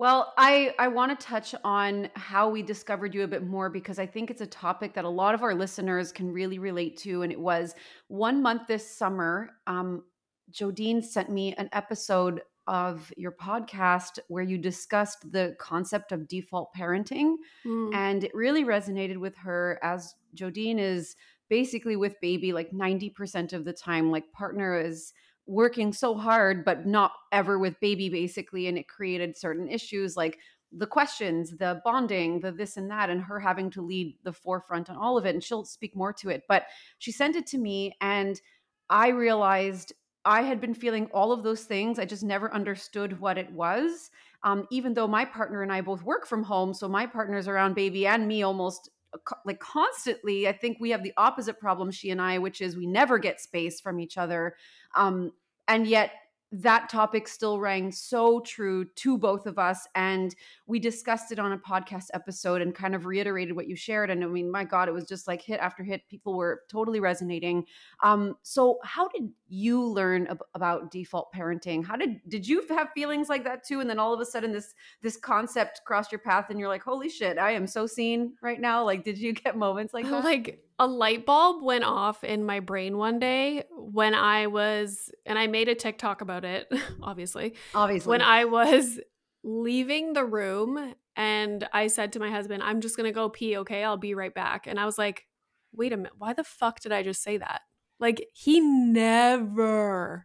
well, 0.00 0.32
I, 0.38 0.74
I 0.78 0.88
want 0.88 1.20
to 1.20 1.26
touch 1.26 1.54
on 1.62 2.08
how 2.16 2.48
we 2.48 2.62
discovered 2.62 3.14
you 3.14 3.22
a 3.24 3.28
bit 3.28 3.46
more 3.46 3.68
because 3.68 3.98
I 3.98 4.06
think 4.06 4.30
it's 4.30 4.40
a 4.40 4.46
topic 4.46 4.94
that 4.94 5.04
a 5.04 5.08
lot 5.10 5.34
of 5.34 5.42
our 5.42 5.54
listeners 5.54 6.10
can 6.10 6.32
really 6.32 6.58
relate 6.58 6.96
to. 7.00 7.20
And 7.20 7.30
it 7.30 7.38
was 7.38 7.74
one 8.08 8.40
month 8.40 8.62
this 8.66 8.90
summer. 8.90 9.50
Um, 9.66 10.04
Jodine 10.50 11.04
sent 11.04 11.28
me 11.28 11.52
an 11.58 11.68
episode 11.74 12.40
of 12.66 13.12
your 13.16 13.32
podcast 13.32 14.18
where 14.28 14.42
you 14.42 14.58
discussed 14.58 15.32
the 15.32 15.56
concept 15.58 16.12
of 16.12 16.28
default 16.28 16.70
parenting. 16.76 17.34
Mm. 17.64 17.94
And 17.94 18.24
it 18.24 18.34
really 18.34 18.64
resonated 18.64 19.16
with 19.16 19.36
her 19.38 19.78
as 19.82 20.14
Jodine 20.36 20.78
is 20.78 21.16
basically 21.48 21.96
with 21.96 22.20
baby 22.20 22.52
like 22.52 22.70
90% 22.70 23.52
of 23.52 23.64
the 23.64 23.72
time. 23.72 24.10
Like, 24.10 24.30
partner 24.32 24.78
is 24.78 25.12
working 25.46 25.92
so 25.92 26.14
hard, 26.14 26.64
but 26.64 26.86
not 26.86 27.12
ever 27.32 27.58
with 27.58 27.80
baby, 27.80 28.08
basically. 28.08 28.68
And 28.68 28.78
it 28.78 28.88
created 28.88 29.36
certain 29.36 29.68
issues 29.68 30.16
like 30.16 30.38
the 30.72 30.86
questions, 30.86 31.56
the 31.58 31.80
bonding, 31.84 32.40
the 32.40 32.52
this 32.52 32.76
and 32.76 32.90
that, 32.90 33.10
and 33.10 33.20
her 33.22 33.40
having 33.40 33.70
to 33.70 33.82
lead 33.82 34.14
the 34.22 34.32
forefront 34.32 34.88
on 34.88 34.96
all 34.96 35.18
of 35.18 35.26
it. 35.26 35.34
And 35.34 35.42
she'll 35.42 35.64
speak 35.64 35.96
more 35.96 36.12
to 36.14 36.28
it. 36.30 36.44
But 36.48 36.66
she 36.98 37.10
sent 37.10 37.34
it 37.34 37.46
to 37.48 37.58
me, 37.58 37.96
and 38.00 38.40
I 38.88 39.08
realized 39.08 39.92
I 40.24 40.42
had 40.42 40.60
been 40.60 40.74
feeling 40.74 41.06
all 41.12 41.32
of 41.32 41.42
those 41.42 41.64
things. 41.64 41.98
I 41.98 42.04
just 42.04 42.22
never 42.22 42.52
understood 42.52 43.20
what 43.20 43.38
it 43.38 43.50
was. 43.52 44.10
Um, 44.42 44.66
even 44.70 44.94
though 44.94 45.08
my 45.08 45.24
partner 45.24 45.62
and 45.62 45.72
I 45.72 45.80
both 45.80 46.02
work 46.02 46.26
from 46.26 46.42
home, 46.42 46.74
so 46.74 46.88
my 46.88 47.06
partner's 47.06 47.48
around 47.48 47.74
baby 47.74 48.06
and 48.06 48.26
me 48.26 48.42
almost 48.42 48.90
uh, 49.14 49.34
like 49.44 49.60
constantly. 49.60 50.48
I 50.48 50.52
think 50.52 50.78
we 50.80 50.90
have 50.90 51.02
the 51.02 51.12
opposite 51.16 51.58
problem, 51.58 51.90
she 51.90 52.10
and 52.10 52.20
I, 52.20 52.38
which 52.38 52.60
is 52.60 52.76
we 52.76 52.86
never 52.86 53.18
get 53.18 53.40
space 53.40 53.80
from 53.80 54.00
each 54.00 54.18
other. 54.18 54.56
Um, 54.94 55.32
and 55.68 55.86
yet 55.86 56.12
that 56.52 56.88
topic 56.88 57.28
still 57.28 57.60
rang 57.60 57.92
so 57.92 58.40
true 58.40 58.84
to 58.96 59.16
both 59.16 59.46
of 59.46 59.58
us 59.58 59.86
and 59.94 60.34
we 60.66 60.78
discussed 60.78 61.32
it 61.32 61.38
on 61.38 61.52
a 61.52 61.58
podcast 61.58 62.06
episode 62.12 62.60
and 62.60 62.74
kind 62.74 62.94
of 62.94 63.06
reiterated 63.06 63.54
what 63.54 63.68
you 63.68 63.76
shared 63.76 64.10
and 64.10 64.24
i 64.24 64.26
mean 64.26 64.50
my 64.50 64.64
god 64.64 64.88
it 64.88 64.92
was 64.92 65.06
just 65.06 65.28
like 65.28 65.40
hit 65.40 65.60
after 65.60 65.82
hit 65.82 66.08
people 66.08 66.36
were 66.36 66.62
totally 66.68 67.00
resonating. 67.00 67.64
Um, 68.02 68.36
so 68.42 68.78
how 68.84 69.08
did 69.08 69.30
you 69.48 69.84
learn 69.84 70.26
ab- 70.28 70.42
about 70.54 70.90
default 70.90 71.32
parenting? 71.32 71.84
How 71.84 71.96
did 71.96 72.20
did 72.28 72.46
you 72.46 72.66
have 72.68 72.90
feelings 72.94 73.28
like 73.28 73.44
that 73.44 73.64
too 73.64 73.80
and 73.80 73.88
then 73.88 73.98
all 73.98 74.12
of 74.12 74.20
a 74.20 74.26
sudden 74.26 74.52
this 74.52 74.74
this 75.02 75.16
concept 75.16 75.82
crossed 75.84 76.12
your 76.12 76.18
path 76.18 76.50
and 76.50 76.58
you're 76.58 76.68
like 76.68 76.82
holy 76.82 77.08
shit 77.08 77.38
i 77.38 77.50
am 77.50 77.66
so 77.66 77.86
seen 77.86 78.34
right 78.42 78.60
now 78.60 78.84
like 78.84 79.04
did 79.04 79.18
you 79.18 79.32
get 79.32 79.56
moments 79.56 79.92
like 79.94 80.04
that? 80.10 80.24
Like 80.24 80.64
a 80.80 80.86
light 80.86 81.26
bulb 81.26 81.62
went 81.62 81.84
off 81.84 82.24
in 82.24 82.42
my 82.42 82.58
brain 82.58 82.96
one 82.96 83.18
day 83.18 83.64
when 83.76 84.14
I 84.14 84.46
was, 84.46 85.10
and 85.26 85.38
I 85.38 85.46
made 85.46 85.68
a 85.68 85.74
TikTok 85.74 86.22
about 86.22 86.46
it, 86.46 86.72
obviously. 87.02 87.54
Obviously. 87.74 88.08
When 88.08 88.22
I 88.22 88.46
was 88.46 88.98
leaving 89.44 90.14
the 90.14 90.24
room 90.24 90.94
and 91.14 91.68
I 91.74 91.88
said 91.88 92.14
to 92.14 92.18
my 92.18 92.30
husband, 92.30 92.62
I'm 92.62 92.80
just 92.80 92.96
going 92.96 93.06
to 93.06 93.14
go 93.14 93.28
pee, 93.28 93.58
okay? 93.58 93.84
I'll 93.84 93.98
be 93.98 94.14
right 94.14 94.34
back. 94.34 94.66
And 94.66 94.80
I 94.80 94.86
was 94.86 94.96
like, 94.96 95.26
wait 95.70 95.92
a 95.92 95.98
minute, 95.98 96.14
why 96.16 96.32
the 96.32 96.44
fuck 96.44 96.80
did 96.80 96.92
I 96.92 97.02
just 97.02 97.22
say 97.22 97.36
that? 97.36 97.60
Like, 97.98 98.28
he 98.32 98.60
never 98.60 100.24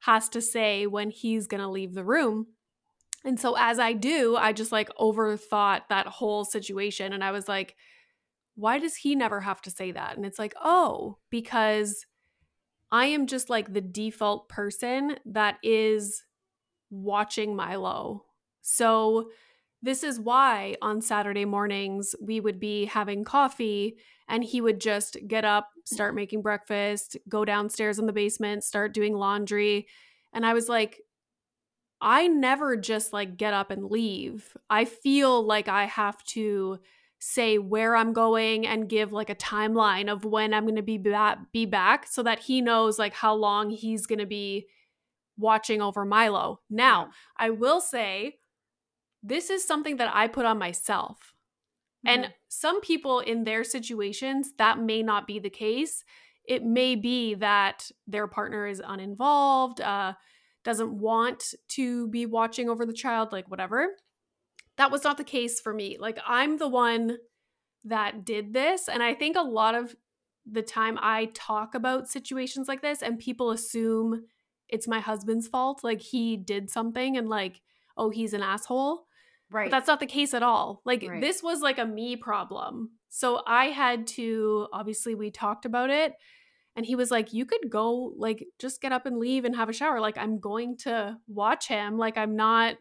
has 0.00 0.28
to 0.28 0.42
say 0.42 0.86
when 0.86 1.08
he's 1.08 1.46
going 1.46 1.62
to 1.62 1.68
leave 1.68 1.94
the 1.94 2.04
room. 2.04 2.48
And 3.24 3.40
so 3.40 3.56
as 3.58 3.78
I 3.78 3.94
do, 3.94 4.36
I 4.36 4.52
just 4.52 4.72
like 4.72 4.90
overthought 5.00 5.88
that 5.88 6.06
whole 6.06 6.44
situation. 6.44 7.14
And 7.14 7.24
I 7.24 7.30
was 7.30 7.48
like, 7.48 7.76
why 8.56 8.78
does 8.78 8.96
he 8.96 9.14
never 9.14 9.40
have 9.40 9.60
to 9.62 9.70
say 9.70 9.92
that? 9.92 10.16
And 10.16 10.26
it's 10.26 10.38
like, 10.38 10.54
oh, 10.62 11.18
because 11.30 12.06
I 12.90 13.06
am 13.06 13.26
just 13.26 13.50
like 13.50 13.72
the 13.72 13.80
default 13.80 14.48
person 14.48 15.16
that 15.26 15.58
is 15.62 16.24
watching 16.90 17.54
Milo. 17.54 18.24
So 18.62 19.30
this 19.82 20.02
is 20.02 20.18
why 20.18 20.76
on 20.80 21.02
Saturday 21.02 21.44
mornings 21.44 22.14
we 22.20 22.40
would 22.40 22.58
be 22.58 22.86
having 22.86 23.24
coffee 23.24 23.98
and 24.28 24.42
he 24.42 24.60
would 24.60 24.80
just 24.80 25.16
get 25.28 25.44
up, 25.44 25.68
start 25.84 26.14
making 26.14 26.42
breakfast, 26.42 27.16
go 27.28 27.44
downstairs 27.44 27.98
in 27.98 28.06
the 28.06 28.12
basement, 28.12 28.64
start 28.64 28.94
doing 28.94 29.14
laundry. 29.14 29.86
And 30.32 30.46
I 30.46 30.54
was 30.54 30.68
like, 30.68 31.00
I 32.00 32.26
never 32.26 32.76
just 32.76 33.12
like 33.12 33.36
get 33.36 33.54
up 33.54 33.70
and 33.70 33.90
leave. 33.90 34.56
I 34.68 34.84
feel 34.86 35.42
like 35.42 35.68
I 35.68 35.84
have 35.84 36.22
to 36.24 36.78
say 37.18 37.58
where 37.58 37.96
I'm 37.96 38.12
going 38.12 38.66
and 38.66 38.88
give 38.88 39.12
like 39.12 39.30
a 39.30 39.34
timeline 39.34 40.10
of 40.10 40.24
when 40.24 40.52
I'm 40.52 40.64
going 40.64 40.76
to 40.76 40.82
be 40.82 40.98
back, 40.98 41.38
be 41.52 41.66
back 41.66 42.06
so 42.06 42.22
that 42.22 42.40
he 42.40 42.60
knows 42.60 42.98
like 42.98 43.14
how 43.14 43.34
long 43.34 43.70
he's 43.70 44.06
going 44.06 44.18
to 44.18 44.26
be 44.26 44.66
watching 45.38 45.82
over 45.82 46.04
Milo. 46.04 46.60
Now. 46.70 47.10
I 47.36 47.50
will 47.50 47.80
say 47.80 48.38
this 49.22 49.50
is 49.50 49.66
something 49.66 49.96
that 49.96 50.14
I 50.14 50.28
put 50.28 50.46
on 50.46 50.58
myself. 50.58 51.34
Mm-hmm. 52.06 52.24
And 52.24 52.34
some 52.48 52.80
people 52.80 53.20
in 53.20 53.44
their 53.44 53.64
situations, 53.64 54.52
that 54.58 54.78
may 54.78 55.02
not 55.02 55.26
be 55.26 55.38
the 55.38 55.50
case. 55.50 56.04
It 56.46 56.64
may 56.64 56.94
be 56.94 57.34
that 57.34 57.90
their 58.06 58.28
partner 58.28 58.66
is 58.66 58.80
uninvolved, 58.84 59.80
uh, 59.80 60.12
doesn't 60.64 60.92
want 60.92 61.54
to 61.68 62.08
be 62.08 62.26
watching 62.26 62.68
over 62.68 62.86
the 62.86 62.92
child, 62.92 63.32
like 63.32 63.50
whatever. 63.50 63.90
That 64.76 64.90
was 64.90 65.04
not 65.04 65.16
the 65.16 65.24
case 65.24 65.60
for 65.60 65.72
me. 65.72 65.96
Like, 65.98 66.18
I'm 66.26 66.58
the 66.58 66.68
one 66.68 67.18
that 67.84 68.24
did 68.24 68.52
this. 68.52 68.88
And 68.88 69.02
I 69.02 69.14
think 69.14 69.36
a 69.36 69.42
lot 69.42 69.74
of 69.74 69.94
the 70.50 70.62
time 70.62 70.98
I 71.00 71.30
talk 71.34 71.74
about 71.74 72.08
situations 72.08 72.68
like 72.68 72.82
this, 72.82 73.02
and 73.02 73.18
people 73.18 73.50
assume 73.50 74.24
it's 74.68 74.88
my 74.88 75.00
husband's 75.00 75.48
fault. 75.48 75.82
Like, 75.82 76.00
he 76.00 76.36
did 76.36 76.70
something 76.70 77.16
and, 77.16 77.28
like, 77.28 77.60
oh, 77.96 78.10
he's 78.10 78.34
an 78.34 78.42
asshole. 78.42 79.06
Right. 79.50 79.70
But 79.70 79.76
that's 79.76 79.88
not 79.88 80.00
the 80.00 80.06
case 80.06 80.34
at 80.34 80.42
all. 80.42 80.82
Like 80.84 81.04
right. 81.06 81.20
this 81.20 81.42
was 81.42 81.60
like 81.60 81.78
a 81.78 81.86
me 81.86 82.16
problem. 82.16 82.90
So 83.08 83.42
I 83.46 83.66
had 83.66 84.06
to 84.08 84.66
obviously 84.72 85.14
we 85.14 85.30
talked 85.30 85.64
about 85.64 85.90
it 85.90 86.14
and 86.74 86.84
he 86.84 86.96
was 86.96 87.10
like 87.10 87.32
you 87.32 87.46
could 87.46 87.70
go 87.70 88.12
like 88.16 88.44
just 88.58 88.80
get 88.80 88.92
up 88.92 89.06
and 89.06 89.18
leave 89.18 89.44
and 89.44 89.54
have 89.54 89.68
a 89.68 89.72
shower. 89.72 90.00
Like 90.00 90.18
I'm 90.18 90.40
going 90.40 90.76
to 90.78 91.16
watch 91.28 91.68
him. 91.68 91.96
Like 91.96 92.18
I'm 92.18 92.34
not 92.34 92.76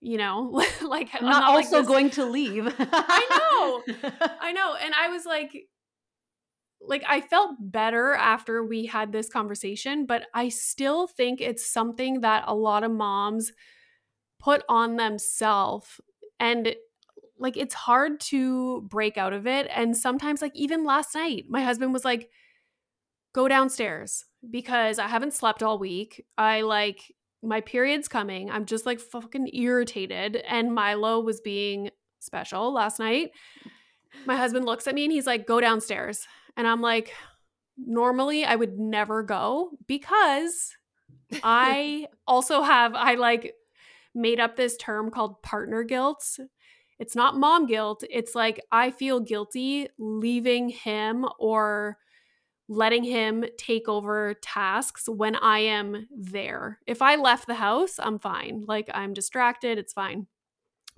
you 0.00 0.18
know, 0.18 0.62
like 0.82 1.10
I'm, 1.14 1.24
not, 1.24 1.40
not, 1.40 1.54
also 1.54 1.78
like 1.78 1.86
going 1.86 2.10
to 2.10 2.24
leave. 2.24 2.66
I 2.78 3.82
know. 3.88 4.10
I 4.40 4.52
know. 4.52 4.74
And 4.80 4.94
I 4.94 5.08
was 5.08 5.24
like 5.24 5.66
like 6.80 7.02
I 7.08 7.20
felt 7.20 7.56
better 7.58 8.14
after 8.14 8.64
we 8.64 8.86
had 8.86 9.12
this 9.12 9.28
conversation, 9.28 10.06
but 10.06 10.26
I 10.34 10.48
still 10.50 11.06
think 11.06 11.40
it's 11.40 11.66
something 11.66 12.20
that 12.20 12.44
a 12.46 12.54
lot 12.54 12.84
of 12.84 12.90
moms 12.90 13.52
put 14.38 14.62
on 14.68 14.96
themselves 14.96 16.00
and 16.38 16.76
like 17.38 17.56
it's 17.56 17.74
hard 17.74 18.20
to 18.20 18.82
break 18.82 19.18
out 19.18 19.32
of 19.32 19.46
it 19.46 19.68
and 19.74 19.96
sometimes 19.96 20.40
like 20.42 20.54
even 20.54 20.84
last 20.84 21.14
night 21.14 21.44
my 21.48 21.62
husband 21.62 21.92
was 21.92 22.04
like 22.04 22.28
go 23.34 23.48
downstairs 23.48 24.24
because 24.50 24.98
i 24.98 25.06
haven't 25.06 25.34
slept 25.34 25.62
all 25.62 25.78
week 25.78 26.24
i 26.38 26.60
like 26.60 27.14
my 27.46 27.60
period's 27.60 28.08
coming 28.08 28.50
i'm 28.50 28.64
just 28.64 28.86
like 28.86 29.00
fucking 29.00 29.48
irritated 29.52 30.36
and 30.48 30.74
milo 30.74 31.20
was 31.20 31.40
being 31.40 31.90
special 32.18 32.72
last 32.72 32.98
night 32.98 33.30
my 34.26 34.36
husband 34.36 34.64
looks 34.64 34.86
at 34.86 34.94
me 34.94 35.04
and 35.04 35.12
he's 35.12 35.26
like 35.26 35.46
go 35.46 35.60
downstairs 35.60 36.26
and 36.56 36.66
i'm 36.66 36.80
like 36.80 37.12
normally 37.78 38.44
i 38.44 38.54
would 38.56 38.78
never 38.78 39.22
go 39.22 39.70
because 39.86 40.74
i 41.42 42.06
also 42.26 42.62
have 42.62 42.94
i 42.94 43.14
like 43.14 43.54
made 44.16 44.40
up 44.40 44.56
this 44.56 44.76
term 44.78 45.10
called 45.10 45.42
partner 45.42 45.84
guilt. 45.84 46.40
It's 46.98 47.14
not 47.14 47.36
mom 47.36 47.66
guilt. 47.66 48.02
It's 48.10 48.34
like 48.34 48.60
I 48.72 48.90
feel 48.90 49.20
guilty 49.20 49.88
leaving 49.98 50.70
him 50.70 51.26
or 51.38 51.98
letting 52.68 53.04
him 53.04 53.44
take 53.58 53.88
over 53.88 54.34
tasks 54.42 55.08
when 55.08 55.36
I 55.36 55.60
am 55.60 56.08
there. 56.10 56.80
If 56.86 57.00
I 57.00 57.16
left 57.16 57.46
the 57.46 57.54
house, 57.54 57.96
I'm 57.98 58.18
fine. 58.18 58.64
Like 58.66 58.90
I'm 58.92 59.14
distracted, 59.14 59.78
it's 59.78 59.92
fine. 59.92 60.26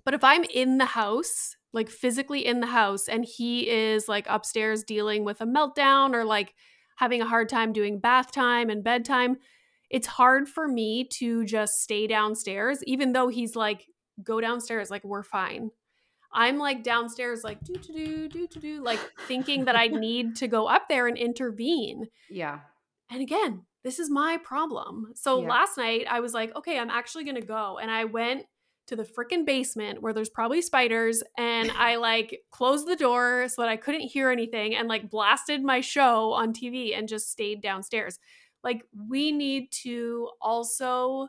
But 0.04 0.14
if 0.14 0.24
I'm 0.24 0.44
in 0.44 0.78
the 0.78 0.86
house, 0.86 1.56
like 1.72 1.90
physically 1.90 2.46
in 2.46 2.60
the 2.60 2.66
house, 2.66 3.08
and 3.08 3.24
he 3.24 3.68
is 3.68 4.08
like 4.08 4.26
upstairs 4.28 4.82
dealing 4.82 5.24
with 5.24 5.40
a 5.42 5.46
meltdown 5.46 6.14
or 6.14 6.24
like 6.24 6.54
having 6.96 7.20
a 7.20 7.28
hard 7.28 7.48
time 7.48 7.72
doing 7.72 8.00
bath 8.00 8.32
time 8.32 8.70
and 8.70 8.82
bedtime, 8.82 9.36
it's 9.90 10.06
hard 10.06 10.48
for 10.48 10.68
me 10.68 11.04
to 11.04 11.44
just 11.44 11.82
stay 11.82 12.06
downstairs, 12.06 12.82
even 12.84 13.12
though 13.12 13.28
he's 13.28 13.56
like, 13.56 13.86
go 14.22 14.40
downstairs, 14.40 14.90
like, 14.90 15.04
we're 15.04 15.22
fine. 15.22 15.70
I'm 16.32 16.58
like 16.58 16.82
downstairs, 16.82 17.42
like, 17.42 17.62
do, 17.64 17.74
do, 17.74 17.92
do, 17.92 18.28
do, 18.28 18.46
do, 18.46 18.60
do, 18.60 18.82
like 18.82 19.00
thinking 19.26 19.64
that 19.64 19.76
I 19.76 19.86
need 19.88 20.36
to 20.36 20.48
go 20.48 20.66
up 20.66 20.88
there 20.88 21.06
and 21.06 21.16
intervene. 21.16 22.06
Yeah. 22.30 22.60
And 23.10 23.22
again, 23.22 23.64
this 23.84 23.98
is 23.98 24.10
my 24.10 24.38
problem. 24.42 25.12
So 25.14 25.40
yeah. 25.40 25.48
last 25.48 25.78
night 25.78 26.06
I 26.08 26.20
was 26.20 26.34
like, 26.34 26.54
okay, 26.56 26.78
I'm 26.78 26.90
actually 26.90 27.24
going 27.24 27.40
to 27.40 27.46
go. 27.46 27.78
And 27.80 27.90
I 27.90 28.04
went 28.04 28.44
to 28.88 28.96
the 28.96 29.04
freaking 29.04 29.46
basement 29.46 30.02
where 30.02 30.12
there's 30.12 30.30
probably 30.30 30.62
spiders 30.62 31.22
and 31.36 31.70
I 31.70 31.96
like 31.96 32.40
closed 32.50 32.86
the 32.86 32.96
door 32.96 33.46
so 33.48 33.62
that 33.62 33.68
I 33.68 33.76
couldn't 33.76 34.00
hear 34.00 34.30
anything 34.30 34.74
and 34.74 34.88
like 34.88 35.10
blasted 35.10 35.62
my 35.62 35.80
show 35.80 36.32
on 36.32 36.54
TV 36.54 36.96
and 36.96 37.06
just 37.06 37.30
stayed 37.30 37.60
downstairs 37.60 38.18
like 38.64 38.82
we 39.08 39.32
need 39.32 39.70
to 39.82 40.30
also 40.40 41.28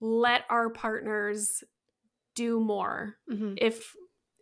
let 0.00 0.42
our 0.50 0.70
partners 0.70 1.62
do 2.34 2.60
more 2.60 3.16
mm-hmm. 3.30 3.54
if 3.58 3.94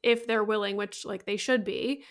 if 0.03 0.26
they're 0.26 0.45
willing 0.45 0.76
which 0.76 1.05
like 1.05 1.24
they 1.24 1.36
should 1.36 1.64
be 1.64 2.05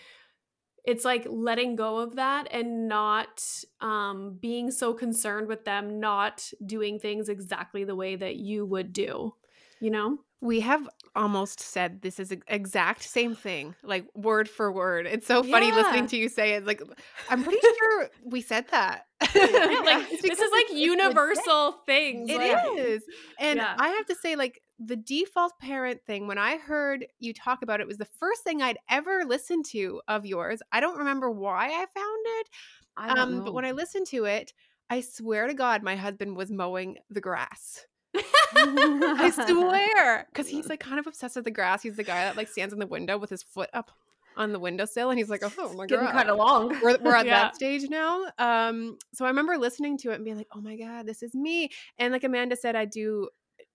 it's 0.84 1.04
like 1.04 1.26
letting 1.28 1.76
go 1.76 1.98
of 1.98 2.16
that 2.16 2.48
and 2.50 2.88
not 2.88 3.44
um 3.80 4.38
being 4.40 4.70
so 4.70 4.92
concerned 4.94 5.46
with 5.46 5.64
them 5.64 6.00
not 6.00 6.50
doing 6.64 6.98
things 6.98 7.28
exactly 7.28 7.84
the 7.84 7.96
way 7.96 8.16
that 8.16 8.36
you 8.36 8.64
would 8.64 8.92
do 8.92 9.34
you 9.80 9.90
know 9.90 10.18
we 10.42 10.58
have 10.60 10.88
almost 11.14 11.60
said 11.60 12.02
this 12.02 12.18
is 12.18 12.32
exact 12.48 13.02
same 13.04 13.36
thing, 13.36 13.76
like 13.84 14.06
word 14.16 14.48
for 14.48 14.72
word. 14.72 15.06
It's 15.06 15.26
so 15.26 15.44
funny 15.44 15.68
yeah. 15.68 15.76
listening 15.76 16.08
to 16.08 16.16
you 16.16 16.28
say 16.28 16.54
it. 16.54 16.66
Like, 16.66 16.82
I'm 17.30 17.44
pretty 17.44 17.60
sure 17.60 18.08
we 18.24 18.40
said 18.40 18.66
that. 18.72 19.06
like 19.20 19.30
this 20.20 20.40
is 20.40 20.50
like 20.50 20.72
universal 20.72 21.76
things. 21.86 22.28
It 22.28 22.38
like, 22.38 22.76
is, 22.76 23.04
and 23.38 23.58
yeah. 23.58 23.76
I 23.78 23.90
have 23.90 24.06
to 24.06 24.16
say, 24.16 24.34
like 24.34 24.60
the 24.86 24.96
default 24.96 25.58
parent 25.60 26.00
thing. 26.06 26.26
When 26.26 26.38
I 26.38 26.56
heard 26.56 27.06
you 27.18 27.32
talk 27.32 27.62
about 27.62 27.80
it, 27.80 27.86
was 27.86 27.98
the 27.98 28.04
first 28.04 28.42
thing 28.42 28.62
I'd 28.62 28.78
ever 28.88 29.24
listened 29.24 29.64
to 29.66 30.00
of 30.08 30.26
yours. 30.26 30.60
I 30.72 30.80
don't 30.80 30.98
remember 30.98 31.30
why 31.30 31.66
I 31.66 31.86
found 31.94 32.26
it, 32.26 32.48
I 32.96 33.08
um, 33.10 33.44
but 33.44 33.54
when 33.54 33.64
I 33.64 33.72
listened 33.72 34.06
to 34.08 34.24
it, 34.24 34.52
I 34.90 35.00
swear 35.00 35.46
to 35.46 35.54
God, 35.54 35.82
my 35.82 35.96
husband 35.96 36.36
was 36.36 36.50
mowing 36.50 36.98
the 37.10 37.20
grass. 37.20 37.86
I 38.54 39.30
swear, 39.46 40.26
because 40.30 40.48
he's 40.48 40.68
like 40.68 40.80
kind 40.80 40.98
of 40.98 41.06
obsessed 41.06 41.36
with 41.36 41.44
the 41.44 41.50
grass. 41.50 41.82
He's 41.82 41.96
the 41.96 42.04
guy 42.04 42.24
that 42.24 42.36
like 42.36 42.48
stands 42.48 42.72
in 42.72 42.78
the 42.78 42.86
window 42.86 43.18
with 43.18 43.30
his 43.30 43.42
foot 43.42 43.70
up 43.72 43.90
on 44.36 44.52
the 44.52 44.58
windowsill, 44.58 45.10
and 45.10 45.18
he's 45.18 45.30
like, 45.30 45.42
"Oh 45.58 45.72
my 45.74 45.86
god, 45.86 46.12
kind 46.12 46.28
of 46.28 46.36
long." 46.36 46.68
We're, 46.82 46.98
we're 46.98 47.14
at 47.14 47.26
yeah. 47.26 47.44
that 47.44 47.54
stage 47.54 47.88
now. 47.88 48.26
Um, 48.38 48.98
so 49.14 49.24
I 49.24 49.28
remember 49.28 49.56
listening 49.56 49.98
to 49.98 50.10
it 50.10 50.16
and 50.16 50.24
being 50.24 50.36
like, 50.36 50.48
"Oh 50.54 50.60
my 50.60 50.76
god, 50.76 51.06
this 51.06 51.22
is 51.22 51.34
me." 51.34 51.70
And 51.98 52.12
like 52.12 52.24
Amanda 52.24 52.56
said, 52.56 52.76
I 52.76 52.84
do 52.84 53.28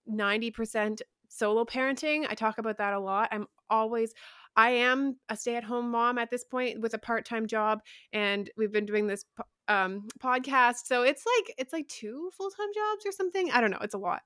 ninety 0.08 0.52
percent 0.52 1.02
solo 1.30 1.66
parenting. 1.66 2.26
I 2.30 2.36
talk 2.36 2.58
about 2.58 2.78
that 2.78 2.94
a 2.94 3.00
lot. 3.00 3.30
I'm 3.32 3.48
always 3.70 4.14
I 4.56 4.70
am 4.72 5.18
a 5.30 5.38
stay-at-home 5.38 5.92
mom 5.92 6.18
at 6.18 6.32
this 6.32 6.44
point 6.44 6.82
with 6.82 6.96
a 6.96 6.98
part-time 6.98 7.46
job 7.46 7.82
and 8.12 8.50
we've 8.58 8.72
been 8.72 8.88
doing 8.88 9.06
this 9.06 9.24
um, 9.68 10.08
podcast. 10.20 10.86
So 10.86 11.04
it's 11.04 11.24
like 11.38 11.54
it's 11.58 11.74
like 11.74 11.88
two 11.88 12.32
full-time 12.36 12.70
jobs 12.74 13.06
or 13.06 13.12
something. 13.12 13.52
I 13.52 13.62
don't 13.62 13.72
know, 13.72 13.78
it's 13.82 13.94
a 13.94 14.00
lot. 14.00 14.22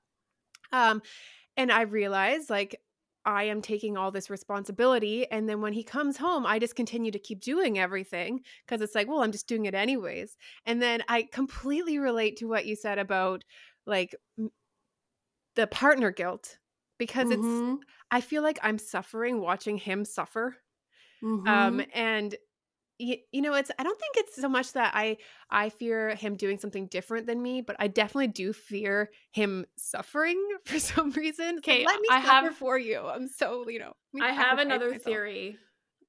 Um 0.72 1.02
and 1.56 1.70
I 1.70 1.82
realized 1.82 2.48
like 2.48 2.80
I 3.24 3.44
am 3.44 3.62
taking 3.62 3.96
all 3.96 4.10
this 4.10 4.30
responsibility 4.30 5.30
and 5.30 5.48
then 5.48 5.60
when 5.60 5.72
he 5.72 5.84
comes 5.84 6.16
home 6.16 6.46
I 6.46 6.58
just 6.58 6.76
continue 6.76 7.10
to 7.12 7.18
keep 7.18 7.40
doing 7.40 7.78
everything 7.78 8.40
because 8.64 8.80
it's 8.80 8.94
like, 8.94 9.08
well, 9.08 9.22
I'm 9.22 9.32
just 9.32 9.48
doing 9.48 9.66
it 9.66 9.74
anyways. 9.74 10.36
And 10.64 10.80
then 10.80 11.02
I 11.08 11.28
completely 11.30 11.98
relate 11.98 12.36
to 12.38 12.46
what 12.46 12.64
you 12.64 12.74
said 12.74 12.98
about 12.98 13.44
like 13.86 14.14
the 15.56 15.66
partner 15.66 16.10
guilt 16.10 16.58
because 16.98 17.28
mm-hmm. 17.28 17.74
it's 17.74 17.84
I 18.10 18.20
feel 18.20 18.42
like 18.42 18.58
I'm 18.62 18.78
suffering 18.78 19.40
watching 19.40 19.78
him 19.78 20.04
suffer. 20.04 20.56
Mm-hmm. 21.22 21.48
Um 21.48 21.82
and 21.94 22.34
you, 23.02 23.16
you 23.32 23.42
know 23.42 23.54
it's 23.54 23.70
i 23.78 23.82
don't 23.82 23.98
think 23.98 24.16
it's 24.16 24.40
so 24.40 24.48
much 24.48 24.72
that 24.72 24.92
i 24.94 25.16
i 25.50 25.68
fear 25.68 26.14
him 26.14 26.36
doing 26.36 26.58
something 26.58 26.86
different 26.86 27.26
than 27.26 27.42
me 27.42 27.60
but 27.60 27.76
i 27.78 27.88
definitely 27.88 28.28
do 28.28 28.52
fear 28.52 29.10
him 29.32 29.66
suffering 29.76 30.40
for 30.64 30.78
some 30.78 31.10
reason 31.10 31.58
okay 31.58 31.84
so 31.84 31.90
let 31.90 32.00
me 32.00 32.08
i 32.10 32.18
have 32.18 32.54
for 32.54 32.78
you 32.78 33.00
i'm 33.00 33.28
so 33.28 33.68
you 33.68 33.78
know 33.78 33.92
i 34.20 34.32
have 34.32 34.58
another 34.58 34.94
theory 34.94 35.56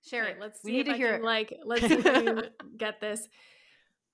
share 0.08 0.26
it 0.26 0.38
let's 0.40 0.62
see 0.62 0.72
we 0.72 0.78
need 0.78 0.86
to 0.86 0.94
I 0.94 0.98
hear 0.98 1.12
can, 1.14 1.22
it 1.22 1.26
like 1.26 1.60
let's 1.66 1.88
see 1.88 1.94
if 1.94 2.04
we 2.04 2.12
can 2.12 2.44
get 2.78 3.02
this 3.02 3.28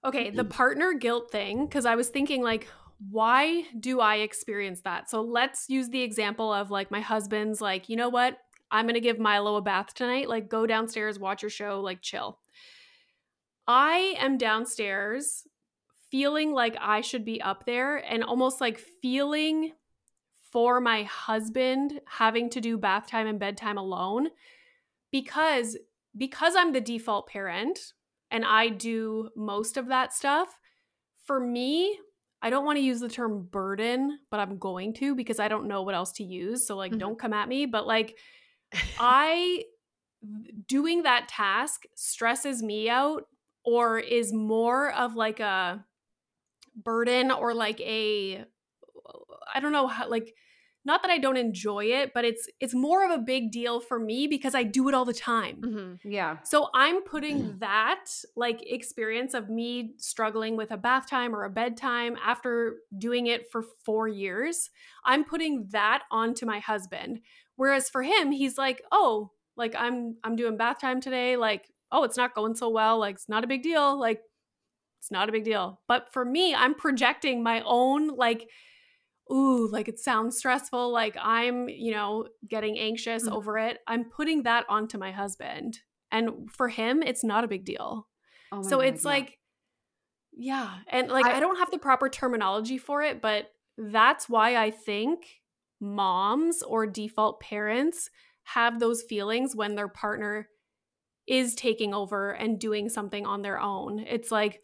okay 0.06 0.30
the 0.30 0.44
partner 0.46 0.94
guilt 0.94 1.32
thing 1.32 1.66
because 1.66 1.86
i 1.86 1.96
was 1.96 2.10
thinking 2.10 2.42
like 2.42 2.68
why 3.10 3.64
do 3.80 4.02
I 4.02 4.18
experience 4.18 4.82
that? 4.82 5.10
So 5.10 5.22
let's 5.22 5.70
use 5.70 5.89
the 5.89 6.02
example 6.02 6.52
of 6.52 6.70
like 6.70 6.91
my 6.91 7.00
husband's 7.00 7.62
like, 7.62 7.89
you 7.89 7.95
know 7.95 8.10
what? 8.10 8.38
I'm 8.72 8.86
going 8.86 8.95
to 8.95 9.00
give 9.00 9.20
Milo 9.20 9.56
a 9.56 9.62
bath 9.62 9.93
tonight. 9.93 10.30
Like, 10.30 10.50
go 10.50 10.68
downstairs, 10.68 11.18
watch 11.18 11.41
your 11.41 11.50
show, 11.50 11.82
like, 11.82 12.02
chill. 12.02 12.39
I 13.68 14.16
am 14.20 14.38
downstairs 14.38 15.47
feeling 16.12 16.54
like 16.54 16.76
I 16.80 17.02
should 17.02 17.24
be 17.24 17.41
up 17.41 17.66
there 17.66 17.97
and 17.97 18.24
almost 18.24 18.62
like 18.62 18.80
feeling 18.80 19.74
for 20.52 20.82
my 20.82 21.04
husband 21.04 22.02
having 22.08 22.50
to 22.50 22.62
do 22.62 22.78
bath 22.78 23.08
time 23.08 23.28
and 23.28 23.39
bedtime 23.39 23.78
alone 23.78 24.30
because 25.12 25.78
because 26.18 26.56
I'm 26.56 26.74
the 26.74 26.82
default 26.82 27.28
parent 27.28 27.93
and 28.32 28.43
I 28.43 28.70
do 28.70 29.30
most 29.36 29.78
of 29.78 29.88
that 29.89 30.12
stuff 30.14 30.58
for 31.24 31.39
me 31.39 32.00
I 32.42 32.50
don't 32.50 32.66
want 32.66 32.78
to 32.78 32.84
use 32.84 33.00
the 33.00 33.10
term 33.10 33.48
burden 33.52 34.20
but 34.32 34.40
I'm 34.40 34.58
going 34.58 34.94
to 34.96 35.16
because 35.16 35.40
I 35.40 35.48
don't 35.48 35.68
know 35.68 35.84
what 35.84 35.96
else 35.96 36.12
to 36.14 36.24
use 36.24 36.66
so 36.68 36.76
like 36.76 36.92
mm-hmm. 36.92 37.00
don't 37.00 37.20
come 37.20 37.34
at 37.34 37.50
me 37.50 37.66
but 37.66 37.88
like 37.88 38.18
I 39.00 39.64
doing 40.68 41.04
that 41.04 41.28
task 41.28 41.84
stresses 41.96 42.62
me 42.62 42.90
out 42.90 43.24
or 43.64 44.00
is 44.00 44.34
more 44.34 44.92
of 44.94 45.16
like 45.16 45.40
a 45.40 45.86
burden 46.76 47.32
or 47.32 47.54
like 47.54 47.80
a 47.82 48.46
I 49.54 49.60
don't 49.60 49.72
know 49.72 49.88
how 49.88 50.10
like 50.10 50.34
not 50.86 51.02
that 51.02 51.12
I 51.12 51.18
don't 51.18 51.38
enjoy 51.38 51.86
it, 51.86 52.14
but 52.14 52.24
it's 52.26 52.48
it's 52.60 52.74
more 52.74 53.04
of 53.04 53.12
a 53.12 53.22
big 53.22 53.52
deal 53.52 53.80
for 53.80 54.00
me 54.00 54.28
because 54.28 54.56
I 54.56 54.64
do 54.64 54.88
it 54.88 54.96
all 54.96 55.06
the 55.06 55.14
time. 55.14 55.58
Mm-hmm. 55.62 56.10
Yeah. 56.10 56.38
So 56.44 56.70
I'm 56.74 57.04
putting 57.04 57.58
that 57.60 58.06
like 58.36 58.64
experience 58.66 59.34
of 59.34 59.50
me 59.50 59.94
struggling 59.98 60.56
with 60.56 60.72
a 60.72 60.78
bath 60.78 61.10
time 61.10 61.36
or 61.36 61.44
a 61.44 61.50
bedtime 61.50 62.16
after 62.24 62.78
doing 62.98 63.28
it 63.28 63.52
for 63.52 63.64
4 63.86 64.08
years, 64.08 64.70
I'm 65.04 65.26
putting 65.26 65.68
that 65.72 66.04
onto 66.12 66.46
my 66.46 66.60
husband. 66.60 67.20
Whereas 67.56 67.90
for 67.90 68.02
him, 68.02 68.32
he's 68.32 68.58
like, 68.58 68.82
"Oh, 68.92 69.32
like 69.58 69.76
I'm 69.78 70.16
I'm 70.24 70.38
doing 70.38 70.56
bath 70.56 70.80
time 70.80 71.02
today, 71.02 71.36
like 71.36 71.70
oh, 71.92 72.04
it's 72.04 72.18
not 72.18 72.36
going 72.36 72.56
so 72.56 72.70
well, 72.70 73.00
like 73.00 73.16
it's 73.16 73.30
not 73.30 73.44
a 73.44 73.48
big 73.48 73.64
deal." 73.64 74.00
Like 74.00 74.22
it's 75.00 75.12
not 75.12 75.28
a 75.28 75.34
big 75.34 75.44
deal. 75.44 75.82
But 75.88 76.12
for 76.14 76.24
me, 76.24 76.56
I'm 76.56 76.74
projecting 76.74 77.44
my 77.44 77.62
own 77.66 78.08
like 78.08 78.50
ooh, 79.32 79.68
like 79.68 79.88
it 79.88 80.00
sounds 80.00 80.38
stressful, 80.38 80.92
like 80.92 81.16
I'm, 81.22 81.70
you 81.70 81.92
know, 81.92 82.28
getting 82.48 82.78
anxious 82.78 83.24
mm-hmm. 83.24 83.34
over 83.34 83.58
it. 83.58 83.80
I'm 83.88 84.06
putting 84.06 84.44
that 84.44 84.66
onto 84.70 84.98
my 84.98 85.12
husband. 85.12 85.80
And 86.12 86.52
for 86.52 86.70
him, 86.70 87.04
it's 87.04 87.24
not 87.24 87.44
a 87.44 87.48
big 87.48 87.66
deal. 87.66 88.08
Oh 88.52 88.64
so 88.64 88.78
God, 88.78 88.86
it's 88.86 89.04
yeah. 89.04 89.10
like 89.10 89.40
yeah, 90.32 90.70
and 90.88 91.10
like 91.10 91.26
I, 91.26 91.38
I 91.38 91.40
don't 91.40 91.58
have 91.58 91.70
the 91.70 91.78
proper 91.78 92.08
terminology 92.08 92.78
for 92.78 93.02
it, 93.02 93.22
but 93.22 93.52
that's 93.78 94.30
why 94.30 94.56
I 94.56 94.72
think 94.72 95.26
moms 95.82 96.62
or 96.62 96.88
default 96.88 97.40
parents 97.42 98.10
have 98.44 98.80
those 98.80 99.04
feelings 99.04 99.56
when 99.56 99.76
their 99.76 99.88
partner 99.88 100.48
is 101.28 101.56
taking 101.56 101.94
over 101.94 102.32
and 102.32 102.60
doing 102.60 102.90
something 102.90 103.26
on 103.26 103.42
their 103.42 103.60
own. 103.60 104.00
It's 104.00 104.32
like, 104.32 104.62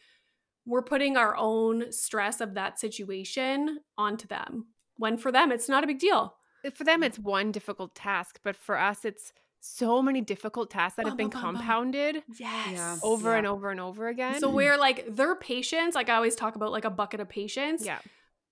we're 0.65 0.81
putting 0.81 1.15
our 1.17 1.35
own 1.37 1.91
stress 1.91 2.41
of 2.41 2.55
that 2.55 2.79
situation 2.79 3.79
onto 3.97 4.27
them 4.27 4.67
when 4.97 5.17
for 5.17 5.31
them 5.31 5.51
it's 5.51 5.69
not 5.69 5.83
a 5.83 5.87
big 5.87 5.99
deal 5.99 6.35
for 6.73 6.83
them 6.83 7.03
it's 7.03 7.19
one 7.19 7.51
difficult 7.51 7.93
task 7.95 8.39
but 8.43 8.55
for 8.55 8.77
us 8.77 9.05
it's 9.05 9.31
so 9.61 9.99
many 10.01 10.21
difficult 10.21 10.69
tasks 10.69 10.95
that 10.95 11.03
bum, 11.03 11.11
have 11.11 11.17
been 11.17 11.29
bum, 11.29 11.41
compounded 11.41 12.15
bum. 12.15 12.23
yes 12.37 12.99
over 13.03 13.31
yeah. 13.31 13.37
and 13.37 13.47
over 13.47 13.71
and 13.71 13.79
over 13.79 14.07
again 14.07 14.39
so 14.39 14.49
where 14.49 14.77
like 14.77 15.05
their 15.15 15.35
patience 15.35 15.95
like 15.95 16.09
i 16.09 16.15
always 16.15 16.35
talk 16.35 16.55
about 16.55 16.71
like 16.71 16.85
a 16.85 16.89
bucket 16.89 17.19
of 17.19 17.29
patience 17.29 17.85
yeah 17.85 17.99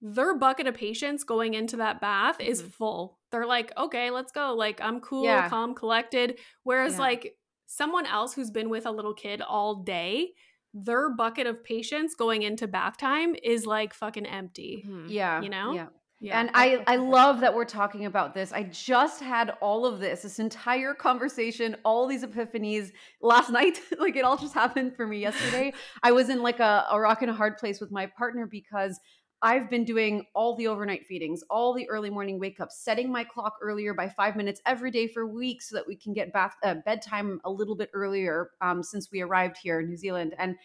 their 0.06 0.36
bucket 0.36 0.68
of 0.68 0.76
patience 0.76 1.24
going 1.24 1.54
into 1.54 1.78
that 1.78 2.02
bath 2.02 2.38
mm-hmm. 2.38 2.52
is 2.52 2.62
full 2.62 3.20
they're 3.32 3.46
like 3.46 3.72
okay 3.78 4.12
let's 4.12 4.32
go 4.32 4.54
like 4.54 4.82
i'm 4.82 5.00
cool 5.00 5.24
yeah. 5.24 5.48
calm 5.48 5.74
collected 5.74 6.38
whereas 6.64 6.94
yeah. 6.94 7.00
like 7.00 7.36
someone 7.68 8.06
else 8.06 8.34
who's 8.34 8.52
been 8.52 8.70
with 8.70 8.86
a 8.86 8.92
little 8.92 9.14
kid 9.14 9.42
all 9.42 9.76
day 9.76 10.32
their 10.74 11.10
bucket 11.10 11.48
of 11.48 11.64
patience 11.64 12.16
going 12.16 12.44
into 12.44 12.68
bath 12.68 12.98
time 12.98 13.36
is 13.44 13.66
like 13.66 13.94
fucking 13.94 14.26
empty. 14.26 14.84
Mm-hmm. 14.88 15.08
Yeah. 15.10 15.42
You 15.42 15.50
know? 15.50 15.74
Yeah. 15.74 15.88
Yeah. 16.24 16.40
And 16.40 16.52
I, 16.54 16.82
I 16.88 16.96
love 16.96 17.42
that 17.42 17.54
we're 17.54 17.66
talking 17.66 18.06
about 18.06 18.34
this. 18.34 18.54
I 18.54 18.64
just 18.64 19.22
had 19.22 19.58
all 19.60 19.86
of 19.86 20.00
this, 20.00 20.22
this 20.22 20.40
entire 20.40 20.94
conversation, 20.94 21.76
all 21.84 22.08
these 22.08 22.24
epiphanies 22.24 22.94
last 23.22 23.50
night. 23.52 23.82
like 24.00 24.16
it 24.16 24.24
all 24.24 24.38
just 24.38 24.54
happened 24.54 24.96
for 24.96 25.06
me 25.06 25.20
yesterday. 25.20 25.74
I 26.04 26.14
was 26.14 26.30
in 26.30 26.42
like 26.42 26.62
a, 26.62 26.86
a 26.90 26.98
rock 26.98 27.24
and 27.24 27.30
a 27.30 27.34
hard 27.34 27.58
place 27.58 27.82
with 27.82 27.92
my 27.92 28.06
partner 28.06 28.48
because 28.50 29.02
I've 29.44 29.70
been 29.70 29.84
doing 29.84 30.26
all 30.34 30.56
the 30.56 30.68
overnight 30.68 31.06
feedings, 31.06 31.44
all 31.50 31.74
the 31.74 31.88
early 31.90 32.10
morning 32.10 32.40
wake 32.40 32.62
ups, 32.62 32.78
setting 32.78 33.12
my 33.12 33.26
clock 33.26 33.58
earlier 33.62 33.94
by 33.94 34.08
five 34.08 34.38
minutes 34.38 34.62
every 34.66 34.90
day 34.90 35.06
for 35.06 35.28
weeks 35.28 35.70
so 35.70 35.76
that 35.76 35.86
we 35.86 35.98
can 35.98 36.14
get 36.14 36.32
bath 36.32 36.56
uh, 36.64 36.76
bedtime 36.86 37.42
a 37.44 37.52
little 37.52 37.76
bit 37.76 37.90
earlier 37.94 38.52
um, 38.62 38.82
since 38.82 39.12
we 39.12 39.20
arrived 39.20 39.58
here 39.58 39.82
in 39.82 39.90
New 39.90 39.98
Zealand. 39.98 40.34
And 40.40 40.56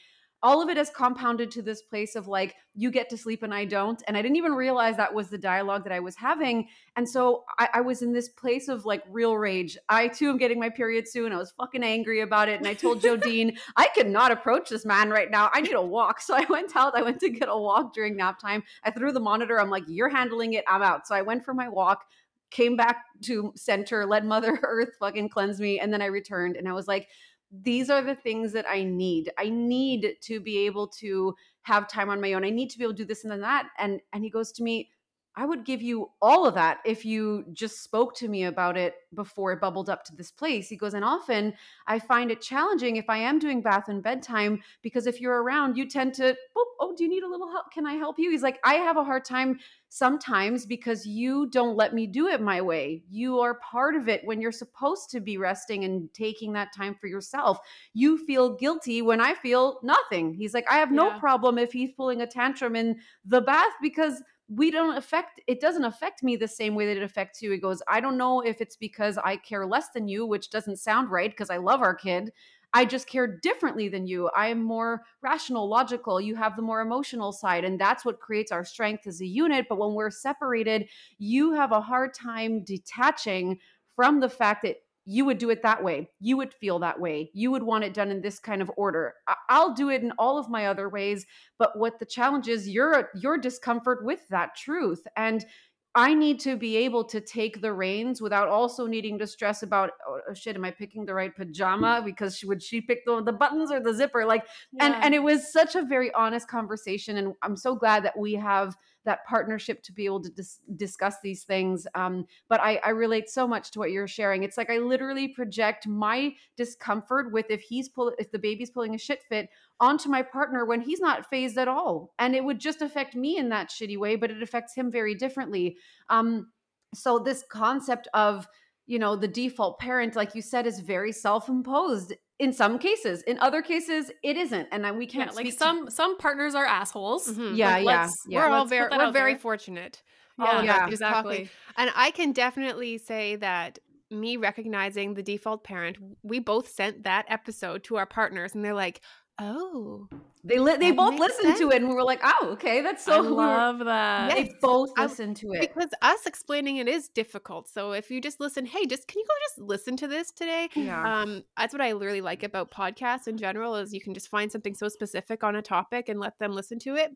all 0.42 0.62
of 0.62 0.68
it 0.68 0.76
has 0.76 0.90
compounded 0.90 1.50
to 1.50 1.62
this 1.62 1.82
place 1.82 2.14
of 2.14 2.28
like 2.28 2.54
you 2.74 2.90
get 2.90 3.08
to 3.10 3.16
sleep 3.16 3.42
and 3.42 3.52
i 3.52 3.64
don't 3.64 4.02
and 4.06 4.16
i 4.16 4.22
didn't 4.22 4.36
even 4.36 4.52
realize 4.52 4.96
that 4.96 5.12
was 5.12 5.28
the 5.28 5.38
dialogue 5.38 5.82
that 5.82 5.92
i 5.92 5.98
was 5.98 6.14
having 6.16 6.68
and 6.96 7.08
so 7.08 7.44
I, 7.58 7.68
I, 7.74 7.80
was 7.80 8.02
in 8.02 8.12
this 8.12 8.28
place 8.28 8.66
of 8.66 8.84
like 8.84 9.04
real 9.08 9.36
rage. 9.36 9.78
I 9.88 10.08
too 10.08 10.30
am 10.30 10.36
getting 10.36 10.58
my 10.58 10.68
period 10.68 11.06
soon. 11.06 11.32
I 11.32 11.36
was 11.36 11.52
fucking 11.52 11.84
angry 11.84 12.20
about 12.20 12.48
it 12.48 12.58
and 12.58 12.68
i 12.68 12.74
told 12.74 13.02
jodine 13.02 13.56
i 13.76 13.88
cannot 13.94 14.32
approach 14.32 14.68
this 14.68 14.84
man 14.84 15.10
right 15.10 15.30
now. 15.30 15.50
I 15.52 15.60
need 15.60 15.74
a 15.74 15.82
walk. 15.82 16.20
So 16.20 16.34
i 16.34 16.44
went 16.48 16.76
out 16.76 16.96
i 16.96 17.02
went 17.02 17.20
to 17.20 17.30
get 17.30 17.48
a 17.48 17.56
walk 17.56 17.94
during 17.94 18.16
nap 18.16 18.40
time. 18.40 18.62
I 18.84 18.90
threw 18.90 19.12
the 19.12 19.20
monitor. 19.20 19.60
I'm 19.60 19.70
like 19.70 19.84
you're 19.86 20.08
handling 20.08 20.54
it. 20.54 20.64
I'm 20.68 20.82
out. 20.82 21.06
So 21.06 21.14
i 21.14 21.22
went 21.22 21.44
for 21.44 21.54
my 21.54 21.68
walk 21.68 22.04
came 22.50 22.76
back 22.76 23.04
to 23.22 23.52
center 23.56 24.06
let 24.06 24.24
mother 24.24 24.58
earth 24.62 24.90
fucking 24.98 25.28
cleanse 25.28 25.60
me 25.60 25.78
and 25.80 25.92
then 25.92 26.00
i 26.00 26.06
returned 26.06 26.56
and 26.56 26.66
i 26.66 26.72
was 26.72 26.88
like 26.88 27.06
these 27.50 27.88
are 27.90 28.02
the 28.02 28.14
things 28.14 28.52
that 28.52 28.66
I 28.68 28.82
need. 28.82 29.32
I 29.38 29.48
need 29.48 30.16
to 30.22 30.40
be 30.40 30.66
able 30.66 30.88
to 31.00 31.34
have 31.62 31.88
time 31.88 32.10
on 32.10 32.20
my 32.20 32.32
own. 32.34 32.44
I 32.44 32.50
need 32.50 32.70
to 32.70 32.78
be 32.78 32.84
able 32.84 32.94
to 32.94 32.98
do 32.98 33.06
this 33.06 33.24
and 33.24 33.32
then 33.32 33.40
that. 33.40 33.68
And 33.78 34.00
and 34.12 34.24
he 34.24 34.30
goes 34.30 34.52
to 34.52 34.62
me, 34.62 34.90
I 35.38 35.46
would 35.46 35.64
give 35.64 35.80
you 35.80 36.10
all 36.20 36.46
of 36.46 36.54
that 36.54 36.78
if 36.84 37.04
you 37.04 37.44
just 37.52 37.84
spoke 37.84 38.12
to 38.16 38.26
me 38.26 38.44
about 38.44 38.76
it 38.76 38.96
before 39.14 39.52
it 39.52 39.60
bubbled 39.60 39.88
up 39.88 40.02
to 40.06 40.16
this 40.16 40.32
place. 40.32 40.68
He 40.68 40.76
goes, 40.76 40.94
and 40.94 41.04
often 41.04 41.54
I 41.86 42.00
find 42.00 42.32
it 42.32 42.42
challenging 42.42 42.96
if 42.96 43.08
I 43.08 43.18
am 43.18 43.38
doing 43.38 43.62
bath 43.62 43.88
and 43.88 44.02
bedtime 44.02 44.60
because 44.82 45.06
if 45.06 45.20
you're 45.20 45.40
around, 45.40 45.76
you 45.76 45.88
tend 45.88 46.14
to, 46.14 46.36
oh, 46.56 46.74
oh, 46.80 46.94
do 46.96 47.04
you 47.04 47.08
need 47.08 47.22
a 47.22 47.28
little 47.28 47.48
help? 47.48 47.70
Can 47.72 47.86
I 47.86 47.92
help 47.92 48.18
you? 48.18 48.32
He's 48.32 48.42
like, 48.42 48.58
I 48.64 48.74
have 48.74 48.96
a 48.96 49.04
hard 49.04 49.24
time 49.24 49.60
sometimes 49.90 50.66
because 50.66 51.06
you 51.06 51.48
don't 51.50 51.76
let 51.76 51.94
me 51.94 52.08
do 52.08 52.26
it 52.26 52.40
my 52.40 52.60
way. 52.60 53.04
You 53.08 53.38
are 53.38 53.60
part 53.60 53.94
of 53.94 54.08
it 54.08 54.22
when 54.24 54.40
you're 54.40 54.50
supposed 54.50 55.08
to 55.10 55.20
be 55.20 55.38
resting 55.38 55.84
and 55.84 56.12
taking 56.14 56.52
that 56.54 56.74
time 56.74 56.96
for 57.00 57.06
yourself. 57.06 57.60
You 57.94 58.18
feel 58.26 58.56
guilty 58.56 59.02
when 59.02 59.20
I 59.20 59.34
feel 59.34 59.78
nothing. 59.84 60.34
He's 60.34 60.52
like, 60.52 60.66
I 60.68 60.78
have 60.78 60.90
no 60.90 61.10
yeah. 61.10 61.18
problem 61.20 61.58
if 61.58 61.72
he's 61.72 61.92
pulling 61.92 62.22
a 62.22 62.26
tantrum 62.26 62.74
in 62.74 62.98
the 63.24 63.40
bath 63.40 63.72
because 63.80 64.20
we 64.48 64.70
don't 64.70 64.96
affect 64.96 65.40
it 65.46 65.60
doesn't 65.60 65.84
affect 65.84 66.22
me 66.22 66.36
the 66.36 66.48
same 66.48 66.74
way 66.74 66.86
that 66.86 66.96
it 66.96 67.02
affects 67.02 67.42
you. 67.42 67.50
He 67.50 67.58
goes 67.58 67.82
i 67.88 68.00
don't 68.00 68.16
know 68.18 68.40
if 68.40 68.60
it's 68.60 68.76
because 68.76 69.18
i 69.18 69.36
care 69.36 69.66
less 69.66 69.90
than 69.90 70.08
you 70.08 70.26
which 70.26 70.50
doesn't 70.50 70.78
sound 70.78 71.10
right 71.10 71.30
because 71.30 71.50
i 71.50 71.58
love 71.58 71.82
our 71.82 71.94
kid. 71.94 72.32
I 72.74 72.84
just 72.84 73.08
care 73.08 73.26
differently 73.26 73.88
than 73.88 74.06
you. 74.06 74.28
I 74.36 74.48
am 74.48 74.62
more 74.62 75.02
rational 75.22 75.70
logical. 75.70 76.20
You 76.20 76.36
have 76.36 76.54
the 76.54 76.60
more 76.60 76.82
emotional 76.82 77.32
side. 77.32 77.64
And 77.64 77.80
that's 77.80 78.04
what 78.04 78.20
creates 78.20 78.52
our 78.52 78.62
strength 78.62 79.06
as 79.06 79.22
a 79.22 79.26
unit. 79.26 79.64
But 79.70 79.78
when 79.78 79.94
we're 79.94 80.10
separated 80.10 80.88
you 81.18 81.52
have 81.54 81.72
a 81.72 81.80
hard 81.80 82.12
time 82.12 82.62
detaching 82.64 83.58
from 83.96 84.20
the 84.20 84.28
fact 84.28 84.62
that 84.62 84.76
you 85.10 85.24
would 85.24 85.38
do 85.38 85.48
it 85.48 85.62
that 85.62 85.82
way. 85.82 86.10
You 86.20 86.36
would 86.36 86.52
feel 86.52 86.78
that 86.80 87.00
way. 87.00 87.30
You 87.32 87.50
would 87.50 87.62
want 87.62 87.82
it 87.82 87.94
done 87.94 88.10
in 88.10 88.20
this 88.20 88.38
kind 88.38 88.60
of 88.60 88.70
order. 88.76 89.14
I'll 89.48 89.72
do 89.72 89.88
it 89.88 90.02
in 90.02 90.12
all 90.18 90.36
of 90.36 90.50
my 90.50 90.66
other 90.66 90.90
ways, 90.90 91.24
but 91.58 91.78
what 91.78 91.98
the 91.98 92.04
challenge 92.04 92.46
is 92.46 92.68
your 92.68 93.08
your 93.14 93.38
discomfort 93.38 94.04
with 94.04 94.28
that 94.28 94.54
truth 94.54 95.06
and 95.16 95.46
I 95.94 96.14
need 96.14 96.38
to 96.40 96.56
be 96.56 96.76
able 96.76 97.04
to 97.04 97.20
take 97.20 97.60
the 97.60 97.72
reins 97.72 98.20
without 98.20 98.48
also 98.48 98.86
needing 98.86 99.18
to 99.18 99.26
stress 99.26 99.62
about 99.62 99.90
oh, 100.06 100.20
oh 100.28 100.34
shit 100.34 100.54
am 100.54 100.64
I 100.64 100.70
picking 100.70 101.04
the 101.04 101.14
right 101.14 101.34
pajama 101.34 102.02
because 102.04 102.36
she, 102.36 102.46
would 102.46 102.62
she 102.62 102.80
pick 102.80 103.04
the, 103.06 103.22
the 103.22 103.32
buttons 103.32 103.70
or 103.70 103.80
the 103.80 103.94
zipper 103.94 104.24
like 104.26 104.46
yeah. 104.72 104.86
and 104.86 105.04
and 105.04 105.14
it 105.14 105.22
was 105.22 105.52
such 105.52 105.76
a 105.76 105.82
very 105.82 106.12
honest 106.14 106.46
conversation 106.48 107.16
and 107.16 107.34
I'm 107.42 107.56
so 107.56 107.74
glad 107.74 108.04
that 108.04 108.18
we 108.18 108.34
have 108.34 108.76
that 109.08 109.24
partnership 109.26 109.82
to 109.82 109.92
be 109.92 110.04
able 110.04 110.20
to 110.20 110.28
dis- 110.28 110.60
discuss 110.76 111.16
these 111.22 111.44
things. 111.44 111.86
Um, 111.94 112.26
but 112.50 112.60
I, 112.60 112.78
I 112.84 112.90
relate 112.90 113.30
so 113.30 113.48
much 113.48 113.70
to 113.70 113.78
what 113.78 113.90
you're 113.90 114.06
sharing. 114.06 114.42
It's 114.42 114.58
like 114.58 114.68
I 114.68 114.76
literally 114.76 115.28
project 115.28 115.86
my 115.86 116.34
discomfort 116.58 117.32
with 117.32 117.46
if 117.48 117.62
he's 117.62 117.88
pull 117.88 118.12
if 118.18 118.30
the 118.30 118.38
baby's 118.38 118.70
pulling 118.70 118.94
a 118.94 118.98
shit 118.98 119.22
fit 119.22 119.48
onto 119.80 120.08
my 120.08 120.22
partner 120.22 120.64
when 120.64 120.80
he's 120.80 121.00
not 121.00 121.28
fazed 121.28 121.58
at 121.58 121.68
all, 121.68 122.12
and 122.18 122.34
it 122.34 122.44
would 122.44 122.58
just 122.58 122.82
affect 122.82 123.14
me 123.14 123.36
in 123.36 123.48
that 123.50 123.70
shitty 123.70 123.96
way, 123.98 124.16
but 124.16 124.30
it 124.30 124.42
affects 124.42 124.74
him 124.74 124.90
very 124.90 125.14
differently. 125.14 125.76
Um, 126.08 126.48
so 126.94 127.18
this 127.18 127.44
concept 127.50 128.08
of 128.14 128.48
you 128.86 128.98
know 128.98 129.14
the 129.14 129.28
default 129.28 129.78
parent 129.78 130.16
like 130.16 130.34
you 130.34 130.42
said 130.42 130.66
is 130.66 130.80
very 130.80 131.12
self-imposed 131.12 132.14
in 132.38 132.52
some 132.52 132.78
cases 132.78 133.22
in 133.22 133.38
other 133.38 133.62
cases 133.62 134.10
it 134.24 134.36
isn't 134.36 134.66
and 134.72 134.96
we 134.96 135.06
can't 135.06 135.30
yeah, 135.30 135.36
like 135.36 135.52
some 135.52 135.86
to- 135.86 135.92
some 135.92 136.16
partners 136.18 136.54
are 136.54 136.64
assholes 136.64 137.28
mm-hmm. 137.28 137.54
yeah, 137.54 137.74
like, 137.74 137.84
yeah, 137.84 138.08
yeah 138.28 138.38
we're 138.38 138.54
all 138.54 138.64
very 138.64 138.96
we're 138.96 139.12
very 139.12 139.34
there. 139.34 139.40
fortunate 139.40 140.02
yeah, 140.38 140.62
yeah 140.62 140.88
exactly 140.88 141.36
talking. 141.36 141.50
and 141.76 141.90
i 141.94 142.10
can 142.10 142.32
definitely 142.32 142.96
say 142.96 143.36
that 143.36 143.78
me 144.10 144.38
recognizing 144.38 145.12
the 145.12 145.22
default 145.22 145.64
parent 145.64 145.98
we 146.22 146.38
both 146.38 146.68
sent 146.68 147.04
that 147.04 147.26
episode 147.28 147.84
to 147.84 147.96
our 147.96 148.06
partners 148.06 148.54
and 148.54 148.64
they're 148.64 148.72
like 148.72 149.02
Oh, 149.40 150.08
they 150.42 150.58
li- 150.58 150.76
they 150.78 150.92
both 150.92 151.18
listened 151.18 151.48
sense. 151.48 151.60
to 151.60 151.70
it, 151.70 151.76
and 151.76 151.88
we 151.88 151.94
were 151.94 152.02
like, 152.02 152.20
"Oh, 152.24 152.50
okay, 152.52 152.80
that's 152.80 153.04
so." 153.04 153.12
I 153.12 153.18
love 153.20 153.78
that. 153.80 154.30
Yes. 154.30 154.48
They 154.48 154.54
both 154.60 154.90
listened 154.98 155.36
to 155.38 155.52
it 155.52 155.72
because 155.74 155.90
us 156.02 156.26
explaining 156.26 156.78
it 156.78 156.88
is 156.88 157.08
difficult. 157.08 157.68
So 157.68 157.92
if 157.92 158.10
you 158.10 158.20
just 158.20 158.40
listen, 158.40 158.66
hey, 158.66 158.86
just 158.86 159.06
can 159.06 159.20
you 159.20 159.26
go 159.26 159.34
just 159.48 159.68
listen 159.68 159.96
to 159.98 160.08
this 160.08 160.32
today? 160.32 160.68
Yeah. 160.74 161.20
Um, 161.20 161.44
that's 161.56 161.72
what 161.72 161.80
I 161.80 161.90
really 161.90 162.20
like 162.20 162.42
about 162.42 162.70
podcasts 162.70 163.28
in 163.28 163.36
general 163.36 163.76
is 163.76 163.92
you 163.92 164.00
can 164.00 164.14
just 164.14 164.28
find 164.28 164.50
something 164.50 164.74
so 164.74 164.88
specific 164.88 165.44
on 165.44 165.54
a 165.54 165.62
topic 165.62 166.08
and 166.08 166.18
let 166.18 166.38
them 166.38 166.52
listen 166.52 166.78
to 166.80 166.96
it. 166.96 167.10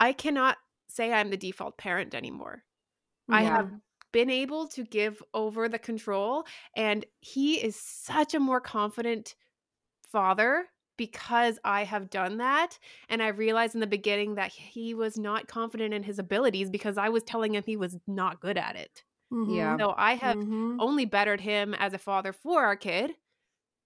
I 0.00 0.12
cannot 0.12 0.56
say 0.88 1.12
I'm 1.12 1.30
the 1.30 1.36
default 1.36 1.78
parent 1.78 2.14
anymore. 2.14 2.62
Yeah. 3.28 3.36
I 3.36 3.42
have 3.42 3.70
been 4.12 4.30
able 4.30 4.68
to 4.68 4.84
give 4.84 5.22
over 5.34 5.68
the 5.68 5.78
control, 5.78 6.46
and 6.76 7.04
he 7.20 7.54
is 7.56 7.76
such 7.76 8.34
a 8.34 8.40
more 8.40 8.60
confident 8.60 9.34
father 10.10 10.66
because 10.96 11.58
I 11.64 11.84
have 11.84 12.10
done 12.10 12.38
that. 12.38 12.78
And 13.08 13.22
I 13.22 13.28
realized 13.28 13.74
in 13.74 13.80
the 13.80 13.86
beginning 13.86 14.36
that 14.36 14.52
he 14.52 14.94
was 14.94 15.18
not 15.18 15.48
confident 15.48 15.94
in 15.94 16.02
his 16.02 16.18
abilities 16.18 16.70
because 16.70 16.98
I 16.98 17.08
was 17.08 17.22
telling 17.22 17.54
him 17.54 17.64
he 17.66 17.76
was 17.76 17.96
not 18.06 18.40
good 18.40 18.56
at 18.56 18.76
it. 18.76 19.04
Mm-hmm. 19.32 19.54
Yeah. 19.54 19.76
So 19.78 19.94
I 19.96 20.14
have 20.14 20.36
mm-hmm. 20.36 20.76
only 20.80 21.04
bettered 21.04 21.40
him 21.40 21.74
as 21.74 21.92
a 21.92 21.98
father 21.98 22.32
for 22.32 22.64
our 22.64 22.76
kid 22.76 23.12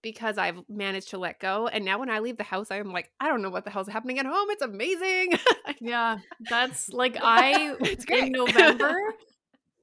because 0.03 0.39
I've 0.39 0.63
managed 0.69 1.11
to 1.11 1.19
let 1.19 1.41
go. 1.41 1.69
And 1.69 1.85
now 1.85 1.99
when 1.99 2.11
I 2.11 2.21
leave 2.21 2.37
the 2.37 2.45
house, 2.45 2.71
I'm 2.71 2.93
like, 2.93 3.11
I 3.21 3.29
don't 3.29 3.43
know 3.43 3.51
what 3.51 3.65
the 3.65 3.71
hell's 3.71 3.89
happening 3.89 4.19
at 4.19 4.27
home. 4.27 4.49
It's 4.51 4.63
amazing. 4.63 5.33
yeah. 5.81 6.19
That's 6.49 6.91
like 6.91 7.17
I 7.23 7.75
in 8.09 8.33
November. 8.33 8.95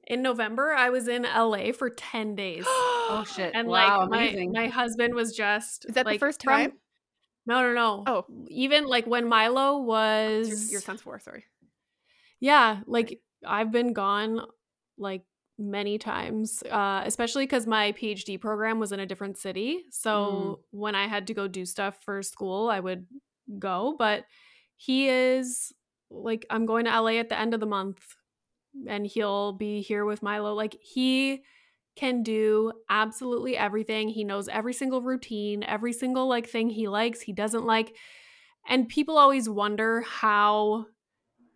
In 0.08 0.22
November, 0.22 0.72
I 0.72 0.90
was 0.90 1.08
in 1.08 1.22
LA 1.22 1.72
for 1.72 1.90
10 1.90 2.36
days. 2.36 2.64
oh 2.68 3.24
shit. 3.34 3.52
And 3.54 3.66
wow, 3.66 4.00
like 4.00 4.06
amazing. 4.06 4.52
my, 4.52 4.62
my 4.62 4.68
husband 4.68 5.14
was 5.14 5.34
just 5.34 5.84
Is 5.86 5.94
that 5.96 6.06
like, 6.06 6.14
the 6.14 6.26
first 6.26 6.40
time? 6.40 6.70
From, 6.70 6.78
no, 7.46 7.62
no, 7.62 7.72
no. 7.72 8.04
Oh, 8.06 8.24
even 8.48 8.86
like 8.86 9.06
when 9.06 9.28
Milo 9.28 9.78
was 9.78 10.48
your, 10.48 10.72
your 10.72 10.80
son's 10.80 11.00
four. 11.00 11.18
Sorry. 11.20 11.44
Yeah, 12.40 12.80
like 12.86 13.20
I've 13.46 13.70
been 13.70 13.92
gone 13.92 14.40
like 14.98 15.22
many 15.58 15.98
times, 15.98 16.62
uh, 16.70 17.02
especially 17.04 17.44
because 17.44 17.66
my 17.66 17.92
PhD 17.92 18.40
program 18.40 18.78
was 18.78 18.92
in 18.92 19.00
a 19.00 19.06
different 19.06 19.38
city. 19.38 19.84
So 19.90 20.10
mm. 20.12 20.78
when 20.78 20.94
I 20.94 21.06
had 21.06 21.28
to 21.28 21.34
go 21.34 21.48
do 21.48 21.64
stuff 21.64 21.98
for 22.04 22.22
school, 22.22 22.68
I 22.68 22.80
would 22.80 23.06
go. 23.58 23.94
But 23.98 24.24
he 24.76 25.08
is 25.08 25.72
like, 26.10 26.44
I'm 26.50 26.66
going 26.66 26.84
to 26.84 27.00
LA 27.00 27.18
at 27.18 27.28
the 27.28 27.38
end 27.38 27.54
of 27.54 27.60
the 27.60 27.66
month 27.66 28.02
and 28.86 29.06
he'll 29.06 29.52
be 29.52 29.80
here 29.80 30.04
with 30.04 30.22
Milo. 30.22 30.52
Like, 30.52 30.76
he 30.82 31.42
can 31.96 32.22
do 32.22 32.72
absolutely 32.88 33.56
everything. 33.56 34.08
He 34.08 34.22
knows 34.22 34.48
every 34.48 34.74
single 34.74 35.02
routine, 35.02 35.62
every 35.62 35.92
single 35.92 36.28
like 36.28 36.46
thing 36.46 36.70
he 36.70 36.88
likes, 36.88 37.22
he 37.22 37.32
doesn't 37.32 37.64
like. 37.64 37.96
And 38.68 38.88
people 38.88 39.16
always 39.16 39.48
wonder 39.48 40.02
how 40.02 40.86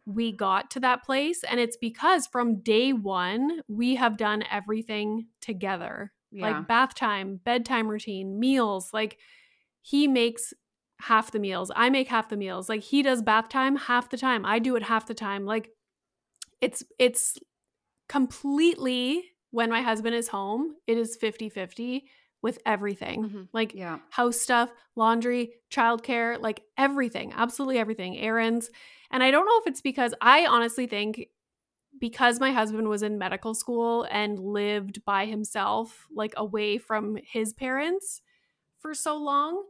we 0.07 0.33
got 0.33 0.71
to 0.71 0.81
that 0.81 1.05
place 1.05 1.45
and 1.45 1.61
it's 1.61 1.77
because 1.77 2.27
from 2.27 2.63
day 2.63 2.93
1 2.93 3.61
we 3.69 3.95
have 3.95 4.17
done 4.17 4.43
everything 4.51 5.27
together. 5.41 6.13
Yeah. 6.33 6.51
Like 6.51 6.69
bath 6.69 6.95
time, 6.95 7.41
bedtime 7.45 7.89
routine, 7.89 8.41
meals, 8.41 8.91
like 8.93 9.19
he 9.83 10.09
makes 10.09 10.53
half 11.01 11.31
the 11.31 11.39
meals. 11.39 11.71
I 11.75 11.91
make 11.91 12.09
half 12.09 12.29
the 12.29 12.37
meals. 12.37 12.69
Like 12.69 12.83
he 12.83 13.03
does 13.03 13.23
bath 13.23 13.49
time 13.49 13.77
half 13.77 14.11
the 14.11 14.17
time. 14.17 14.45
I 14.45 14.59
do 14.59 14.77
it 14.77 14.83
half 14.83 15.07
the 15.07 15.15
time. 15.15 15.45
Like 15.45 15.71
it's 16.61 16.85
it's 16.99 17.39
completely 18.09 19.25
when 19.51 19.71
my 19.71 19.83
husband 19.83 20.15
is 20.15 20.29
home, 20.29 20.77
it 20.87 20.97
is 20.97 21.17
50 21.17 21.49
50 21.49 22.05
with 22.43 22.59
everything 22.65 23.25
mm-hmm. 23.25 23.43
like 23.53 23.75
yeah. 23.75 23.99
house 24.11 24.41
stuff, 24.41 24.71
laundry, 24.97 25.53
childcare, 25.71 26.41
like 26.41 26.63
everything, 26.79 27.33
absolutely 27.37 27.79
everything, 27.79 28.17
errands. 28.19 28.71
And 29.11 29.23
I 29.23 29.31
don't 29.31 29.47
know 29.47 29.59
if 29.61 29.67
it's 29.67 29.83
because 29.83 30.15
I 30.21 30.47
honestly 30.47 30.87
think 30.87 31.29
because 31.99 32.41
my 32.41 32.53
husband 32.53 32.89
was 32.89 33.03
in 33.03 33.19
medical 33.19 33.55
school 33.55 34.07
and 34.11 34.39
lived 34.39 35.05
by 35.05 35.27
himself, 35.27 36.07
like 36.15 36.33
away 36.37 36.79
from 36.79 37.19
his 37.23 37.53
parents 37.53 38.23
for 38.79 38.95
so 38.95 39.17
long, 39.17 39.65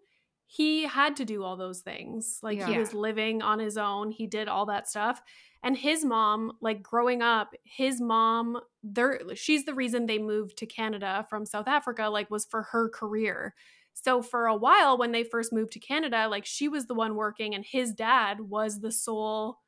he 0.53 0.83
had 0.85 1.15
to 1.17 1.25
do 1.25 1.45
all 1.45 1.57
those 1.57 1.81
things. 1.81 2.41
Like 2.43 2.59
yeah. 2.59 2.67
he 2.67 2.79
was 2.79 2.93
living 2.93 3.41
on 3.41 3.61
his 3.61 3.77
own, 3.77 4.11
he 4.11 4.27
did 4.27 4.49
all 4.49 4.67
that 4.67 4.89
stuff 4.89 5.23
and 5.63 5.77
his 5.77 6.05
mom 6.05 6.53
like 6.61 6.83
growing 6.83 7.23
up 7.23 7.55
his 7.65 8.01
mom 8.01 8.59
there 8.83 9.21
she's 9.35 9.65
the 9.65 9.75
reason 9.75 10.07
they 10.07 10.19
moved 10.19 10.57
to 10.57 10.67
canada 10.67 11.27
from 11.29 11.45
south 11.45 11.69
africa 11.69 12.09
like 12.09 12.31
was 12.31 12.45
for 12.45 12.63
her 12.63 12.89
career 12.89 13.55
so 13.93 14.23
for 14.23 14.47
a 14.47 14.57
while 14.57 14.97
when 14.97 15.13
they 15.13 15.25
first 15.25 15.53
moved 15.53 15.73
to 15.73 15.79
canada 15.79 16.29
like 16.29 16.47
she 16.47 16.69
was 16.69 16.87
the 16.87 16.95
one 16.95 17.15
working 17.15 17.55
and 17.55 17.65
his 17.65 17.93
dad 17.93 18.41
was 18.41 18.81
the 18.81 18.93
sole 18.93 19.59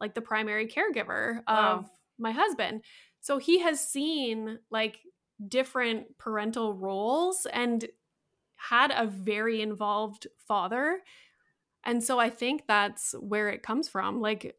like 0.00 0.14
the 0.14 0.20
primary 0.20 0.66
caregiver 0.66 1.40
wow. 1.48 1.78
of 1.78 1.90
my 2.18 2.30
husband 2.30 2.82
so 3.20 3.38
he 3.38 3.60
has 3.60 3.86
seen 3.86 4.58
like 4.70 4.98
different 5.48 6.06
parental 6.18 6.74
roles 6.74 7.46
and 7.52 7.86
had 8.68 8.92
a 8.94 9.06
very 9.06 9.60
involved 9.60 10.26
father 10.46 10.98
and 11.84 12.02
so 12.02 12.18
i 12.18 12.30
think 12.30 12.64
that's 12.66 13.14
where 13.20 13.48
it 13.48 13.62
comes 13.62 13.88
from 13.88 14.20
like 14.20 14.56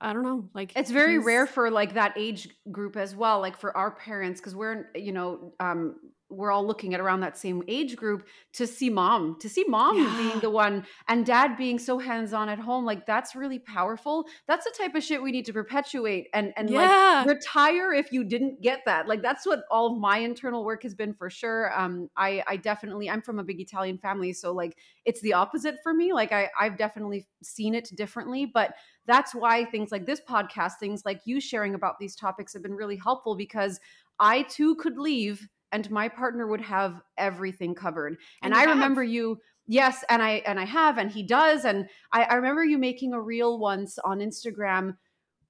I 0.00 0.12
don't 0.12 0.24
know. 0.24 0.48
Like 0.52 0.72
it's 0.76 0.90
very 0.90 1.18
rare 1.18 1.46
for 1.46 1.70
like 1.70 1.94
that 1.94 2.12
age 2.16 2.50
group 2.70 2.96
as 2.96 3.14
well. 3.14 3.40
Like 3.40 3.56
for 3.56 3.74
our 3.76 3.90
parents, 3.90 4.40
because 4.40 4.54
we're 4.54 4.90
you 4.94 5.12
know 5.12 5.54
um, 5.58 5.96
we're 6.28 6.50
all 6.50 6.66
looking 6.66 6.92
at 6.92 7.00
around 7.00 7.20
that 7.20 7.38
same 7.38 7.62
age 7.68 7.94
group 7.94 8.26
to 8.52 8.66
see 8.66 8.90
mom 8.90 9.36
to 9.40 9.48
see 9.48 9.64
mom 9.68 9.96
yeah. 9.96 10.16
being 10.16 10.40
the 10.40 10.50
one 10.50 10.84
and 11.08 11.24
dad 11.24 11.56
being 11.56 11.78
so 11.78 11.98
hands-on 11.98 12.48
at 12.48 12.58
home 12.58 12.84
like 12.84 13.06
that's 13.06 13.36
really 13.36 13.58
powerful 13.60 14.26
that's 14.48 14.64
the 14.64 14.72
type 14.76 14.94
of 14.94 15.02
shit 15.02 15.22
we 15.22 15.30
need 15.30 15.44
to 15.44 15.52
perpetuate 15.52 16.26
and 16.34 16.52
and 16.56 16.68
yeah. 16.68 17.22
like 17.24 17.36
retire 17.36 17.92
if 17.92 18.10
you 18.10 18.24
didn't 18.24 18.60
get 18.60 18.80
that 18.86 19.06
like 19.06 19.22
that's 19.22 19.46
what 19.46 19.60
all 19.70 19.92
of 19.92 20.00
my 20.00 20.18
internal 20.18 20.64
work 20.64 20.82
has 20.82 20.94
been 20.94 21.14
for 21.14 21.30
sure 21.30 21.72
um 21.78 22.08
i 22.16 22.42
i 22.48 22.56
definitely 22.56 23.08
i'm 23.08 23.22
from 23.22 23.38
a 23.38 23.44
big 23.44 23.60
italian 23.60 23.96
family 23.98 24.32
so 24.32 24.52
like 24.52 24.76
it's 25.04 25.20
the 25.20 25.32
opposite 25.32 25.76
for 25.82 25.94
me 25.94 26.12
like 26.12 26.32
i 26.32 26.48
i've 26.58 26.76
definitely 26.76 27.26
seen 27.42 27.74
it 27.74 27.88
differently 27.94 28.46
but 28.46 28.74
that's 29.06 29.32
why 29.32 29.64
things 29.64 29.92
like 29.92 30.06
this 30.06 30.20
podcast 30.28 30.72
things 30.80 31.02
like 31.04 31.20
you 31.24 31.40
sharing 31.40 31.74
about 31.74 31.98
these 32.00 32.16
topics 32.16 32.52
have 32.52 32.62
been 32.62 32.74
really 32.74 32.96
helpful 32.96 33.36
because 33.36 33.78
i 34.18 34.42
too 34.42 34.74
could 34.76 34.98
leave 34.98 35.48
and 35.72 35.90
my 35.90 36.08
partner 36.08 36.46
would 36.46 36.60
have 36.60 37.00
everything 37.18 37.74
covered. 37.74 38.16
And, 38.42 38.52
and 38.52 38.54
I 38.54 38.60
have. 38.60 38.70
remember 38.70 39.02
you 39.02 39.38
yes 39.66 40.04
and 40.08 40.22
i 40.22 40.42
and 40.46 40.60
i 40.60 40.64
have 40.64 40.98
and 40.98 41.10
he 41.10 41.22
does 41.22 41.64
and 41.64 41.88
I, 42.12 42.24
I 42.24 42.34
remember 42.34 42.64
you 42.64 42.78
making 42.78 43.12
a 43.12 43.20
reel 43.20 43.58
once 43.58 43.98
on 43.98 44.20
instagram 44.20 44.96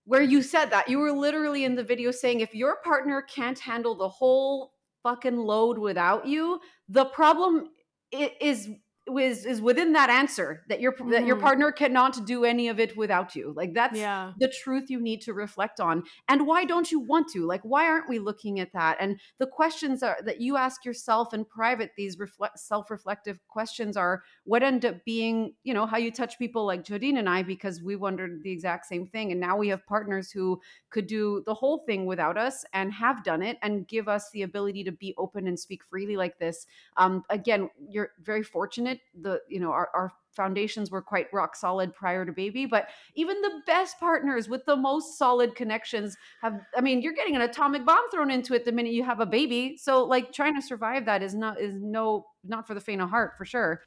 where 0.04 0.22
you 0.22 0.42
said 0.42 0.66
that 0.66 0.88
you 0.88 0.98
were 0.98 1.12
literally 1.12 1.64
in 1.64 1.74
the 1.74 1.84
video 1.84 2.10
saying 2.10 2.40
if 2.40 2.54
your 2.54 2.76
partner 2.76 3.22
can't 3.22 3.58
handle 3.58 3.94
the 3.94 4.08
whole 4.08 4.72
fucking 5.02 5.36
load 5.36 5.78
without 5.78 6.26
you 6.26 6.60
the 6.88 7.04
problem 7.06 7.68
is 8.12 8.70
is 9.18 9.46
is 9.46 9.60
within 9.60 9.92
that 9.92 10.10
answer 10.10 10.64
that 10.68 10.80
your 10.80 10.92
mm-hmm. 10.92 11.10
that 11.10 11.26
your 11.26 11.36
mm-hmm. 11.36 11.44
partner 11.44 11.70
cannot 11.70 12.26
do 12.26 12.44
any 12.44 12.68
of 12.68 12.80
it 12.80 12.96
without 12.96 13.36
you 13.36 13.52
like 13.56 13.72
that's 13.72 13.96
yeah. 13.96 14.32
the 14.38 14.52
truth 14.62 14.90
you 14.90 15.00
need 15.00 15.20
to 15.20 15.32
reflect 15.32 15.78
on 15.78 16.02
and 16.28 16.46
why 16.46 16.64
don't 16.64 16.90
you 16.90 16.98
want 16.98 17.28
to 17.28 17.46
like 17.46 17.60
why 17.62 17.86
aren't 17.86 18.08
we 18.08 18.18
looking 18.18 18.58
at 18.58 18.72
that 18.72 18.96
and 18.98 19.20
the 19.38 19.46
questions 19.46 20.02
are 20.02 20.16
that 20.24 20.40
you 20.40 20.56
ask 20.56 20.84
yourself 20.84 21.32
in 21.32 21.44
private 21.44 21.92
these 21.96 22.18
reflect 22.18 22.58
self-reflective 22.58 23.38
questions 23.46 23.96
are 23.96 24.22
what 24.44 24.62
end 24.62 24.84
up 24.84 24.96
being 25.04 25.54
you 25.62 25.72
know 25.72 25.86
how 25.86 25.96
you 25.96 26.10
touch 26.10 26.36
people 26.38 26.66
like 26.66 26.84
Jodine 26.84 27.18
and 27.18 27.28
I 27.28 27.44
because 27.44 27.82
we 27.82 27.94
wondered 27.94 28.42
the 28.42 28.50
exact 28.50 28.86
same 28.86 29.06
thing 29.06 29.30
and 29.30 29.40
now 29.40 29.56
we 29.56 29.68
have 29.68 29.86
partners 29.86 30.32
who 30.32 30.60
could 30.90 31.06
do 31.06 31.44
the 31.46 31.54
whole 31.54 31.84
thing 31.86 32.06
without 32.06 32.36
us 32.36 32.64
and 32.72 32.92
have 32.92 33.22
done 33.22 33.42
it 33.42 33.56
and 33.62 33.86
give 33.86 34.08
us 34.08 34.30
the 34.32 34.42
ability 34.42 34.82
to 34.84 34.92
be 34.92 35.14
open 35.16 35.46
and 35.46 35.58
speak 35.58 35.82
freely 35.88 36.16
like 36.16 36.38
this 36.38 36.66
um 36.96 37.22
again 37.30 37.70
you're 37.88 38.10
very 38.20 38.42
fortunate 38.42 38.95
the 39.20 39.40
you 39.48 39.60
know 39.60 39.70
our, 39.70 39.88
our 39.94 40.12
foundations 40.34 40.90
were 40.90 41.00
quite 41.00 41.26
rock 41.32 41.56
solid 41.56 41.94
prior 41.94 42.26
to 42.26 42.32
baby 42.32 42.66
but 42.66 42.88
even 43.14 43.40
the 43.40 43.62
best 43.66 43.98
partners 43.98 44.50
with 44.50 44.62
the 44.66 44.76
most 44.76 45.16
solid 45.16 45.54
connections 45.54 46.14
have 46.42 46.60
i 46.76 46.80
mean 46.80 47.00
you're 47.00 47.14
getting 47.14 47.34
an 47.34 47.40
atomic 47.40 47.86
bomb 47.86 48.10
thrown 48.10 48.30
into 48.30 48.52
it 48.52 48.66
the 48.66 48.72
minute 48.72 48.92
you 48.92 49.04
have 49.04 49.20
a 49.20 49.26
baby. 49.26 49.76
So 49.76 50.04
like 50.04 50.32
trying 50.32 50.54
to 50.56 50.62
survive 50.62 51.06
that 51.06 51.22
is 51.22 51.34
not 51.34 51.60
is 51.60 51.74
no 51.80 52.26
not 52.44 52.66
for 52.66 52.74
the 52.74 52.80
faint 52.80 53.00
of 53.00 53.08
heart 53.08 53.32
for 53.38 53.44
sure. 53.44 53.80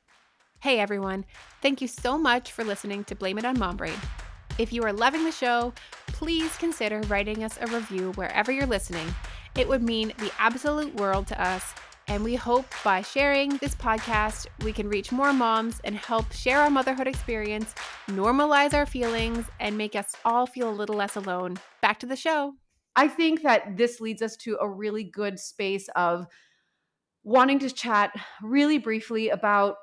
Hey 0.62 0.80
everyone. 0.80 1.26
Thank 1.62 1.82
you 1.82 1.88
so 1.88 2.18
much 2.18 2.52
for 2.52 2.64
listening 2.64 3.04
to 3.06 3.16
blame 3.16 3.38
it 3.38 3.46
on 3.46 3.60
mom 3.60 3.78
brain. 3.78 3.98
If 4.58 4.74
you 4.74 4.84
are 4.84 4.94
loving 4.94 5.24
the 5.24 5.32
show 5.32 5.74
please 6.08 6.58
consider 6.58 7.00
writing 7.02 7.46
us 7.46 7.58
a 7.62 7.68
review 7.68 8.12
wherever 8.14 8.52
you're 8.52 8.66
listening. 8.66 9.08
It 9.58 9.70
would 9.70 9.82
mean 9.82 10.12
the 10.18 10.32
absolute 10.38 10.94
world 10.96 11.28
to 11.28 11.42
us. 11.42 11.74
And 12.10 12.24
we 12.24 12.34
hope 12.34 12.66
by 12.84 13.04
sharing 13.04 13.58
this 13.58 13.76
podcast, 13.76 14.48
we 14.64 14.74
can 14.74 14.90
reach 14.90 15.12
more 15.12 15.32
moms 15.32 15.80
and 15.84 15.96
help 15.96 16.32
share 16.32 16.60
our 16.60 16.70
motherhood 16.72 17.06
experience, 17.06 17.76
normalize 18.08 18.74
our 18.74 18.88
feelings, 18.88 19.46
and 19.60 19.78
make 19.78 19.96
us 19.96 20.16
all 20.26 20.48
feel 20.48 20.72
a 20.72 20.74
little 20.74 20.96
less 20.96 21.16
alone. 21.16 21.58
Back 21.84 22.00
to 22.00 22.08
the 22.08 22.16
show. 22.16 22.54
I 22.96 23.08
think 23.08 23.44
that 23.44 23.78
this 23.78 24.02
leads 24.02 24.24
us 24.24 24.36
to 24.38 24.58
a 24.60 24.68
really 24.68 25.04
good 25.04 25.38
space 25.38 25.88
of 25.96 26.26
wanting 27.24 27.60
to 27.60 27.70
chat 27.70 28.12
really 28.42 28.80
briefly 28.80 29.30
about 29.30 29.76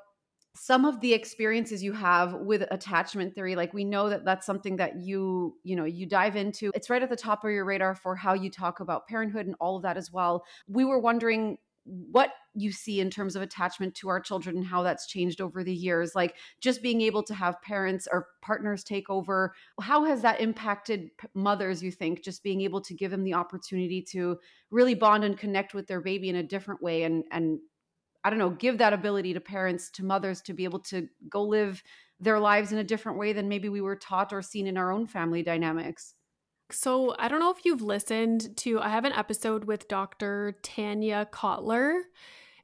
some 0.53 0.83
of 0.83 0.99
the 0.99 1.13
experiences 1.13 1.81
you 1.81 1.93
have 1.93 2.33
with 2.33 2.63
attachment 2.71 3.35
theory 3.35 3.55
like 3.55 3.73
we 3.75 3.85
know 3.85 4.09
that 4.09 4.25
that's 4.25 4.45
something 4.45 4.77
that 4.77 4.99
you 4.99 5.55
you 5.63 5.75
know 5.75 5.85
you 5.85 6.07
dive 6.07 6.35
into 6.35 6.71
it's 6.73 6.89
right 6.89 7.03
at 7.03 7.11
the 7.11 7.15
top 7.15 7.43
of 7.43 7.51
your 7.51 7.63
radar 7.63 7.93
for 7.93 8.15
how 8.15 8.33
you 8.33 8.49
talk 8.49 8.79
about 8.79 9.07
parenthood 9.07 9.45
and 9.45 9.55
all 9.59 9.77
of 9.77 9.83
that 9.83 9.97
as 9.97 10.11
well 10.11 10.43
we 10.67 10.83
were 10.83 10.97
wondering 10.97 11.57
what 11.87 12.31
you 12.53 12.71
see 12.71 12.99
in 12.99 13.09
terms 13.09 13.35
of 13.35 13.41
attachment 13.41 13.95
to 13.95 14.09
our 14.09 14.19
children 14.19 14.57
and 14.57 14.65
how 14.65 14.83
that's 14.83 15.07
changed 15.07 15.39
over 15.39 15.63
the 15.63 15.73
years 15.73 16.15
like 16.15 16.35
just 16.59 16.81
being 16.81 17.01
able 17.01 17.23
to 17.23 17.33
have 17.33 17.61
parents 17.61 18.07
or 18.11 18.27
partners 18.41 18.83
take 18.83 19.09
over 19.09 19.53
how 19.79 20.03
has 20.03 20.21
that 20.21 20.41
impacted 20.41 21.09
mothers 21.33 21.81
you 21.81 21.91
think 21.91 22.23
just 22.23 22.43
being 22.43 22.61
able 22.61 22.81
to 22.81 22.93
give 22.93 23.11
them 23.11 23.23
the 23.23 23.33
opportunity 23.33 24.01
to 24.01 24.37
really 24.69 24.95
bond 24.95 25.23
and 25.23 25.37
connect 25.37 25.73
with 25.73 25.87
their 25.87 26.01
baby 26.01 26.29
in 26.29 26.35
a 26.35 26.43
different 26.43 26.81
way 26.81 27.03
and 27.03 27.23
and 27.31 27.59
I 28.23 28.29
don't 28.29 28.39
know, 28.39 28.49
give 28.49 28.79
that 28.79 28.91
ability 28.91 29.33
to 29.35 29.39
parents, 29.39 29.89
to 29.91 30.03
mothers 30.03 30.41
to 30.41 30.53
be 30.53 30.65
able 30.65 30.79
to 30.79 31.07
go 31.29 31.43
live 31.43 31.81
their 32.19 32.39
lives 32.39 32.73
in 32.73 32.77
a 32.79 32.83
different 32.83 33.17
way 33.17 33.31
than 33.31 33.47
maybe 33.47 33.69
we 33.69 33.79
were 33.79 33.95
taught 33.95 34.33
or 34.33 34.41
seen 34.41 34.67
in 34.67 34.77
our 34.77 34.91
own 34.91 35.07
family 35.07 35.43
dynamics. 35.43 36.13
So, 36.71 37.15
I 37.17 37.27
don't 37.27 37.39
know 37.39 37.51
if 37.51 37.63
you've 37.65 37.81
listened 37.81 38.57
to, 38.57 38.79
I 38.79 38.89
have 38.89 39.05
an 39.05 39.13
episode 39.13 39.65
with 39.65 39.87
Dr. 39.87 40.57
Tanya 40.63 41.27
Kotler. 41.31 42.01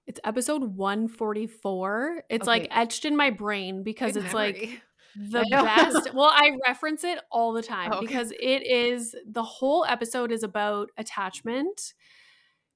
It's 0.05 0.19
episode 0.23 0.63
144. 0.63 2.23
It's 2.29 2.43
okay. 2.43 2.47
like 2.47 2.67
etched 2.71 3.05
in 3.05 3.15
my 3.15 3.29
brain 3.29 3.83
because 3.83 4.13
Good 4.13 4.25
it's 4.25 4.33
memory. 4.33 4.53
like 4.53 4.81
the 5.15 5.45
best. 5.49 6.13
well, 6.13 6.31
I 6.33 6.57
reference 6.67 7.03
it 7.03 7.19
all 7.31 7.53
the 7.53 7.63
time 7.63 7.93
okay. 7.93 8.05
because 8.05 8.31
it 8.31 8.67
is 8.67 9.15
the 9.25 9.43
whole 9.43 9.85
episode 9.85 10.31
is 10.31 10.43
about 10.43 10.89
attachment 10.97 11.93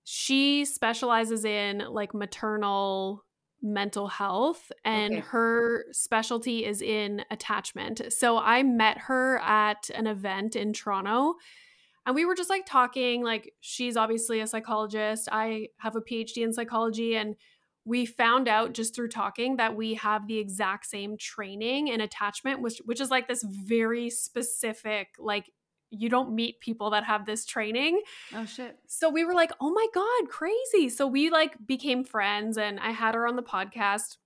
she 0.10 0.64
specializes 0.64 1.44
in 1.44 1.80
like 1.80 2.14
maternal 2.14 3.26
mental 3.62 4.08
health 4.08 4.72
and 4.86 5.14
okay. 5.14 5.22
her 5.28 5.86
specialty 5.92 6.66
is 6.66 6.82
in 6.82 7.24
attachment. 7.32 8.02
So 8.14 8.38
I 8.38 8.64
met 8.64 8.98
her 9.00 9.40
at 9.40 9.90
an 9.96 10.08
event 10.08 10.56
in 10.56 10.74
Toronto 10.74 11.36
and 12.06 12.16
we 12.16 12.26
were 12.26 12.36
just 12.36 12.50
like 12.50 12.66
talking 12.66 13.24
like 13.24 13.54
she's 13.60 13.98
obviously 13.98 14.40
a 14.40 14.48
psychologist. 14.48 15.28
I 15.32 15.68
have 15.80 15.96
a 15.96 16.02
PhD 16.02 16.38
in 16.38 16.54
psychology 16.54 17.16
and 17.16 17.36
we 17.84 18.06
found 18.06 18.48
out 18.48 18.74
just 18.74 18.94
through 18.94 19.08
talking 19.08 19.58
that 19.58 19.76
we 19.76 19.94
have 19.96 20.28
the 20.28 20.38
exact 20.38 20.86
same 20.86 21.18
training 21.18 21.88
in 21.88 22.02
attachment 22.02 22.62
which 22.62 22.82
which 22.84 23.00
is 23.00 23.10
like 23.10 23.30
this 23.30 23.44
very 23.44 24.10
specific 24.10 25.08
like 25.18 25.50
you 25.90 26.10
don't 26.10 26.34
meet 26.34 26.60
people 26.60 26.90
that 26.92 27.04
have 27.06 27.26
this 27.26 27.46
training. 27.46 28.02
Oh 28.34 28.46
shit. 28.46 28.78
So 28.88 29.10
we 29.10 29.24
were 29.24 29.34
like, 29.34 29.52
"Oh 29.62 29.72
my 29.72 29.88
god, 29.94 30.30
crazy." 30.30 30.90
So 30.90 31.08
we 31.08 31.30
like 31.30 31.56
became 31.66 32.04
friends 32.04 32.58
and 32.58 32.80
I 32.80 32.92
had 32.92 33.16
her 33.16 33.28
on 33.28 33.36
the 33.36 33.44
podcast 33.44 34.18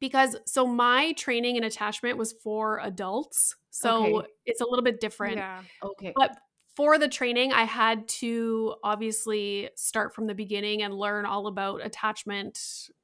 because 0.00 0.36
so 0.46 0.66
my 0.66 1.12
training 1.12 1.56
and 1.56 1.64
attachment 1.64 2.16
was 2.18 2.32
for 2.32 2.80
adults. 2.82 3.56
So 3.70 4.18
okay. 4.18 4.28
it's 4.46 4.60
a 4.60 4.66
little 4.66 4.84
bit 4.84 5.00
different. 5.00 5.36
Yeah. 5.36 5.62
Okay. 5.82 6.12
But 6.16 6.36
for 6.76 6.98
the 6.98 7.08
training, 7.08 7.52
I 7.52 7.64
had 7.64 8.08
to 8.08 8.74
obviously 8.82 9.68
start 9.76 10.14
from 10.14 10.26
the 10.26 10.34
beginning 10.34 10.82
and 10.82 10.94
learn 10.94 11.26
all 11.26 11.46
about 11.46 11.84
attachment 11.84 12.58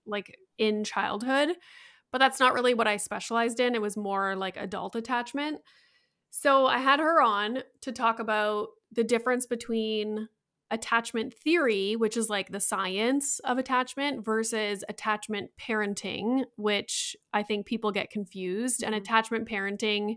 like 0.06 0.38
in 0.58 0.82
childhood. 0.84 1.50
But 2.12 2.18
that's 2.18 2.40
not 2.40 2.54
really 2.54 2.72
what 2.72 2.86
I 2.86 2.96
specialized 2.96 3.60
in. 3.60 3.74
It 3.74 3.82
was 3.82 3.96
more 3.96 4.34
like 4.36 4.56
adult 4.56 4.96
attachment. 4.96 5.60
So 6.30 6.66
I 6.66 6.78
had 6.78 7.00
her 7.00 7.20
on 7.20 7.62
to 7.82 7.92
talk 7.92 8.18
about 8.18 8.68
the 8.92 9.04
difference 9.04 9.46
between 9.46 10.28
attachment 10.70 11.32
theory, 11.32 11.94
which 11.96 12.16
is 12.16 12.28
like 12.28 12.50
the 12.50 12.60
science 12.60 13.38
of 13.40 13.58
attachment, 13.58 14.24
versus 14.24 14.84
attachment 14.88 15.50
parenting, 15.60 16.44
which 16.56 17.16
I 17.32 17.42
think 17.42 17.66
people 17.66 17.92
get 17.92 18.10
confused. 18.10 18.82
And 18.82 18.94
mm-hmm. 18.94 19.02
attachment 19.02 19.48
parenting 19.48 20.16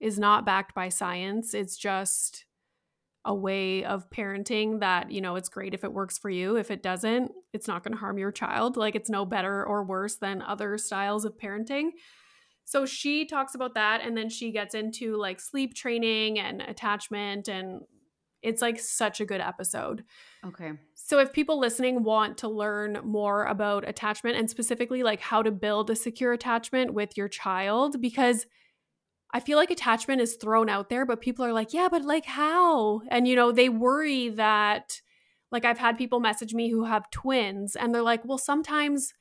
is 0.00 0.18
not 0.18 0.46
backed 0.46 0.74
by 0.74 0.88
science, 0.88 1.54
it's 1.54 1.76
just 1.76 2.44
a 3.24 3.34
way 3.34 3.84
of 3.84 4.10
parenting 4.10 4.80
that, 4.80 5.12
you 5.12 5.20
know, 5.20 5.36
it's 5.36 5.48
great 5.48 5.74
if 5.74 5.84
it 5.84 5.92
works 5.92 6.18
for 6.18 6.28
you. 6.28 6.56
If 6.56 6.72
it 6.72 6.82
doesn't, 6.82 7.30
it's 7.52 7.68
not 7.68 7.84
going 7.84 7.92
to 7.92 8.00
harm 8.00 8.18
your 8.18 8.32
child. 8.32 8.76
Like 8.76 8.96
it's 8.96 9.08
no 9.08 9.24
better 9.24 9.64
or 9.64 9.84
worse 9.84 10.16
than 10.16 10.42
other 10.42 10.76
styles 10.76 11.24
of 11.24 11.38
parenting. 11.38 11.90
So 12.64 12.86
she 12.86 13.26
talks 13.26 13.54
about 13.54 13.74
that 13.74 14.00
and 14.02 14.16
then 14.16 14.28
she 14.28 14.52
gets 14.52 14.74
into 14.74 15.16
like 15.16 15.40
sleep 15.40 15.74
training 15.74 16.38
and 16.38 16.62
attachment 16.62 17.48
and 17.48 17.82
it's 18.42 18.62
like 18.62 18.78
such 18.80 19.20
a 19.20 19.24
good 19.24 19.40
episode. 19.40 20.04
Okay. 20.44 20.72
So 20.94 21.18
if 21.18 21.32
people 21.32 21.60
listening 21.60 22.02
want 22.02 22.38
to 22.38 22.48
learn 22.48 23.00
more 23.04 23.44
about 23.46 23.88
attachment 23.88 24.36
and 24.36 24.50
specifically 24.50 25.02
like 25.02 25.20
how 25.20 25.42
to 25.42 25.50
build 25.50 25.90
a 25.90 25.96
secure 25.96 26.32
attachment 26.32 26.92
with 26.92 27.16
your 27.16 27.28
child 27.28 28.00
because 28.00 28.46
I 29.32 29.40
feel 29.40 29.56
like 29.56 29.70
attachment 29.70 30.20
is 30.20 30.34
thrown 30.34 30.68
out 30.68 30.88
there 30.88 31.06
but 31.06 31.20
people 31.20 31.44
are 31.44 31.52
like, 31.52 31.72
"Yeah, 31.72 31.88
but 31.90 32.04
like 32.04 32.26
how?" 32.26 33.02
And 33.08 33.26
you 33.26 33.36
know, 33.36 33.52
they 33.52 33.68
worry 33.68 34.28
that 34.30 35.00
like 35.50 35.64
I've 35.64 35.78
had 35.78 35.96
people 35.96 36.20
message 36.20 36.52
me 36.52 36.70
who 36.70 36.84
have 36.84 37.10
twins 37.10 37.76
and 37.76 37.94
they're 37.94 38.02
like, 38.02 38.24
"Well, 38.24 38.38
sometimes 38.38 39.14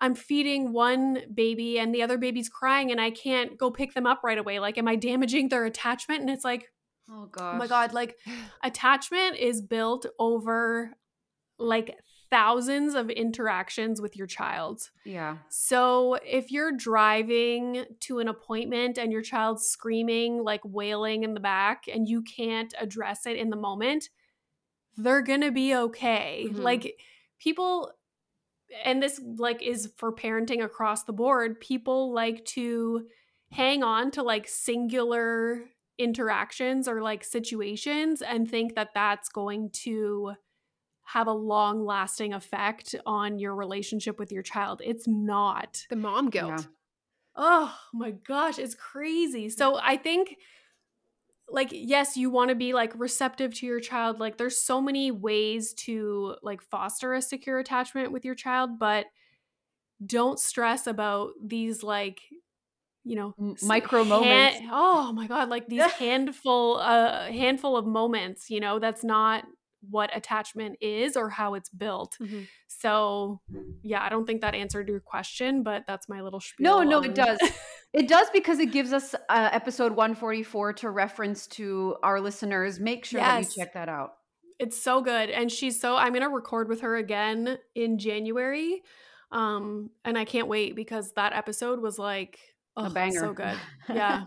I'm 0.00 0.14
feeding 0.14 0.72
one 0.72 1.22
baby 1.34 1.78
and 1.78 1.94
the 1.94 2.02
other 2.02 2.18
baby's 2.18 2.48
crying 2.48 2.90
and 2.92 3.00
I 3.00 3.10
can't 3.10 3.58
go 3.58 3.70
pick 3.70 3.94
them 3.94 4.06
up 4.06 4.20
right 4.22 4.38
away. 4.38 4.60
Like, 4.60 4.78
am 4.78 4.86
I 4.86 4.96
damaging 4.96 5.48
their 5.48 5.64
attachment? 5.64 6.20
And 6.20 6.30
it's 6.30 6.44
like, 6.44 6.70
oh 7.10 7.26
gosh. 7.26 7.54
Oh 7.54 7.58
my 7.58 7.66
God. 7.66 7.92
Like, 7.92 8.16
attachment 8.62 9.36
is 9.36 9.60
built 9.60 10.06
over 10.18 10.92
like 11.58 11.96
thousands 12.30 12.94
of 12.94 13.10
interactions 13.10 14.00
with 14.00 14.16
your 14.16 14.26
child. 14.26 14.82
Yeah. 15.04 15.38
So 15.48 16.18
if 16.24 16.50
you're 16.52 16.72
driving 16.72 17.84
to 18.00 18.20
an 18.20 18.28
appointment 18.28 18.98
and 18.98 19.10
your 19.10 19.22
child's 19.22 19.66
screaming, 19.66 20.44
like 20.44 20.60
wailing 20.64 21.24
in 21.24 21.34
the 21.34 21.40
back, 21.40 21.84
and 21.92 22.08
you 22.08 22.22
can't 22.22 22.72
address 22.78 23.26
it 23.26 23.36
in 23.36 23.50
the 23.50 23.56
moment, 23.56 24.10
they're 24.96 25.22
going 25.22 25.40
to 25.40 25.50
be 25.50 25.74
okay. 25.74 26.46
Mm-hmm. 26.48 26.60
Like, 26.60 27.00
people 27.40 27.92
and 28.84 29.02
this 29.02 29.20
like 29.36 29.62
is 29.62 29.90
for 29.96 30.12
parenting 30.12 30.62
across 30.62 31.04
the 31.04 31.12
board 31.12 31.60
people 31.60 32.12
like 32.12 32.44
to 32.44 33.06
hang 33.50 33.82
on 33.82 34.10
to 34.10 34.22
like 34.22 34.46
singular 34.46 35.64
interactions 35.98 36.86
or 36.86 37.02
like 37.02 37.24
situations 37.24 38.22
and 38.22 38.48
think 38.48 38.74
that 38.74 38.90
that's 38.94 39.28
going 39.28 39.70
to 39.70 40.32
have 41.04 41.26
a 41.26 41.32
long 41.32 41.84
lasting 41.84 42.34
effect 42.34 42.94
on 43.06 43.38
your 43.38 43.54
relationship 43.54 44.18
with 44.18 44.30
your 44.30 44.42
child. 44.42 44.82
It's 44.84 45.08
not. 45.08 45.86
The 45.88 45.96
mom 45.96 46.28
guilt. 46.28 46.50
Yeah. 46.50 46.64
oh 47.36 47.74
my 47.94 48.10
gosh 48.10 48.58
it's 48.58 48.74
crazy. 48.74 49.48
So 49.48 49.78
i 49.82 49.96
think 49.96 50.36
like 51.50 51.68
yes 51.72 52.16
you 52.16 52.30
want 52.30 52.50
to 52.50 52.54
be 52.54 52.72
like 52.72 52.92
receptive 52.98 53.54
to 53.54 53.66
your 53.66 53.80
child 53.80 54.20
like 54.20 54.36
there's 54.36 54.58
so 54.58 54.80
many 54.80 55.10
ways 55.10 55.72
to 55.74 56.34
like 56.42 56.60
foster 56.62 57.14
a 57.14 57.22
secure 57.22 57.58
attachment 57.58 58.12
with 58.12 58.24
your 58.24 58.34
child 58.34 58.78
but 58.78 59.06
don't 60.04 60.38
stress 60.38 60.86
about 60.86 61.30
these 61.44 61.82
like 61.82 62.20
you 63.04 63.16
know 63.16 63.34
micro 63.62 64.04
moments. 64.04 64.60
Oh 64.70 65.12
my 65.12 65.26
god 65.26 65.48
like 65.48 65.66
these 65.66 65.82
handful 65.98 66.78
uh 66.78 67.30
handful 67.30 67.76
of 67.76 67.86
moments 67.86 68.50
you 68.50 68.60
know 68.60 68.78
that's 68.78 69.02
not 69.04 69.44
what 69.88 70.14
attachment 70.16 70.76
is 70.80 71.16
or 71.16 71.30
how 71.30 71.54
it's 71.54 71.68
built. 71.68 72.16
Mm-hmm. 72.20 72.40
So, 72.66 73.40
yeah, 73.82 74.02
I 74.02 74.08
don't 74.08 74.26
think 74.26 74.40
that 74.40 74.54
answered 74.54 74.88
your 74.88 75.00
question, 75.00 75.62
but 75.62 75.84
that's 75.86 76.08
my 76.08 76.20
little 76.20 76.40
spiel. 76.40 76.64
No, 76.64 76.82
no, 76.82 76.98
on- 76.98 77.04
it 77.04 77.14
does. 77.14 77.38
it 77.92 78.08
does 78.08 78.28
because 78.30 78.58
it 78.58 78.72
gives 78.72 78.92
us 78.92 79.14
uh, 79.28 79.48
episode 79.52 79.92
144 79.92 80.74
to 80.74 80.90
reference 80.90 81.46
to 81.48 81.96
our 82.02 82.20
listeners. 82.20 82.80
Make 82.80 83.04
sure 83.04 83.20
yes. 83.20 83.28
that 83.48 83.56
you 83.56 83.62
check 83.62 83.74
that 83.74 83.88
out. 83.88 84.14
It's 84.58 84.80
so 84.80 85.00
good. 85.00 85.30
And 85.30 85.50
she's 85.52 85.80
so, 85.80 85.96
I'm 85.96 86.12
going 86.12 86.22
to 86.22 86.28
record 86.28 86.68
with 86.68 86.80
her 86.80 86.96
again 86.96 87.58
in 87.74 87.98
January. 87.98 88.82
Um, 89.30 89.90
and 90.04 90.18
I 90.18 90.24
can't 90.24 90.48
wait 90.48 90.74
because 90.74 91.12
that 91.12 91.32
episode 91.32 91.80
was 91.80 91.98
like, 91.98 92.38
oh, 92.76 92.86
a 92.86 92.90
banger. 92.90 93.20
So 93.20 93.32
good. 93.32 93.56
Yeah. 93.94 94.24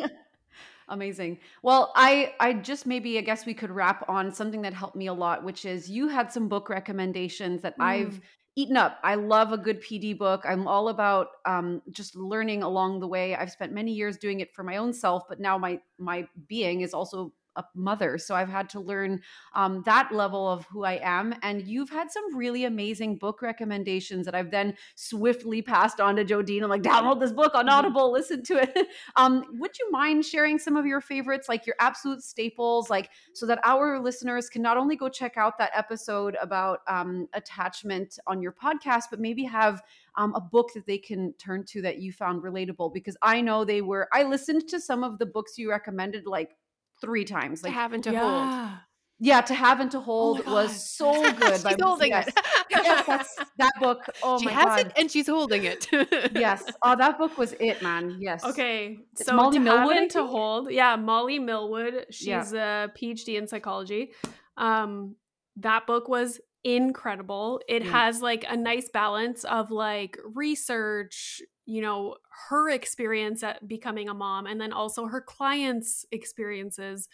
Amazing. 0.92 1.40
Well, 1.64 1.94
I 1.96 2.34
I 2.42 2.52
just 2.52 2.86
maybe 2.86 3.18
I 3.18 3.22
guess 3.22 3.46
we 3.46 3.54
could 3.54 3.72
wrap 3.72 4.08
on 4.10 4.30
something 4.34 4.62
that 4.64 4.74
helped 4.74 4.98
me 4.98 5.08
a 5.08 5.14
lot, 5.14 5.42
which 5.42 5.64
is 5.64 5.90
you 5.90 6.10
had 6.10 6.32
some 6.32 6.50
book 6.50 6.70
recommendations 6.70 7.62
that 7.62 7.78
mm. 7.80 7.86
I've 7.86 8.20
eaten 8.58 8.76
up. 8.76 9.00
I 9.02 9.16
love 9.16 9.54
a 9.54 9.58
good 9.58 9.82
PD 9.82 10.18
book. 10.18 10.44
I'm 10.46 10.68
all 10.68 10.90
about 10.90 11.28
um, 11.46 11.82
just 11.92 12.18
learning 12.18 12.62
along 12.62 13.00
the 13.00 13.08
way. 13.08 13.34
I've 13.34 13.52
spent 13.52 13.72
many 13.72 13.94
years 13.94 14.18
doing 14.18 14.42
it 14.42 14.54
for 14.54 14.64
my 14.64 14.76
own 14.76 14.92
self, 14.92 15.24
but 15.30 15.40
now 15.40 15.58
my 15.58 15.80
my 15.98 16.28
being 16.50 16.82
is 16.82 16.94
also 16.94 17.32
a 17.56 17.64
mother. 17.76 18.18
So 18.18 18.36
I've 18.36 18.50
had 18.50 18.70
to 18.70 18.80
learn 18.80 19.22
um, 19.54 19.82
that 19.86 20.12
level 20.12 20.50
of 20.50 20.66
who 20.66 20.84
I 20.84 21.00
am. 21.04 21.36
And 21.42 21.62
you've 21.68 21.90
had 21.90 22.12
some 22.12 22.36
really 22.36 22.66
amazing 22.66 23.18
book 23.18 23.42
recommendations 23.42 24.26
that 24.26 24.36
I've 24.36 24.52
then 24.52 24.76
swiftly 24.96 25.62
passed 25.62 26.00
on 26.00 26.16
to 26.16 26.26
Jodine. 26.26 26.64
I'm 26.64 26.70
like, 26.70 26.82
download 26.82 27.20
this 27.20 27.34
book 27.34 27.54
on 27.56 27.66
mm-hmm. 27.66 27.78
Audible, 27.78 28.12
listen 28.12 28.44
to 28.44 28.62
it. 28.62 28.88
um, 29.16 29.44
would 29.54 29.78
you 29.78 29.92
mind 29.92 30.26
sharing 30.26 30.58
some 30.58 30.78
of 30.78 30.86
your 30.86 31.02
favorites, 31.02 31.50
like 31.50 31.66
your 31.66 31.76
absolute 31.80 32.24
staples, 32.24 32.90
like 32.90 33.10
so 33.34 33.46
that 33.46 33.60
our 33.64 34.00
listeners 34.00 34.50
can 34.50 34.62
not 34.62 34.78
only 34.78 34.96
go 34.96 35.10
check 35.10 35.38
out 35.38 35.58
that 35.58 35.72
episode 35.76 36.38
about 36.42 36.80
um, 36.88 37.28
attachment 37.34 38.18
on 38.28 38.42
your 38.42 38.54
podcast, 38.54 39.06
but 39.10 39.20
maybe 39.20 39.44
have 39.44 39.82
um, 40.16 40.34
a 40.36 40.42
book 40.42 40.70
that 40.74 40.86
they 40.86 40.98
can 40.98 41.34
turn 41.34 41.66
to 41.66 41.82
that 41.82 42.00
you 42.00 42.12
found 42.12 42.44
relatable? 42.44 42.94
Because 42.94 43.18
I 43.22 43.42
know 43.42 43.66
they 43.66 43.82
were, 43.82 44.08
I 44.14 44.24
listened 44.24 44.68
to 44.70 44.80
some 44.80 45.04
of 45.04 45.20
the 45.20 45.26
books 45.26 45.58
you 45.58 45.70
recommended 45.70 46.26
like 46.26 46.56
three 47.02 47.26
times. 47.26 47.64
Like 47.64 47.74
having 47.74 48.02
to 48.04 48.12
yeah. 48.12 48.20
hold. 48.20 48.80
Yeah, 49.24 49.42
to 49.42 49.54
have 49.54 49.80
and 49.80 49.92
to 49.92 49.98
oh 49.98 50.02
hold 50.02 50.42
oh 50.48 50.54
was 50.54 50.90
so 50.90 51.14
good. 51.34 51.54
she's 51.54 51.64
by, 51.64 51.76
holding 51.80 52.10
yes. 52.10 52.28
it. 52.28 52.36
yes, 52.72 53.36
that 53.58 53.72
book. 53.80 54.04
Oh 54.24 54.40
she 54.40 54.46
my 54.46 54.52
has 54.52 54.66
god, 54.66 54.80
it 54.80 54.94
and 54.98 55.12
she's 55.12 55.28
holding 55.28 55.64
it. 55.64 55.88
yes. 56.34 56.64
Oh, 56.84 56.96
that 56.96 57.20
book 57.20 57.38
was 57.38 57.54
it, 57.60 57.84
man. 57.84 58.18
Yes. 58.20 58.44
Okay, 58.44 58.98
it's 59.14 59.26
so 59.26 59.36
Molly 59.36 59.58
to 59.58 59.64
Millwood 59.64 59.94
have 59.94 60.02
and 60.02 60.12
to 60.12 60.26
hold. 60.26 60.72
Yeah, 60.72 60.96
Molly 60.96 61.38
Millwood. 61.38 62.08
She's 62.10 62.52
yeah. 62.52 62.86
a 62.86 62.88
PhD 62.90 63.38
in 63.38 63.48
psychology. 63.48 64.14
Um, 64.58 65.16
that 65.58 65.86
book 65.86 66.10
was 66.10 66.40
incredible. 66.64 67.62
It 67.68 67.84
yeah. 67.84 67.92
has 67.92 68.22
like 68.22 68.46
a 68.48 68.56
nice 68.56 68.90
balance 68.90 69.44
of 69.44 69.72
like 69.72 70.18
research, 70.24 71.42
you 71.66 71.82
know, 71.82 72.16
her 72.50 72.70
experience 72.70 73.44
at 73.44 73.68
becoming 73.68 74.10
a 74.10 74.14
mom 74.14 74.46
and 74.46 74.60
then 74.60 74.74
also 74.74 75.08
her 75.08 75.22
clients' 75.22 76.06
experiences. 76.12 77.08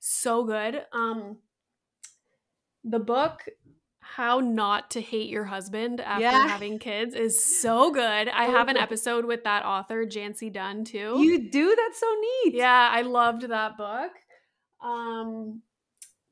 So 0.00 0.44
good. 0.44 0.84
Um 0.92 1.38
the 2.84 2.98
book 2.98 3.44
how 4.02 4.40
not 4.40 4.90
to 4.90 5.00
hate 5.00 5.30
your 5.30 5.44
husband 5.44 6.00
after 6.00 6.22
yeah. 6.22 6.46
having 6.48 6.78
kids 6.78 7.14
is 7.14 7.42
so 7.60 7.90
good. 7.90 8.28
I 8.28 8.44
have 8.44 8.68
an 8.68 8.76
episode 8.76 9.24
with 9.24 9.44
that 9.44 9.64
author, 9.64 10.04
Jancee 10.04 10.52
Dunn, 10.52 10.84
too. 10.84 11.16
You 11.18 11.50
do? 11.50 11.74
That's 11.74 12.00
so 12.00 12.14
neat. 12.20 12.54
Yeah, 12.54 12.90
I 12.92 13.02
loved 13.02 13.48
that 13.48 13.78
book. 13.78 14.10
Um, 14.84 15.62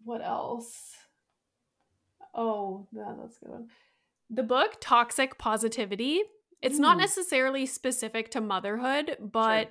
what 0.03 0.21
else? 0.21 0.91
Oh, 2.35 2.87
yeah, 2.93 3.12
that's 3.20 3.37
a 3.39 3.45
good 3.45 3.51
one. 3.51 3.68
The 4.31 4.43
book 4.43 4.76
Toxic 4.81 5.39
Positivity 5.39 6.22
it's 6.62 6.76
mm. 6.76 6.81
not 6.81 6.99
necessarily 6.99 7.66
specific 7.66 8.31
to 8.33 8.41
motherhood, 8.41 9.16
but 9.20 9.70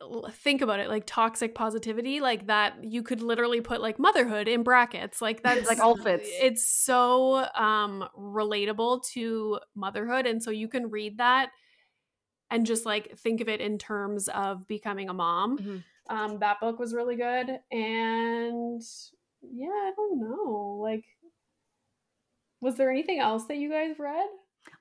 sure. 0.00 0.30
think 0.30 0.60
about 0.60 0.80
it 0.80 0.88
like 0.88 1.04
toxic 1.06 1.54
positivity, 1.54 2.20
like 2.20 2.46
that 2.46 2.84
you 2.84 3.02
could 3.02 3.22
literally 3.22 3.60
put 3.60 3.80
like 3.80 3.98
motherhood 3.98 4.48
in 4.48 4.62
brackets. 4.62 5.22
Like 5.22 5.42
that's 5.42 5.66
like 5.66 5.78
all 5.78 5.96
fits. 5.96 6.28
It's 6.30 6.66
so 6.66 7.46
um 7.54 8.06
relatable 8.18 9.06
to 9.12 9.60
motherhood. 9.74 10.26
And 10.26 10.42
so 10.42 10.50
you 10.50 10.68
can 10.68 10.90
read 10.90 11.18
that 11.18 11.50
and 12.50 12.66
just 12.66 12.84
like 12.84 13.18
think 13.18 13.40
of 13.40 13.48
it 13.48 13.60
in 13.60 13.78
terms 13.78 14.28
of 14.28 14.68
becoming 14.68 15.08
a 15.08 15.14
mom. 15.14 15.58
Mm-hmm. 15.58 15.76
Um, 16.08 16.38
that 16.38 16.60
book 16.60 16.78
was 16.78 16.94
really 16.94 17.16
good. 17.16 17.58
And 17.72 18.80
yeah, 19.42 19.66
I 19.66 19.92
don't 19.96 20.20
know. 20.20 20.78
Like, 20.80 21.04
was 22.60 22.76
there 22.76 22.90
anything 22.90 23.20
else 23.20 23.44
that 23.46 23.56
you 23.56 23.70
guys 23.70 23.98
read? 23.98 24.26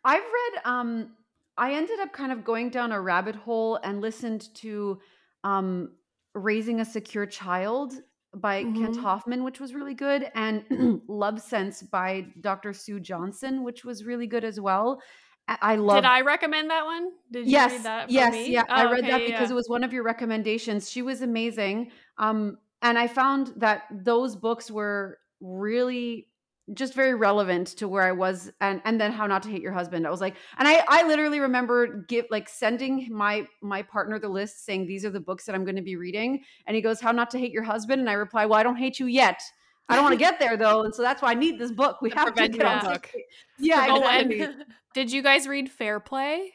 I've 0.03 0.23
read 0.23 0.61
um 0.65 1.11
I 1.57 1.73
ended 1.73 1.99
up 1.99 2.11
kind 2.11 2.31
of 2.31 2.43
going 2.43 2.69
down 2.69 2.91
a 2.91 2.99
rabbit 2.99 3.35
hole 3.35 3.79
and 3.83 4.01
listened 4.01 4.53
to 4.55 4.99
um 5.43 5.91
Raising 6.33 6.81
a 6.81 6.85
Secure 6.85 7.25
Child 7.25 7.93
by 8.35 8.63
mm-hmm. 8.63 8.83
Kent 8.83 8.97
Hoffman, 8.97 9.43
which 9.43 9.59
was 9.59 9.73
really 9.73 9.93
good, 9.93 10.29
and 10.35 11.01
Love 11.07 11.41
Sense 11.41 11.81
by 11.81 12.25
Dr. 12.41 12.73
Sue 12.73 12.99
Johnson, 12.99 13.63
which 13.63 13.85
was 13.85 14.03
really 14.03 14.27
good 14.27 14.43
as 14.43 14.59
well. 14.59 15.01
I 15.47 15.75
love. 15.75 15.97
Did 15.97 16.05
I 16.05 16.21
recommend 16.21 16.71
that 16.71 16.85
one? 16.85 17.11
Did 17.31 17.45
you 17.45 17.51
yes, 17.51 17.71
read 17.71 17.83
that? 17.83 18.09
yes, 18.09 18.33
me? 18.33 18.51
yeah. 18.51 18.63
Oh, 18.67 18.73
I 18.73 18.91
read 18.91 19.03
okay, 19.03 19.11
that 19.11 19.25
because 19.25 19.49
yeah. 19.49 19.53
it 19.53 19.55
was 19.55 19.69
one 19.69 19.83
of 19.83 19.93
your 19.93 20.03
recommendations. 20.03 20.89
She 20.89 21.03
was 21.03 21.21
amazing, 21.21 21.91
um, 22.17 22.57
and 22.81 22.97
I 22.97 23.07
found 23.07 23.53
that 23.57 23.83
those 23.91 24.35
books 24.35 24.71
were 24.71 25.19
really 25.39 26.27
just 26.73 26.93
very 26.93 27.13
relevant 27.13 27.67
to 27.67 27.87
where 27.87 28.03
I 28.03 28.11
was 28.11 28.51
and 28.59 28.81
and 28.85 28.99
then 28.99 29.11
how 29.11 29.27
not 29.27 29.43
to 29.43 29.49
hate 29.49 29.61
your 29.61 29.71
husband. 29.71 30.07
I 30.07 30.09
was 30.09 30.21
like, 30.21 30.35
and 30.57 30.67
I 30.67 30.83
I 30.87 31.07
literally 31.07 31.39
remember 31.39 32.03
give 32.07 32.25
like 32.31 32.49
sending 32.49 33.07
my 33.11 33.47
my 33.61 33.83
partner 33.83 34.19
the 34.19 34.29
list 34.29 34.65
saying 34.65 34.87
these 34.87 35.05
are 35.05 35.11
the 35.11 35.19
books 35.19 35.45
that 35.45 35.55
I'm 35.55 35.63
going 35.63 35.75
to 35.75 35.81
be 35.81 35.95
reading 35.95 36.43
and 36.65 36.75
he 36.75 36.81
goes, 36.81 36.99
"How 36.99 37.11
not 37.11 37.29
to 37.31 37.39
hate 37.39 37.51
your 37.51 37.63
husband?" 37.63 37.99
and 37.99 38.09
I 38.09 38.13
reply, 38.13 38.45
"Well, 38.45 38.59
I 38.59 38.63
don't 38.63 38.77
hate 38.77 38.99
you 38.99 39.05
yet." 39.05 39.41
I 39.87 39.95
don't 39.95 40.03
want 40.03 40.13
to 40.13 40.19
get 40.25 40.39
there 40.39 40.57
though, 40.57 40.83
and 40.83 40.95
so 40.95 41.01
that's 41.01 41.21
why 41.21 41.31
I 41.31 41.35
need 41.35 41.59
this 41.59 41.71
book. 41.71 42.01
We 42.01 42.09
the 42.09 42.15
have 42.15 42.33
to 42.33 42.49
get 42.49 42.81
book. 42.83 43.11
Yeah, 43.59 43.87
oh, 43.89 43.97
exactly. 43.97 44.65
did 44.93 45.11
you 45.11 45.21
guys 45.21 45.47
read 45.47 45.69
Fair 45.69 45.99
Play? 45.99 46.53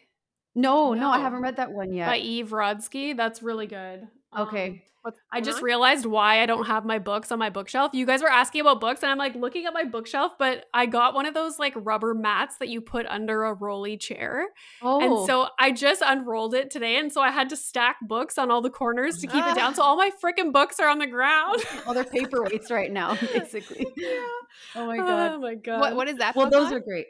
No, 0.55 0.95
no, 0.95 1.03
no, 1.03 1.11
I 1.11 1.21
haven't 1.21 1.43
read 1.43 1.57
that 1.57 1.71
one 1.71 1.93
yet. 1.93 2.07
By 2.07 2.17
Eve 2.19 2.49
Rodsky. 2.49 3.17
That's 3.17 3.43
really 3.43 3.69
good. 3.69 4.09
Okay. 4.37 4.83
Um, 5.05 5.13
I 5.33 5.41
just 5.41 5.63
realized 5.63 6.05
why 6.05 6.43
I 6.43 6.47
don't 6.47 6.67
have 6.67 6.85
my 6.85 6.99
books 6.99 7.33
on 7.33 7.39
my 7.39 7.49
bookshelf. 7.49 7.93
You 7.95 8.05
guys 8.05 8.21
were 8.21 8.31
asking 8.31 8.61
about 8.61 8.81
books, 8.81 9.03
and 9.03 9.11
I'm 9.11 9.17
like 9.17 9.35
looking 9.35 9.65
at 9.65 9.73
my 9.73 9.85
bookshelf, 9.85 10.33
but 10.39 10.67
I 10.75 10.87
got 10.87 11.15
one 11.15 11.25
of 11.25 11.33
those 11.33 11.59
like 11.59 11.73
rubber 11.77 12.13
mats 12.13 12.57
that 12.59 12.69
you 12.69 12.81
put 12.83 13.07
under 13.07 13.45
a 13.45 13.55
rolly 13.55 13.97
chair. 13.97 14.49
Oh. 14.83 15.01
And 15.01 15.27
so 15.27 15.49
I 15.59 15.73
just 15.73 16.03
unrolled 16.05 16.55
it 16.55 16.71
today. 16.71 16.99
And 16.99 17.11
so 17.11 17.23
I 17.23 17.31
had 17.31 17.49
to 17.49 17.57
stack 17.57 17.97
books 18.03 18.37
on 18.37 18.51
all 18.51 18.61
the 18.61 18.71
corners 18.71 19.19
to 19.19 19.27
keep 19.27 19.45
it 19.47 19.55
down. 19.55 19.75
So 19.75 19.83
all 19.85 19.97
my 19.97 20.11
freaking 20.23 20.53
books 20.53 20.79
are 20.79 20.89
on 20.89 20.99
the 20.99 21.07
ground. 21.07 21.63
all 21.87 21.95
they're 21.95 22.05
paperweights 22.05 22.71
right 22.71 22.93
now, 22.93 23.15
basically. 23.33 23.87
yeah. 23.97 24.27
Oh 24.75 24.87
my 24.87 24.99
God. 24.99 25.33
Oh 25.33 25.41
my 25.41 25.55
God. 25.55 25.81
What, 25.81 25.97
what 25.97 26.09
is 26.09 26.19
that? 26.19 26.37
Well, 26.37 26.51
those 26.51 26.67
on? 26.67 26.75
are 26.75 26.81
great. 26.81 27.07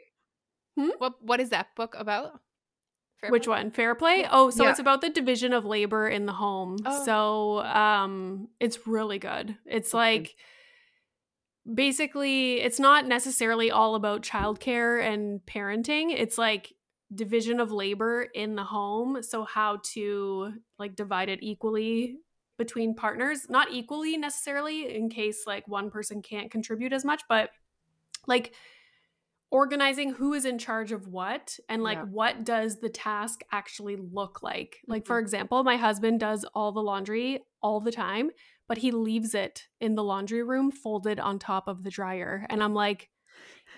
Hmm? 0.78 0.90
What 0.98 1.14
What 1.22 1.40
is 1.40 1.50
that 1.50 1.74
book 1.74 1.96
about? 1.98 2.40
Fair 3.20 3.30
Which 3.30 3.44
play? 3.44 3.58
one? 3.58 3.70
Fair 3.70 3.94
play? 3.94 4.26
Oh, 4.30 4.50
so 4.50 4.64
yeah. 4.64 4.70
it's 4.70 4.78
about 4.78 5.00
the 5.02 5.10
division 5.10 5.52
of 5.52 5.64
labor 5.64 6.08
in 6.08 6.26
the 6.26 6.32
home. 6.32 6.78
Oh. 6.86 7.04
So 7.04 7.58
um 7.64 8.48
it's 8.60 8.86
really 8.86 9.18
good. 9.18 9.56
It's 9.66 9.92
like 9.92 10.36
basically 11.72 12.60
it's 12.60 12.80
not 12.80 13.06
necessarily 13.06 13.70
all 13.70 13.94
about 13.94 14.22
childcare 14.22 15.02
and 15.02 15.40
parenting. 15.46 16.12
It's 16.16 16.38
like 16.38 16.72
division 17.14 17.60
of 17.60 17.72
labor 17.72 18.22
in 18.34 18.54
the 18.54 18.64
home. 18.64 19.22
So 19.22 19.44
how 19.44 19.80
to 19.92 20.52
like 20.78 20.96
divide 20.96 21.28
it 21.28 21.40
equally 21.42 22.16
between 22.56 22.94
partners. 22.94 23.48
Not 23.48 23.72
equally 23.72 24.16
necessarily 24.16 24.94
in 24.94 25.10
case 25.10 25.44
like 25.46 25.66
one 25.66 25.90
person 25.90 26.22
can't 26.22 26.50
contribute 26.50 26.92
as 26.92 27.04
much, 27.04 27.22
but 27.28 27.50
like 28.26 28.54
organizing 29.50 30.12
who 30.12 30.32
is 30.32 30.44
in 30.44 30.58
charge 30.58 30.92
of 30.92 31.08
what 31.08 31.58
and 31.68 31.82
like 31.82 31.98
yeah. 31.98 32.04
what 32.04 32.44
does 32.44 32.78
the 32.78 32.88
task 32.88 33.42
actually 33.50 33.96
look 33.96 34.42
like. 34.42 34.78
Like 34.86 35.02
mm-hmm. 35.02 35.08
for 35.08 35.18
example 35.18 35.64
my 35.64 35.76
husband 35.76 36.20
does 36.20 36.44
all 36.54 36.72
the 36.72 36.82
laundry 36.82 37.40
all 37.62 37.80
the 37.80 37.92
time 37.92 38.30
but 38.68 38.78
he 38.78 38.92
leaves 38.92 39.34
it 39.34 39.66
in 39.80 39.96
the 39.96 40.04
laundry 40.04 40.44
room 40.44 40.70
folded 40.70 41.18
on 41.18 41.38
top 41.38 41.66
of 41.66 41.82
the 41.82 41.90
dryer. 41.90 42.46
And 42.48 42.62
i'm 42.62 42.74
like 42.74 43.10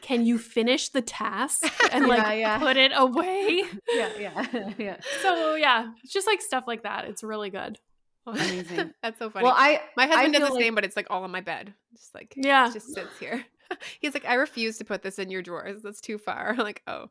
can 0.00 0.26
you 0.26 0.38
finish 0.38 0.88
the 0.88 1.02
task 1.02 1.62
and 1.92 2.06
like 2.06 2.18
yeah, 2.18 2.32
yeah. 2.32 2.58
put 2.58 2.76
it 2.76 2.92
away? 2.94 3.64
Yeah 3.92 4.10
yeah 4.18 4.70
yeah. 4.78 4.96
So 5.22 5.54
yeah 5.54 5.90
it's 6.02 6.12
just 6.12 6.26
like 6.26 6.42
stuff 6.42 6.64
like 6.66 6.82
that. 6.82 7.06
It's 7.06 7.22
really 7.22 7.50
good. 7.50 7.78
Amazing. 8.26 8.92
That's 9.02 9.18
so 9.18 9.30
funny. 9.30 9.44
Well 9.44 9.54
i 9.56 9.80
my 9.96 10.06
husband 10.06 10.36
I 10.36 10.38
does 10.38 10.48
the 10.48 10.54
like... 10.54 10.62
same 10.62 10.74
but 10.74 10.84
it's 10.84 10.96
like 10.96 11.06
all 11.08 11.24
on 11.24 11.30
my 11.30 11.40
bed. 11.40 11.72
Just 11.94 12.14
like 12.14 12.34
yeah. 12.36 12.70
just 12.70 12.92
sits 12.92 13.18
here 13.18 13.44
He's 14.00 14.14
like, 14.14 14.24
I 14.24 14.34
refuse 14.34 14.78
to 14.78 14.84
put 14.84 15.02
this 15.02 15.18
in 15.18 15.30
your 15.30 15.42
drawers. 15.42 15.82
That's 15.82 16.00
too 16.00 16.18
far. 16.18 16.50
I'm 16.50 16.56
like, 16.64 16.82
oh, 16.86 17.06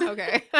okay. 0.00 0.44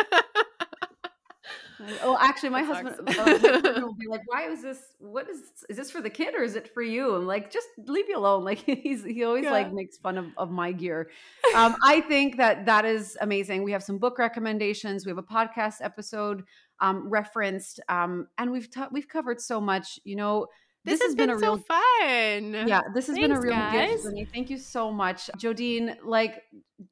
oh, 2.02 2.16
actually, 2.20 2.50
my 2.50 2.62
husband, 2.62 2.96
uh, 3.08 3.80
will 3.80 3.94
be 3.94 4.06
like, 4.08 4.22
"Why 4.26 4.48
is 4.48 4.62
this? 4.62 4.78
What 4.98 5.28
is? 5.28 5.42
Is 5.68 5.76
this 5.76 5.90
for 5.90 6.00
the 6.00 6.10
kid 6.10 6.34
or 6.34 6.42
is 6.42 6.56
it 6.56 6.72
for 6.72 6.82
you?" 6.82 7.14
I'm 7.14 7.26
like, 7.26 7.50
"Just 7.50 7.68
leave 7.78 8.08
me 8.08 8.14
alone." 8.14 8.44
Like 8.44 8.58
he's 8.58 9.04
he 9.04 9.24
always 9.24 9.44
yeah. 9.44 9.52
like 9.52 9.72
makes 9.72 9.96
fun 9.98 10.18
of, 10.18 10.26
of 10.36 10.50
my 10.50 10.72
gear. 10.72 11.10
Um, 11.54 11.76
I 11.84 12.00
think 12.02 12.36
that 12.38 12.66
that 12.66 12.84
is 12.84 13.16
amazing. 13.20 13.62
We 13.62 13.72
have 13.72 13.82
some 13.82 13.98
book 13.98 14.18
recommendations. 14.18 15.04
We 15.04 15.10
have 15.10 15.18
a 15.18 15.22
podcast 15.22 15.76
episode 15.80 16.44
um, 16.80 17.08
referenced, 17.08 17.80
um, 17.88 18.28
and 18.38 18.50
we've 18.50 18.70
ta- 18.70 18.88
we've 18.90 19.08
covered 19.08 19.40
so 19.40 19.60
much. 19.60 19.98
You 20.04 20.16
know 20.16 20.46
this, 20.86 21.00
this 21.00 21.08
has 21.08 21.14
been, 21.14 21.28
been, 21.28 21.36
a 21.36 21.38
real 21.38 21.58
fun. 21.58 22.68
Yeah, 22.68 22.82
this 22.94 23.08
has 23.08 23.16
Thanks, 23.16 23.28
been 23.28 23.32
a 23.32 23.40
real 23.40 23.52
guys. 23.52 23.90
gift 23.90 24.02
for 24.04 24.10
me. 24.10 24.24
Thank 24.24 24.50
you 24.50 24.56
so 24.56 24.90
much, 24.90 25.28
Jodine. 25.36 25.96
Like, 26.04 26.44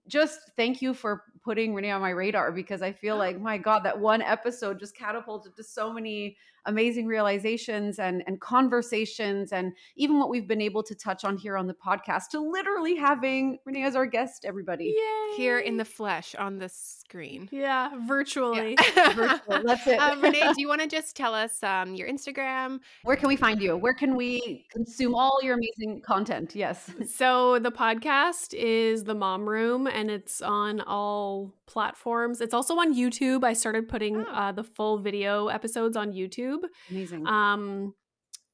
just 0.09 0.51
thank 0.57 0.83
you 0.83 0.93
for 0.93 1.23
putting 1.45 1.75
Renee 1.75 1.91
on 1.91 2.01
my 2.01 2.11
radar 2.11 2.51
because 2.51 2.83
I 2.83 2.93
feel 2.93 3.15
oh. 3.15 3.19
like, 3.19 3.41
my 3.41 3.57
God, 3.57 3.85
that 3.85 3.99
one 3.99 4.21
episode 4.21 4.81
just 4.81 4.97
catapulted 4.97 5.55
to 5.57 5.63
so 5.63 5.93
many 5.93 6.37
amazing 6.67 7.07
realizations 7.07 7.99
and, 7.99 8.23
and 8.27 8.41
conversations, 8.41 9.53
and 9.53 9.73
even 9.97 10.19
what 10.19 10.29
we've 10.29 10.49
been 10.49 10.61
able 10.61 10.83
to 10.83 10.95
touch 10.95 11.25
on 11.25 11.37
here 11.37 11.57
on 11.57 11.67
the 11.67 11.75
podcast 11.75 12.29
to 12.31 12.41
literally 12.41 12.97
having 12.97 13.59
Renee 13.65 13.85
as 13.85 13.97
our 13.97 14.07
guest, 14.07 14.45
everybody. 14.45 14.95
Yay. 14.97 15.37
Here 15.37 15.59
in 15.59 15.77
the 15.77 15.85
flesh 15.85 16.35
on 16.35 16.59
the 16.59 16.69
screen. 16.69 17.49
Yeah, 17.53 17.91
virtually. 18.07 18.77
Yeah. 18.97 19.13
Virtual, 19.15 19.63
That's 19.65 19.87
it. 19.87 19.99
um, 19.99 20.21
Renee, 20.23 20.41
do 20.55 20.61
you 20.61 20.69
want 20.69 20.81
to 20.81 20.87
just 20.87 21.17
tell 21.17 21.35
us 21.35 21.63
um, 21.63 21.95
your 21.95 22.09
Instagram? 22.09 22.81
Where 23.03 23.17
can 23.17 23.29
we 23.29 23.37
find 23.37 23.61
you? 23.61 23.77
Where 23.77 23.95
can 23.95 24.17
we 24.17 24.67
consume 24.71 25.15
all 25.15 25.39
your 25.43 25.55
amazing 25.55 26.03
content? 26.03 26.55
Yes. 26.55 26.91
So 27.15 27.59
the 27.59 27.71
podcast 27.71 28.55
is 28.55 29.05
The 29.05 29.15
Mom 29.15 29.49
Room 29.49 29.87
and 29.87 30.11
it's 30.11 30.43
on 30.43 30.81
all 30.81 31.53
platforms. 31.67 32.41
It's 32.41 32.55
also 32.55 32.75
on 32.79 32.95
YouTube. 32.95 33.45
I 33.45 33.53
started 33.53 33.89
putting 33.89 34.17
Oh. 34.17 34.25
uh, 34.33 34.53
the 34.53 34.65
full 34.65 34.99
video 34.99 35.49
episodes 35.49 35.97
on 35.97 36.13
YouTube. 36.13 36.61
Amazing. 36.91 37.27
Um, 37.27 37.95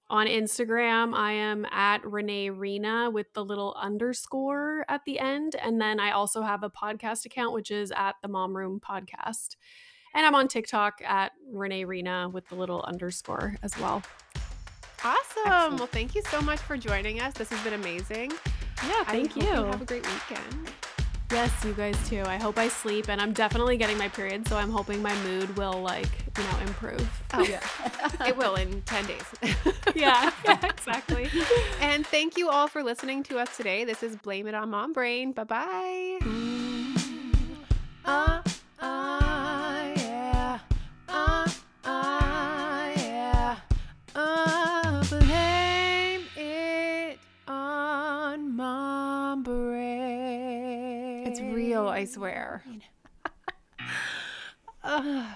on 0.09 0.27
Instagram, 0.27 1.15
I 1.15 1.33
am 1.33 1.65
at 1.71 2.05
Renee 2.05 2.51
Reina 2.51 3.11
with 3.11 3.33
the 3.33 3.45
little 3.45 3.77
underscore 3.81 4.85
at 4.89 5.03
the 5.07 5.21
end. 5.21 5.55
And 5.55 5.81
then 5.81 6.01
I 6.01 6.11
also 6.11 6.43
have 6.43 6.65
a 6.65 6.71
podcast 6.71 7.27
account, 7.27 7.53
which 7.55 7.71
is 7.71 7.93
at 7.93 8.17
the 8.23 8.29
Mom 8.29 8.57
Room 8.57 8.81
Podcast. 8.81 9.55
And 10.15 10.27
I'm 10.27 10.35
on 10.35 10.49
TikTok 10.49 11.01
at 11.07 11.31
Renee 11.53 11.85
Reina 11.85 12.29
with 12.29 12.49
the 12.49 12.57
little 12.57 12.83
underscore 12.83 13.57
as 13.63 13.79
well. 13.79 14.03
Awesome. 15.05 15.43
Excellent. 15.47 15.79
Well, 15.79 15.87
thank 15.87 16.15
you 16.17 16.23
so 16.23 16.41
much 16.43 16.59
for 16.59 16.77
joining 16.77 17.21
us. 17.21 17.33
This 17.35 17.49
has 17.51 17.63
been 17.63 17.75
amazing. 17.75 18.33
Yeah, 18.85 19.05
I 19.07 19.13
thank 19.13 19.33
hope 19.33 19.43
you. 19.45 19.49
Have 19.49 19.83
a 19.83 19.85
great 19.85 20.05
weekend. 20.07 20.73
Yes, 21.31 21.65
you 21.65 21.73
guys 21.75 21.97
too. 22.09 22.23
I 22.27 22.39
hope 22.39 22.59
I 22.59 22.67
sleep 22.67 23.09
and 23.09 23.21
I'm 23.21 23.33
definitely 23.33 23.77
getting 23.77 23.97
my 23.97 24.09
period, 24.09 24.49
so 24.49 24.57
I'm 24.57 24.71
hoping 24.71 25.01
my 25.01 25.15
mood 25.23 25.57
will 25.57 25.81
like, 25.81 26.09
you 26.37 26.43
know, 26.43 26.59
improve. 26.67 27.09
Oh, 27.35 27.45
yeah. 27.45 27.61
it 28.27 28.37
will 28.37 28.57
in 28.57 28.83
10 28.83 29.07
days. 29.07 29.23
yeah, 29.95 30.33
yeah, 30.45 30.67
exactly. 30.67 31.31
and 31.81 32.05
thank 32.05 32.37
you 32.37 32.49
all 32.49 32.67
for 32.67 32.83
listening 32.83 33.23
to 33.25 33.39
us 33.39 33.57
today. 33.57 33.85
This 33.85 34.03
is 34.03 34.17
Blame 34.17 34.49
It 34.49 34.55
on 34.55 34.71
Mom 34.71 34.93
Brain. 34.93 35.31
Bye 35.31 35.45
bye. 35.45 36.19
Uh, 38.05 38.41
uh, 38.43 38.43
I 52.01 52.07
swear. 52.07 52.65
Ugh. 54.85 55.27